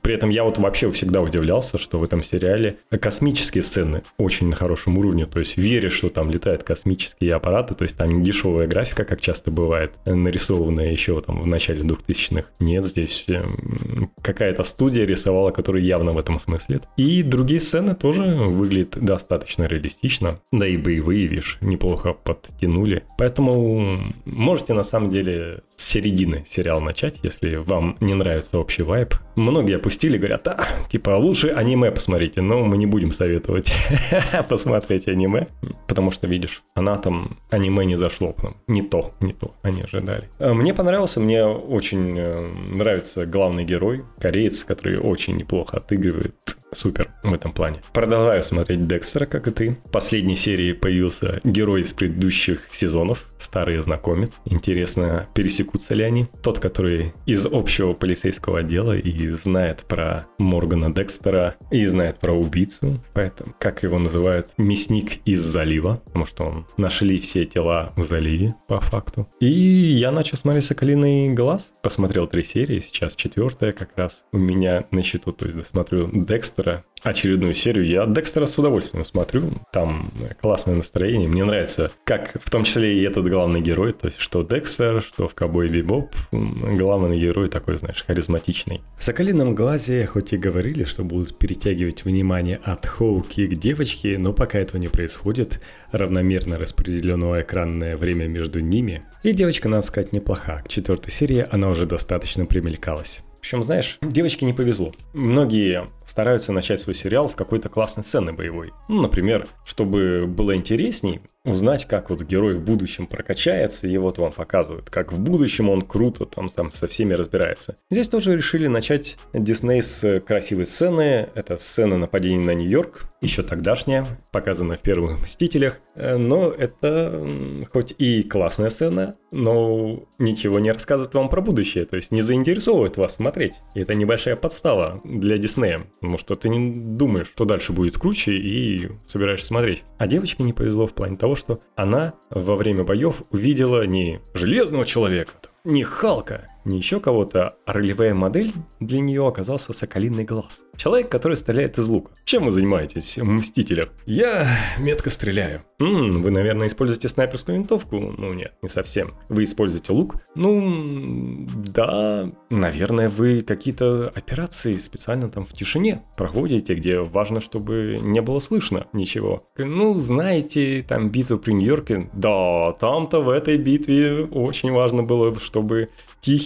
при 0.03 0.15
этом 0.15 0.31
я 0.31 0.45
вот 0.45 0.59
вообще 0.59 0.91
всегда 0.91 1.21
удивлялся, 1.21 1.79
что 1.79 1.99
в 1.99 2.05
этом 2.05 2.23
сериале 2.23 2.77
космические 3.01 3.65
сцены 3.65 4.03
очень 4.19 4.49
на 4.49 4.57
хорошем 4.57 4.99
уровне. 4.99 5.25
То 5.27 5.39
есть 5.39 5.57
веришь, 5.57 5.95
что 5.95 6.11
там 6.11 6.31
летают 6.31 6.65
космические 6.65 7.35
аппараты, 7.35 7.75
то 7.75 7.85
есть 7.85 7.97
там 7.97 8.19
не 8.19 8.25
дешевая 8.25 8.67
графика, 8.67 9.05
как 9.05 9.21
часто 9.21 9.51
бывает 9.51 9.95
нарисованная 10.23 10.93
еще 10.93 11.21
там 11.21 11.41
в 11.43 11.47
начале 11.47 11.83
2000-х. 11.83 12.49
Нет, 12.61 12.85
здесь 12.85 13.25
эм, 13.29 14.11
какая-то 14.23 14.65
студия 14.65 15.05
рисовала, 15.05 15.51
которая 15.51 15.83
явно 15.83 16.13
в 16.13 16.19
этом 16.19 16.41
смыслит. 16.41 16.85
И 16.97 17.23
другие 17.23 17.61
сцены 17.61 17.95
тоже 17.95 18.23
выглядят 18.23 18.99
достаточно 18.99 19.65
реалистично. 19.65 20.41
Да 20.53 20.67
и 20.67 20.77
боевые, 20.77 21.27
видишь, 21.27 21.59
неплохо 21.61 22.13
подтянули. 22.13 23.05
Поэтому 23.19 24.03
можете 24.25 24.75
на 24.75 24.83
самом 24.83 25.11
деле 25.11 25.63
с 25.77 25.85
середины 25.85 26.45
сериал 26.51 26.81
начать, 26.81 27.21
если 27.23 27.57
вам 27.57 27.97
не 28.01 28.15
нравится 28.15 28.59
общий 28.59 28.83
вайб. 28.83 29.15
Многие 29.37 29.77
опустили, 29.77 30.19
говорят, 30.19 30.47
а, 30.49 30.67
типа, 30.91 31.11
лучше 31.11 31.49
аниме 31.49 31.91
посмотрите, 31.91 32.43
но 32.43 32.65
мы 32.65 32.77
не 32.77 32.87
будем 32.87 33.13
советовать 33.13 33.73
посмотреть 34.49 35.09
аниме, 35.09 35.47
потому 35.87 36.11
что, 36.11 36.27
видишь, 36.27 36.63
она 36.75 36.97
там, 36.97 37.39
аниме 37.51 37.85
не 37.85 37.95
зашло 37.95 38.35
нам. 38.43 38.55
Не 38.67 38.83
то, 38.83 39.13
не 39.21 39.33
то, 39.33 39.53
они 39.63 39.83
ожидали. 39.83 40.08
А, 40.39 40.55
мне 40.55 40.75
понравился, 40.75 41.21
мне 41.21 41.45
очень 41.45 42.19
э, 42.19 42.41
нравится 42.75 43.27
главный 43.27 43.65
герой, 43.65 44.03
кореец, 44.19 44.65
который 44.65 44.99
очень 44.99 45.37
неплохо 45.37 45.77
отыгрывает 45.79 46.35
супер 46.73 47.11
в 47.23 47.33
этом 47.33 47.53
плане. 47.53 47.81
Продолжаю 47.93 48.43
смотреть 48.43 48.87
Декстера, 48.87 49.27
как 49.27 49.49
и 49.49 49.51
ты. 49.51 49.79
В 49.85 49.91
последней 49.91 50.37
серии 50.37 50.73
появился 50.73 51.41
герой 51.45 51.83
из 51.83 51.93
предыдущих 51.93 52.69
сезонов, 52.71 53.29
старый 53.39 53.81
знакомец. 53.81 54.33
Интересно, 54.45 55.29
пересекутся 55.35 55.95
ли 55.95 56.05
они? 56.05 56.27
Тот, 56.43 56.59
который 56.59 57.13
из 57.27 57.47
общего 57.47 57.93
полицейского 57.95 58.61
отдела 58.61 58.97
и 58.97 59.29
знает 59.31 59.85
про 59.89 60.27
Моргана 60.39 60.93
Декстера, 60.93 61.57
и 61.71 61.87
знает 61.87 62.19
про 62.19 62.33
убийцу, 62.33 63.01
поэтому, 63.15 63.55
как 63.59 63.83
его 63.83 63.99
называют, 63.99 64.49
мясник 64.57 65.19
из 65.25 65.43
залива, 65.43 66.03
потому 66.07 66.27
что 66.27 66.45
он 66.45 66.67
нашли 66.77 67.19
все 67.19 67.45
тела 67.47 67.93
в 67.97 68.03
заливе, 68.03 68.55
по 68.67 68.81
факту. 68.81 69.29
И 69.41 69.49
я 69.49 70.11
начал 70.11 70.37
смотреть 70.37 70.65
«Соколиный 70.65 71.31
глаз», 71.31 71.73
посмотрел 71.83 72.27
три 72.27 72.43
серии, 72.43 72.81
сейчас 72.81 73.17
четвертая 73.17 73.73
как 73.73 73.91
раз 73.97 74.25
у 74.33 74.39
меня 74.39 74.85
на 74.91 75.03
счету, 75.03 75.33
то 75.33 75.47
есть 75.47 75.69
смотрю 75.69 76.11
Декстер 76.13 76.58
Декстера, 76.59 76.83
очередную 77.03 77.55
серию. 77.55 77.87
Я 77.87 78.07
Декстера 78.07 78.47
с 78.47 78.59
удовольствием 78.59 79.05
смотрю. 79.05 79.45
Там 79.73 80.11
классное 80.41 80.75
настроение. 80.75 81.29
Мне 81.29 81.45
нравится, 81.45 81.93
как 82.05 82.37
в 82.43 82.51
том 82.51 82.65
числе 82.65 82.99
и 82.99 83.03
этот 83.03 83.29
главный 83.29 83.61
герой. 83.61 83.93
То 83.93 84.07
есть, 84.07 84.19
что 84.19 84.43
Декстер, 84.43 85.01
что 85.03 85.29
в 85.29 85.35
Кобой 85.35 85.69
Бибоп. 85.69 86.15
Главный 86.33 87.17
герой 87.17 87.49
такой, 87.49 87.79
знаешь, 87.79 88.05
харизматичный. 88.05 88.81
В 88.99 89.05
«Соколином 89.05 89.55
глазе» 89.55 90.07
хоть 90.07 90.33
и 90.33 90.37
говорили, 90.37 90.83
что 90.85 91.05
будут 91.05 91.39
перетягивать 91.39 92.05
внимание 92.05 92.59
от 92.65 92.85
Хоуки 92.87 93.47
к 93.47 93.55
девочке, 93.55 94.19
но 94.19 94.33
пока 94.33 94.59
этого 94.59 94.81
не 94.81 94.89
происходит, 94.89 95.61
равномерно 95.93 96.59
распределено 96.59 97.41
экранное 97.41 97.97
время 97.97 98.27
между 98.27 98.59
ними. 98.59 99.05
И 99.23 99.33
девочка, 99.33 99.69
надо 99.69 99.87
сказать, 99.87 100.13
неплоха. 100.13 100.63
К 100.65 100.69
четвертой 100.69 101.13
серии 101.13 101.47
она 101.49 101.69
уже 101.69 101.87
достаточно 101.87 102.47
примелькалась. 102.47 103.23
В 103.37 103.39
общем, 103.41 103.63
знаешь, 103.63 103.99
девочке 104.03 104.45
не 104.47 104.53
повезло. 104.53 104.93
Многие 105.15 105.87
стараются 106.19 106.51
начать 106.51 106.81
свой 106.81 106.97
сериал 106.97 107.29
с 107.29 107.37
какой-то 107.37 107.69
классной 107.69 108.03
сцены 108.03 108.33
боевой. 108.33 108.73
Ну, 108.89 109.03
например, 109.03 109.47
чтобы 109.65 110.25
было 110.27 110.57
интересней, 110.57 111.21
узнать, 111.45 111.87
как 111.87 112.11
вот 112.11 112.23
герой 112.23 112.55
в 112.55 112.61
будущем 112.61 113.07
прокачается, 113.07 113.87
и 113.87 113.97
вот 113.99 114.19
вам 114.19 114.33
показывают, 114.33 114.91
как 114.91 115.13
в 115.13 115.21
будущем 115.21 115.69
он 115.71 115.83
круто 115.83 116.27
там, 116.27 116.49
там 116.49 116.73
со 116.73 116.89
всеми 116.89 117.15
разбирается. 117.15 117.77
Здесь 117.89 118.09
тоже 118.09 118.37
решили 118.37 118.67
начать 118.67 119.17
Дисней 119.33 119.81
с 119.81 120.21
красивой 120.21 120.67
сцены. 120.67 121.29
Это 121.37 121.57
сцена 121.57 121.97
нападения 121.97 122.45
на 122.45 122.55
Нью-Йорк, 122.55 123.05
еще 123.21 123.43
тогдашняя, 123.43 124.05
показана 124.33 124.75
в 124.75 124.81
первых 124.81 125.21
«Мстителях». 125.23 125.79
Э, 125.95 126.17
но 126.17 126.49
это 126.49 127.27
хоть 127.73 127.95
и 127.99 128.23
классная 128.23 128.71
сцена, 128.71 129.15
но 129.33 130.05
ничего 130.19 130.59
не 130.59 130.73
рассказывает 130.73 131.15
вам 131.15 131.29
про 131.29 131.41
будущее, 131.41 131.85
то 131.85 131.97
есть 131.97 132.11
не 132.13 132.23
заинтересовывает 132.23 132.97
вас 132.97 133.15
смотреть. 133.15 133.55
И 133.75 133.81
это 133.81 133.95
небольшая 133.95 134.37
подстава 134.37 135.01
для 135.05 135.39
Диснея, 135.39 135.87
потому 136.09 136.19
что 136.19 136.37
ты 136.37 136.49
не 136.49 136.73
думаешь, 136.73 137.29
что 137.29 137.45
дальше 137.45 137.75
будет 137.75 137.99
круче 137.99 138.35
и 138.35 138.89
собираешься 139.07 139.49
смотреть. 139.49 139.83
А 139.99 140.07
девочке 140.07 140.43
не 140.43 140.55
повезло 140.55 140.87
в 140.87 140.95
плане 140.95 141.19
того, 141.19 141.35
что 141.35 141.61
она 141.77 142.15
во 142.31 142.57
время 142.57 142.83
боев 142.83 143.23
увидела 143.31 143.87
не 143.87 144.21
железного 144.33 144.87
человека, 144.87 145.33
не 145.65 145.83
Халка, 145.83 146.47
не 146.65 146.79
еще 146.79 147.01
кого-то, 147.01 147.55
а 147.67 147.73
ролевая 147.73 148.15
модель 148.15 148.53
для 148.81 149.01
нее 149.01 149.27
оказался 149.27 149.73
Соколиный 149.73 150.25
Глаз. 150.25 150.63
Человек, 150.77 151.09
который 151.09 151.37
стреляет 151.37 151.77
из 151.79 151.89
лука. 151.89 152.13
Чем 152.25 152.45
вы 152.45 152.53
занимаетесь 152.53 153.19
в 153.19 153.25
Мстителях? 153.25 153.91
Я 154.07 154.47
метко 154.79 155.11
стреляю. 155.11 155.61
М-м, 155.81 156.21
вы, 156.21 156.31
наверное, 156.31 156.69
используете 156.69 157.09
снайперскую 157.09 157.59
винтовку? 157.59 157.99
Ну 158.17 158.33
нет, 158.33 158.53
не 158.63 158.69
совсем. 158.69 159.15
Вы 159.29 159.45
используете 159.45 159.93
лук? 159.93 160.17
Ну, 160.37 161.47
да, 161.75 162.29
наверное, 162.51 163.09
вы 163.09 163.41
какие-то 163.43 164.09
операции 164.15 164.77
специально 164.77 165.29
там 165.29 165.45
в 165.45 165.53
тишине 165.53 166.03
проводите, 166.17 166.75
где 166.75 167.01
важно, 167.01 167.41
чтобы 167.41 167.99
не 168.01 168.21
было 168.21 168.39
слышно 168.39 168.87
ничего. 168.93 169.41
Ну, 169.57 169.95
знаете, 169.95 170.85
там 170.89 171.11
битву 171.11 171.39
при 171.39 171.53
Нью-Йорке? 171.53 172.09
Да, 172.13 172.73
там-то 172.73 173.21
в 173.21 173.31
этой 173.31 173.57
битве 173.57 174.25
очень 174.25 174.71
важно 174.71 175.03
было, 175.03 175.37
чтобы 175.41 175.89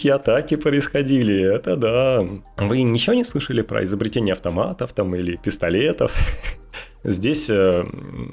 тихие 0.02 0.14
атаки 0.14 0.56
происходили, 0.56 1.54
это 1.54 1.76
да. 1.76 2.26
Вы 2.56 2.82
ничего 2.82 3.14
не 3.14 3.24
слышали 3.24 3.62
про 3.62 3.84
изобретение 3.84 4.32
автоматов 4.32 4.92
там 4.92 5.14
или 5.14 5.36
пистолетов? 5.36 6.12
Здесь 7.04 7.48
э, 7.48 7.84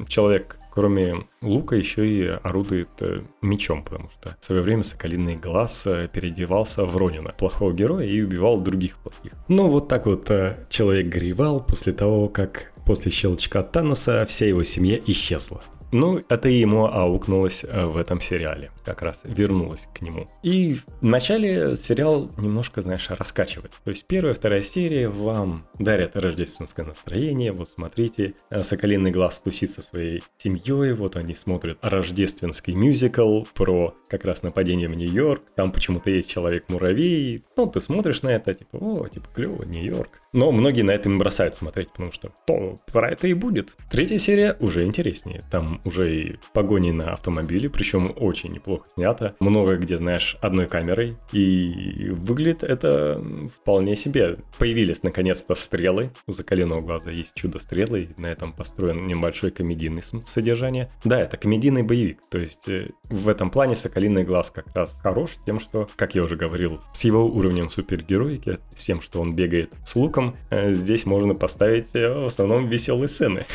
человек, 0.08 0.58
кроме 0.72 1.16
лука, 1.44 1.76
еще 1.76 2.08
и 2.08 2.28
орудует 2.28 2.90
э, 3.02 3.22
мечом, 3.44 3.84
потому 3.84 4.08
что 4.08 4.36
в 4.42 4.46
свое 4.46 4.62
время 4.62 4.84
Соколиный 4.84 5.36
Глаз 5.36 5.84
э, 5.86 6.08
переодевался 6.12 6.86
в 6.86 6.98
Ронина, 6.98 7.34
плохого 7.38 7.72
героя, 7.72 8.06
и 8.08 8.22
убивал 8.22 8.60
других 8.62 8.98
плохих. 8.98 9.34
Ну, 9.48 9.70
вот 9.70 9.88
так 9.88 10.08
вот 10.08 10.32
человек 10.70 11.08
горевал 11.08 11.64
после 11.64 11.94
того, 11.94 12.30
как 12.30 12.72
после 12.86 13.12
щелчка 13.12 13.62
Таноса 13.62 14.26
вся 14.26 14.48
его 14.48 14.64
семья 14.64 15.00
исчезла. 15.06 15.62
Ну, 15.92 16.22
это 16.30 16.50
ему 16.50 16.86
аукнулось 16.86 17.64
э, 17.64 17.84
в 17.84 17.98
этом 17.98 18.22
сериале, 18.22 18.70
как 18.86 19.02
раз 19.02 19.22
вернулось 19.24 19.88
к 19.94 20.02
нему. 20.02 20.26
И 20.44 20.76
в 20.76 21.04
начале 21.04 21.76
сериал 21.76 22.30
немножко, 22.38 22.82
знаешь, 22.82 23.10
раскачивает. 23.10 23.72
То 23.84 23.90
есть 23.90 24.06
первая, 24.06 24.34
вторая 24.34 24.62
серия 24.62 25.10
вам 25.10 25.66
дарят 25.80 26.16
рождественское 26.16 26.86
настроение. 26.86 27.52
Вот 27.52 27.70
смотрите, 27.70 28.36
э, 28.50 28.64
Соколиный 28.64 29.12
глаз 29.12 29.42
тусит 29.42 29.72
со 29.72 29.82
своей 29.82 30.22
семьей, 30.38 30.94
вот 30.94 31.16
они 31.16 31.34
смотрят 31.34 31.80
рождественский 31.82 32.74
мюзикл 32.76 33.44
про 33.56 33.96
как 34.10 34.26
раз 34.26 34.44
нападение 34.44 34.88
в 34.88 34.94
Нью-Йорк. 34.94 35.44
Там 35.56 35.72
почему-то 35.72 36.12
есть 36.12 36.30
Человек-муравей. 36.30 37.44
Ну, 37.58 37.66
ты 37.66 37.82
смотришь 37.82 38.22
на 38.22 38.30
это, 38.30 38.54
типа, 38.54 38.78
о, 38.78 39.08
типа, 39.08 39.28
клево, 39.34 39.64
Нью-Йорк. 39.64 40.22
Но 40.34 40.52
многие 40.52 40.82
на 40.82 40.92
этом 40.92 41.18
бросают 41.18 41.56
смотреть, 41.56 41.92
потому 41.92 42.12
что 42.12 42.32
то 42.46 42.76
про 42.92 43.10
это 43.10 43.28
и 43.28 43.34
будет. 43.34 43.74
Третья 43.90 44.18
серия 44.20 44.58
уже 44.60 44.84
интереснее. 44.84 45.42
Там 45.50 45.82
уже 45.86 46.16
и 46.16 46.36
погони 46.54 46.92
на 46.92 47.14
автомобиле, 47.14 47.70
причем 47.70 48.14
очень 48.16 48.52
неплохо 48.54 48.86
снято. 48.96 49.36
Много 49.40 49.78
где, 49.78 49.98
знаешь, 49.98 50.38
одной 50.42 50.68
камерой. 50.68 51.18
И 51.32 52.10
выглядит 52.12 52.64
это 52.64 53.22
вполне 53.52 53.96
себе. 53.96 54.38
Появились 54.58 55.04
наконец-то 55.04 55.56
стрелы. 55.56 56.12
У 56.28 56.32
закаленного 56.32 56.82
глаза 56.82 57.12
есть 57.12 57.34
чудо-стрелы. 57.34 58.10
На 58.18 58.28
этом 58.28 58.54
построен 58.54 59.08
небольшой 59.08 59.52
комедийный 59.52 60.04
содержание. 60.26 60.92
Да, 61.04 61.20
это 61.20 61.38
комедийный 61.38 61.84
боевик. 61.84 62.20
То 62.30 62.38
есть 62.38 62.68
э, 62.68 62.90
в 63.10 63.30
этом 63.30 63.50
плане 63.50 63.76
Соколиный 63.76 64.24
глаз 64.24 64.52
как 64.52 64.68
раз 64.76 65.00
хорош 65.02 65.38
тем, 65.46 65.60
что, 65.60 65.88
как 65.96 66.16
я 66.16 66.24
уже 66.24 66.36
говорил, 66.36 66.82
с 66.94 67.04
его 67.04 67.26
уровнем 67.26 67.70
супергероики, 67.70 68.60
с 68.76 68.84
тем, 68.84 69.02
что 69.02 69.22
он 69.22 69.34
бегает 69.34 69.74
с 69.86 69.96
луком, 69.96 70.19
э, 70.50 70.74
здесь 70.74 71.06
можно 71.06 71.36
поставить 71.36 71.96
э, 71.96 72.14
в 72.14 72.26
основном 72.26 72.68
веселые 72.68 73.08
сцены. 73.08 73.46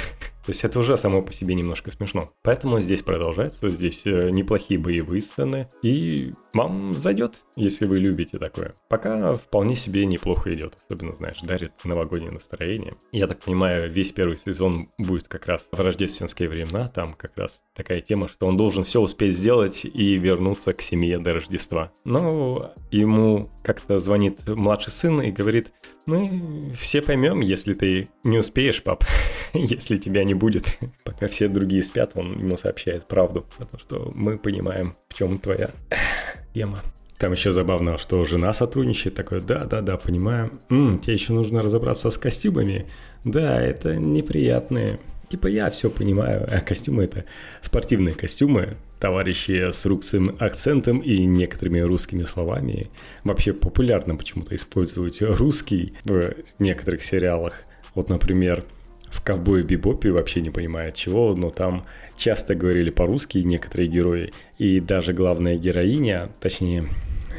То 0.47 0.51
есть 0.51 0.62
это 0.62 0.78
уже 0.78 0.99
само 0.99 1.22
по 1.22 1.32
себе 1.32 1.55
немножко 1.55 1.90
смешно. 1.90 2.28
Поэтому 2.42 2.80
здесь 2.80 3.03
продолжается, 3.03 3.68
здесь 3.68 4.03
э, 4.05 4.28
неплохие 4.30 4.78
боевые 4.78 5.22
сцены, 5.22 5.68
и 5.82 6.32
вам 6.53 6.92
зайдет, 6.92 7.40
если 7.57 7.86
вы 7.86 7.99
любите 7.99 8.38
такое. 8.38 8.74
Пока 8.88 9.36
вполне 9.36 9.74
себе 9.74 10.05
неплохо 10.05 10.55
идет, 10.55 10.74
особенно, 10.84 11.16
знаешь, 11.16 11.40
дарит 11.40 11.72
новогоднее 11.84 12.30
настроение. 12.30 12.95
Я 13.11 13.26
так 13.26 13.40
понимаю, 13.40 13.90
весь 13.90 14.12
первый 14.12 14.36
сезон 14.36 14.88
будет 14.99 15.28
как 15.28 15.47
раз 15.47 15.68
в 15.72 15.80
рождественские 15.80 16.49
времена, 16.49 16.88
там 16.88 17.14
как 17.14 17.36
раз 17.36 17.61
такая 17.74 18.01
тема, 18.01 18.28
что 18.28 18.47
он 18.47 18.57
должен 18.57 18.84
все 18.84 19.01
успеть 19.01 19.36
сделать 19.36 19.84
и 19.84 20.18
вернуться 20.18 20.74
к 20.74 20.82
семье 20.82 21.18
до 21.18 21.34
Рождества. 21.34 21.90
Но 22.05 22.72
ему 22.90 23.49
как-то 23.62 23.99
звонит 23.99 24.47
младший 24.47 24.92
сын 24.92 25.22
и 25.22 25.30
говорит, 25.30 25.72
мы 26.07 26.74
все 26.78 27.01
поймем, 27.01 27.40
если 27.40 27.72
ты 27.74 28.09
не 28.24 28.38
успеешь, 28.38 28.82
пап, 28.82 29.05
если 29.55 29.97
тебя 29.97 30.24
не 30.24 30.34
будет. 30.35 30.66
Пока 31.05 31.28
все 31.28 31.49
другие 31.49 31.82
спят, 31.82 32.12
он 32.14 32.39
ему 32.39 32.57
сообщает 32.57 33.07
правду, 33.07 33.47
потому 33.59 33.80
что 33.80 34.11
мы 34.14 34.39
понимаем, 34.39 34.95
в 35.09 35.14
чем 35.14 35.39
твоя 35.39 35.70
тема. 36.55 36.78
Там 37.18 37.32
еще 37.32 37.53
забавно, 37.53 37.97
что 37.97 38.24
жена 38.24 38.53
сотрудничает, 38.53 39.14
такой, 39.14 39.41
да-да-да, 39.41 39.97
понимаю. 39.97 40.51
М, 40.68 40.99
тебе 40.99 41.14
еще 41.14 41.32
нужно 41.32 41.62
разобраться 41.62 42.11
с 42.11 42.18
костюмами. 42.18 42.87
Да, 43.24 43.62
это 43.62 43.97
неприятные 43.97 44.99
Типа 45.28 45.47
я 45.47 45.70
все 45.70 45.91
понимаю, 45.91 46.47
а 46.51 46.61
костюмы 46.61 47.05
это 47.05 47.24
спортивные 47.62 48.14
костюмы, 48.14 48.76
товарищи 49.01 49.70
с 49.72 49.85
русским 49.87 50.37
акцентом 50.39 50.99
и 51.01 51.24
некоторыми 51.24 51.80
русскими 51.80 52.24
словами. 52.24 52.91
Вообще 53.24 53.53
популярно 53.53 54.16
почему-то 54.16 54.55
использовать 54.55 55.22
русский 55.22 55.95
в 56.05 56.35
некоторых 56.59 57.03
сериалах. 57.03 57.62
Вот, 57.95 58.09
например, 58.09 58.64
в 59.15 59.23
«Ковбое 59.23 59.62
Бибопе» 59.62 60.11
вообще 60.11 60.41
не 60.41 60.51
понимает 60.51 60.95
чего, 60.97 61.35
но 61.37 61.49
там 61.49 61.87
часто 62.17 62.57
говорили 62.57 62.91
по-русски 62.91 63.39
некоторые 63.39 63.89
герои, 63.89 64.33
и 64.59 64.81
даже 64.81 65.12
главная 65.12 65.55
героиня, 65.55 66.31
точнее, 66.41 66.89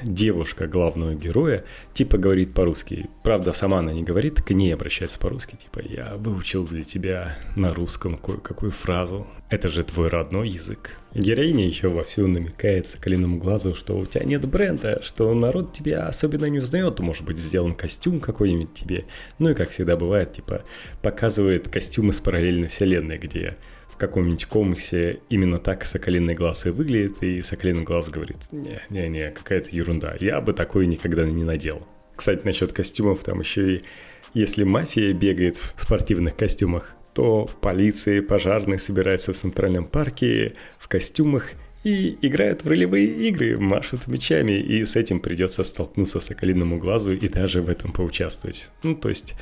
девушка 0.03 0.67
главного 0.67 1.13
героя, 1.13 1.63
типа 1.93 2.17
говорит 2.17 2.53
по-русски. 2.53 3.09
Правда, 3.23 3.53
сама 3.53 3.79
она 3.79 3.93
не 3.93 4.03
говорит, 4.03 4.41
к 4.41 4.51
ней 4.51 4.73
обращается 4.73 5.19
по-русски, 5.19 5.55
типа 5.55 5.81
«Я 5.87 6.15
выучил 6.17 6.65
для 6.65 6.83
тебя 6.83 7.37
на 7.55 7.73
русском 7.73 8.17
кое-какую 8.17 8.71
фразу. 8.71 9.27
Это 9.49 9.69
же 9.69 9.83
твой 9.83 10.07
родной 10.07 10.49
язык». 10.49 10.91
Героиня 11.13 11.65
еще 11.65 11.87
вовсю 11.87 12.27
намекает 12.27 12.87
соколиному 12.87 13.37
глазу, 13.37 13.73
что 13.73 13.95
у 13.95 14.05
тебя 14.05 14.25
нет 14.25 14.45
бренда, 14.45 15.01
что 15.01 15.33
народ 15.33 15.71
тебя 15.71 16.07
особенно 16.07 16.45
не 16.45 16.59
узнает, 16.59 16.99
может 16.99 17.23
быть, 17.23 17.37
сделан 17.37 17.73
костюм 17.73 18.19
какой-нибудь 18.19 18.73
тебе. 18.73 19.05
Ну 19.39 19.49
и, 19.49 19.53
как 19.53 19.69
всегда 19.69 19.95
бывает, 19.95 20.33
типа, 20.33 20.63
показывает 21.01 21.69
костюм 21.69 22.09
из 22.09 22.19
параллельной 22.19 22.67
вселенной, 22.67 23.17
где 23.17 23.55
в 23.95 23.97
каком-нибудь 23.97 24.45
комиксе 24.45 25.21
именно 25.29 25.57
так 25.57 25.85
Соколиный 25.85 26.35
глаз 26.35 26.65
и 26.65 26.69
выглядит, 26.69 27.23
и 27.23 27.41
Соколиный 27.41 27.83
глаз 27.83 28.09
говорит, 28.09 28.37
не-не-не, 28.51 29.31
какая-то 29.31 29.69
ерунда, 29.71 30.15
я 30.19 30.41
бы 30.41 30.51
такое 30.51 30.85
никогда 30.85 31.23
не 31.23 31.43
надел. 31.43 31.81
Кстати, 32.15 32.45
насчет 32.45 32.73
костюмов, 32.73 33.23
там 33.23 33.39
еще 33.39 33.77
и 33.77 33.83
если 34.33 34.63
мафия 34.63 35.13
бегает 35.13 35.55
в 35.55 35.81
спортивных 35.81 36.35
костюмах, 36.35 36.93
то 37.13 37.49
полиция 37.61 38.17
и 38.17 38.21
пожарные 38.21 38.79
собираются 38.79 39.31
в 39.31 39.37
Центральном 39.37 39.85
парке 39.85 40.55
в 40.77 40.89
костюмах 40.89 41.51
и 41.85 42.17
играют 42.21 42.65
в 42.65 42.67
ролевые 42.67 43.07
игры, 43.07 43.57
машут 43.57 44.07
мечами, 44.07 44.53
и 44.53 44.83
с 44.83 44.97
этим 44.97 45.19
придется 45.19 45.63
столкнуться 45.63 46.19
Соколиному 46.19 46.77
глазу 46.77 47.13
и 47.13 47.29
даже 47.29 47.61
в 47.61 47.69
этом 47.69 47.93
поучаствовать. 47.93 48.69
Ну, 48.83 48.95
то 48.95 49.07
есть 49.07 49.35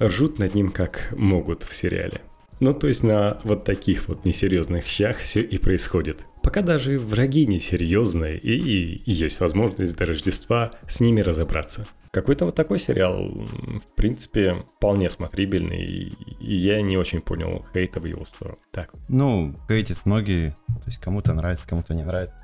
ржут 0.00 0.38
над 0.38 0.54
ним 0.54 0.70
как 0.70 1.12
могут 1.14 1.64
в 1.64 1.74
сериале. 1.74 2.22
Ну, 2.60 2.74
то 2.74 2.88
есть 2.88 3.02
на 3.02 3.40
вот 3.42 3.64
таких 3.64 4.08
вот 4.08 4.24
несерьезных 4.24 4.86
щах 4.86 5.16
все 5.16 5.40
и 5.40 5.56
происходит. 5.58 6.26
Пока 6.42 6.62
даже 6.62 6.98
враги 6.98 7.46
несерьезные, 7.46 8.38
и, 8.38 8.56
и 8.96 9.10
есть 9.10 9.40
возможность 9.40 9.96
до 9.96 10.06
Рождества 10.06 10.70
с 10.88 11.00
ними 11.00 11.20
разобраться. 11.20 11.86
Какой-то 12.12 12.46
вот 12.46 12.56
такой 12.56 12.80
сериал, 12.80 13.24
в 13.24 13.94
принципе, 13.94 14.64
вполне 14.76 15.08
смотрибельный, 15.08 16.12
и 16.40 16.56
я 16.56 16.82
не 16.82 16.96
очень 16.96 17.20
понял 17.20 17.64
хейта 17.72 18.00
в 18.00 18.04
его 18.04 18.24
сторону. 18.24 18.56
Так. 18.72 18.90
Ну, 19.08 19.54
хейтят 19.68 19.98
многие, 20.06 20.48
то 20.66 20.86
есть 20.86 20.98
кому-то 20.98 21.34
нравится, 21.34 21.68
кому-то 21.68 21.94
не 21.94 22.02
нравится. 22.02 22.36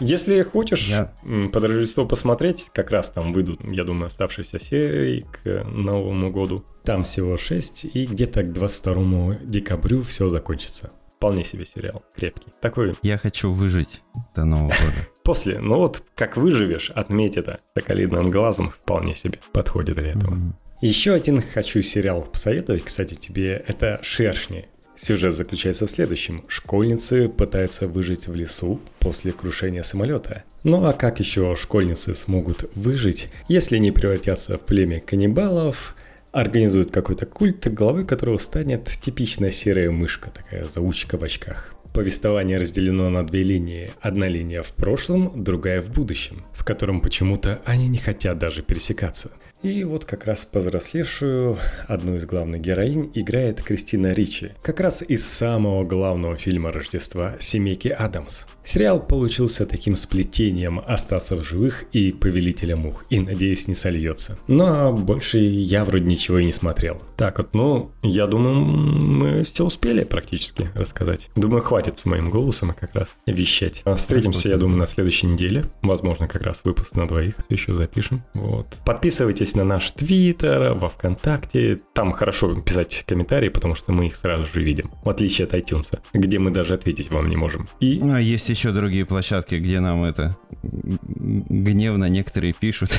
Если 0.00 0.40
хочешь 0.42 0.86
я... 0.88 1.12
под 1.52 1.64
Рождество 1.64 2.06
посмотреть, 2.06 2.70
как 2.72 2.92
раз 2.92 3.10
там 3.10 3.32
выйдут, 3.32 3.64
я 3.64 3.82
думаю, 3.82 4.06
оставшиеся 4.06 4.60
серии 4.60 5.26
к 5.32 5.64
Новому 5.64 6.30
году. 6.30 6.64
Там 6.84 7.02
всего 7.02 7.36
6, 7.36 7.86
и 7.92 8.06
где-то 8.06 8.44
к 8.44 8.52
22 8.52 9.38
декабрю 9.42 10.02
все 10.02 10.28
закончится. 10.28 10.92
Вполне 11.16 11.44
себе 11.44 11.64
сериал, 11.64 12.02
крепкий. 12.14 12.48
Такой... 12.60 12.94
Я 13.02 13.16
хочу 13.16 13.50
выжить 13.52 14.02
до 14.34 14.44
Нового 14.44 14.68
года. 14.80 15.08
После, 15.24 15.58
ну 15.60 15.76
вот, 15.76 16.02
как 16.14 16.36
выживешь, 16.36 16.90
отметь 16.90 17.36
это. 17.36 17.58
Соколиным 17.74 18.30
глазом 18.30 18.70
вполне 18.70 19.14
себе 19.14 19.38
подходит 19.52 19.96
для 19.96 20.10
этого. 20.10 20.34
Mm-hmm. 20.34 20.52
Еще 20.82 21.14
один 21.14 21.40
хочу 21.40 21.80
сериал 21.80 22.22
посоветовать, 22.22 22.84
кстати, 22.84 23.14
тебе. 23.14 23.62
Это 23.66 23.98
«Шершни». 24.02 24.66
Сюжет 24.96 25.34
заключается 25.34 25.86
в 25.86 25.90
следующем. 25.90 26.42
Школьницы 26.48 27.28
пытаются 27.28 27.86
выжить 27.86 28.28
в 28.28 28.34
лесу 28.34 28.80
после 28.98 29.32
крушения 29.32 29.82
самолета. 29.82 30.44
Ну 30.64 30.86
а 30.86 30.94
как 30.94 31.20
еще 31.20 31.54
школьницы 31.54 32.14
смогут 32.14 32.70
выжить, 32.74 33.28
если 33.48 33.76
не 33.76 33.92
превратятся 33.92 34.56
в 34.56 34.60
племя 34.60 35.00
каннибалов, 35.00 35.94
организует 36.36 36.90
какой-то 36.90 37.24
культ, 37.24 37.66
главой 37.72 38.04
которого 38.04 38.36
станет 38.36 38.90
типичная 39.02 39.50
серая 39.50 39.90
мышка, 39.90 40.30
такая 40.30 40.64
заучка 40.64 41.16
в 41.16 41.22
очках. 41.24 41.72
Повествование 41.94 42.58
разделено 42.58 43.08
на 43.08 43.26
две 43.26 43.42
линии. 43.42 43.90
Одна 44.02 44.28
линия 44.28 44.62
в 44.62 44.74
прошлом, 44.74 45.42
другая 45.42 45.80
в 45.80 45.90
будущем, 45.90 46.44
в 46.52 46.62
котором 46.62 47.00
почему-то 47.00 47.62
они 47.64 47.88
не 47.88 47.96
хотят 47.96 48.38
даже 48.38 48.60
пересекаться. 48.60 49.30
И 49.66 49.82
вот 49.82 50.04
как 50.04 50.26
раз 50.26 50.44
повзрослевшую 50.44 51.58
одну 51.88 52.14
из 52.14 52.24
главных 52.24 52.60
героинь 52.60 53.10
играет 53.14 53.60
Кристина 53.60 54.12
Ричи, 54.12 54.52
как 54.62 54.78
раз 54.78 55.02
из 55.02 55.26
самого 55.26 55.82
главного 55.82 56.36
фильма 56.36 56.70
Рождества 56.70 57.34
«Семейки 57.40 57.88
Адамс». 57.88 58.44
Сериал 58.64 59.00
получился 59.00 59.66
таким 59.66 59.96
сплетением 59.96 60.80
остаться 60.86 61.36
в 61.36 61.42
живых 61.42 61.84
и 61.92 62.12
Повелителя 62.12 62.76
мух, 62.76 63.06
и, 63.10 63.18
надеюсь, 63.18 63.66
не 63.66 63.74
сольется. 63.74 64.38
Но 64.46 64.92
больше 64.92 65.38
я 65.38 65.84
вроде 65.84 66.04
ничего 66.04 66.38
и 66.38 66.44
не 66.44 66.52
смотрел. 66.52 67.02
Так 67.16 67.38
вот, 67.38 67.54
ну, 67.54 67.90
я 68.02 68.28
думаю, 68.28 68.56
мы 68.56 69.42
все 69.42 69.64
успели 69.64 70.04
практически 70.04 70.68
рассказать. 70.74 71.28
Думаю, 71.34 71.62
хватит 71.62 71.98
с 71.98 72.06
моим 72.06 72.30
голосом 72.30 72.72
как 72.78 72.94
раз 72.94 73.16
вещать. 73.26 73.82
А 73.84 73.96
встретимся, 73.96 74.48
я 74.48 74.58
думаю, 74.58 74.78
на 74.78 74.86
следующей 74.86 75.26
неделе. 75.26 75.64
Возможно, 75.82 76.28
как 76.28 76.42
раз 76.42 76.60
выпуск 76.62 76.94
на 76.94 77.08
двоих 77.08 77.34
еще 77.48 77.74
запишем. 77.74 78.22
Вот. 78.34 78.66
Подписывайтесь 78.84 79.55
на 79.56 79.64
наш 79.64 79.90
твиттер, 79.90 80.74
во 80.74 80.88
Вконтакте. 80.88 81.78
Там 81.92 82.12
хорошо 82.12 82.54
писать 82.60 83.04
комментарии, 83.06 83.48
потому 83.48 83.74
что 83.74 83.92
мы 83.92 84.06
их 84.06 84.16
сразу 84.16 84.46
же 84.46 84.62
видим. 84.62 84.90
В 85.02 85.08
отличие 85.08 85.46
от 85.46 85.54
iTunes, 85.54 85.98
где 86.12 86.38
мы 86.38 86.50
даже 86.50 86.74
ответить 86.74 87.10
вам 87.10 87.28
не 87.28 87.36
можем. 87.36 87.66
И... 87.80 88.00
А, 88.02 88.18
есть 88.18 88.48
еще 88.48 88.70
другие 88.70 89.04
площадки, 89.04 89.56
где 89.56 89.80
нам 89.80 90.04
это 90.04 90.36
гневно 90.62 92.04
некоторые 92.04 92.52
пишут, 92.52 92.90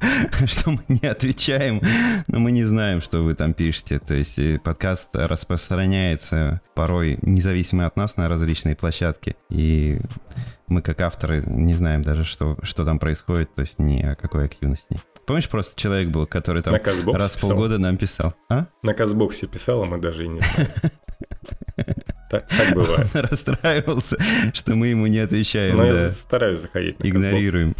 что 0.46 0.70
мы 0.70 0.80
не 0.88 1.06
отвечаем, 1.06 1.80
но 2.26 2.38
мы 2.38 2.50
не 2.50 2.64
знаем, 2.64 3.00
что 3.00 3.20
вы 3.20 3.34
там 3.34 3.54
пишете. 3.54 3.98
То 3.98 4.14
есть 4.14 4.38
э, 4.38 4.58
подкаст 4.62 5.10
распространяется 5.12 6.60
порой 6.74 7.18
независимо 7.22 7.86
от 7.86 7.96
нас 7.96 8.16
на 8.16 8.28
различные 8.28 8.74
площадки. 8.76 9.36
И 9.50 10.00
мы 10.66 10.82
как 10.82 11.00
авторы 11.00 11.42
не 11.46 11.74
знаем 11.74 12.02
даже, 12.02 12.24
что, 12.24 12.56
что 12.62 12.84
там 12.84 12.98
происходит, 12.98 13.52
то 13.54 13.62
есть 13.62 13.78
ни 13.78 14.02
о 14.02 14.14
какой 14.14 14.44
активности. 14.44 14.96
Помнишь, 15.28 15.50
просто 15.50 15.78
человек 15.78 16.08
был, 16.08 16.26
который 16.26 16.62
там 16.62 16.72
раз 17.12 17.36
в 17.36 17.40
полгода 17.40 17.76
нам 17.76 17.98
писал? 17.98 18.32
А? 18.48 18.64
На 18.82 18.94
Казбоксе 18.94 19.46
писал, 19.46 19.82
а 19.82 19.86
мы 19.86 19.98
даже 19.98 20.24
и 20.24 20.28
не. 20.28 20.40
Так, 22.30 22.46
так 22.46 22.74
бывает. 22.74 23.08
Он 23.14 23.20
расстраивался, 23.22 24.18
что 24.52 24.74
мы 24.74 24.88
ему 24.88 25.06
не 25.06 25.18
отвечаем. 25.18 25.78
Но 25.78 25.84
да. 25.84 26.02
я 26.02 26.10
стараюсь 26.10 26.60
заходить. 26.60 26.96
Игнорируем. 26.98 27.74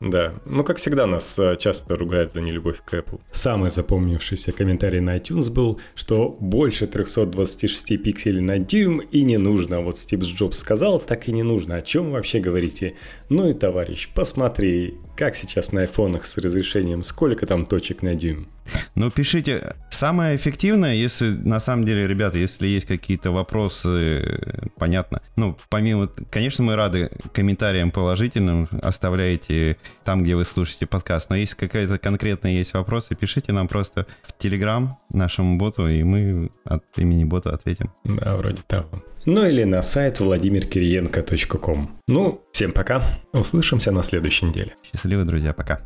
Да, 0.00 0.34
ну 0.46 0.62
как 0.62 0.76
всегда 0.76 1.06
нас 1.06 1.36
э, 1.38 1.56
часто 1.58 1.96
ругают 1.96 2.32
за 2.32 2.40
нелюбовь 2.40 2.80
к 2.84 2.94
Apple. 2.94 3.20
Самый 3.32 3.70
запомнившийся 3.70 4.52
комментарий 4.52 5.00
на 5.00 5.16
iTunes 5.16 5.52
был, 5.52 5.80
что 5.96 6.36
больше 6.38 6.86
326 6.86 8.00
пикселей 8.02 8.40
на 8.40 8.58
дюйм 8.58 8.98
и 8.98 9.22
не 9.22 9.38
нужно. 9.38 9.80
Вот 9.80 9.98
Стив 9.98 10.20
Джобс 10.20 10.58
сказал, 10.58 11.00
так 11.00 11.28
и 11.28 11.32
не 11.32 11.42
нужно. 11.42 11.76
О 11.76 11.80
чем 11.80 12.12
вообще 12.12 12.38
говорите? 12.38 12.94
Ну 13.28 13.48
и 13.48 13.52
товарищ, 13.52 14.08
посмотри, 14.14 14.94
как 15.16 15.34
сейчас 15.34 15.72
на 15.72 15.80
айфонах 15.80 16.26
с 16.26 16.38
разрешением, 16.38 17.02
сколько 17.02 17.44
там 17.46 17.66
точек 17.66 18.02
на 18.02 18.14
дюйм. 18.14 18.46
Ну, 18.94 19.10
пишите. 19.10 19.74
Самое 19.90 20.36
эффективное, 20.36 20.94
если 20.94 21.30
на 21.30 21.58
самом 21.58 21.84
деле, 21.84 22.06
ребята, 22.06 22.38
если 22.38 22.68
есть 22.68 22.86
какие-то 22.86 23.32
вопросы, 23.32 24.38
понятно. 24.76 25.20
Ну, 25.36 25.56
помимо, 25.68 26.08
конечно, 26.30 26.62
мы 26.62 26.76
рады 26.76 27.10
комментариям 27.32 27.90
положительным, 27.90 28.68
оставляйте 28.82 29.76
там, 30.04 30.22
где 30.22 30.34
вы 30.34 30.44
слушаете 30.44 30.86
подкаст. 30.86 31.30
Но 31.30 31.36
если 31.36 31.56
какая-то 31.56 31.98
конкретная 31.98 32.52
есть 32.52 32.74
вопросы, 32.74 33.14
пишите 33.14 33.52
нам 33.52 33.68
просто 33.68 34.06
в 34.22 34.36
Телеграм 34.38 34.96
нашему 35.12 35.58
боту, 35.58 35.88
и 35.88 36.02
мы 36.02 36.50
от 36.64 36.84
имени 36.96 37.24
бота 37.24 37.50
ответим. 37.50 37.92
Да, 38.04 38.36
вроде 38.36 38.62
того. 38.66 38.88
Ну 39.26 39.44
или 39.44 39.64
на 39.64 39.82
сайт 39.82 40.20
владимиркириенко.ком. 40.20 41.96
Ну, 42.06 42.40
всем 42.52 42.72
пока. 42.72 43.02
Услышимся 43.32 43.90
на 43.90 44.02
следующей 44.02 44.46
неделе. 44.46 44.74
Счастливо, 44.90 45.24
друзья, 45.24 45.52
пока. 45.52 45.78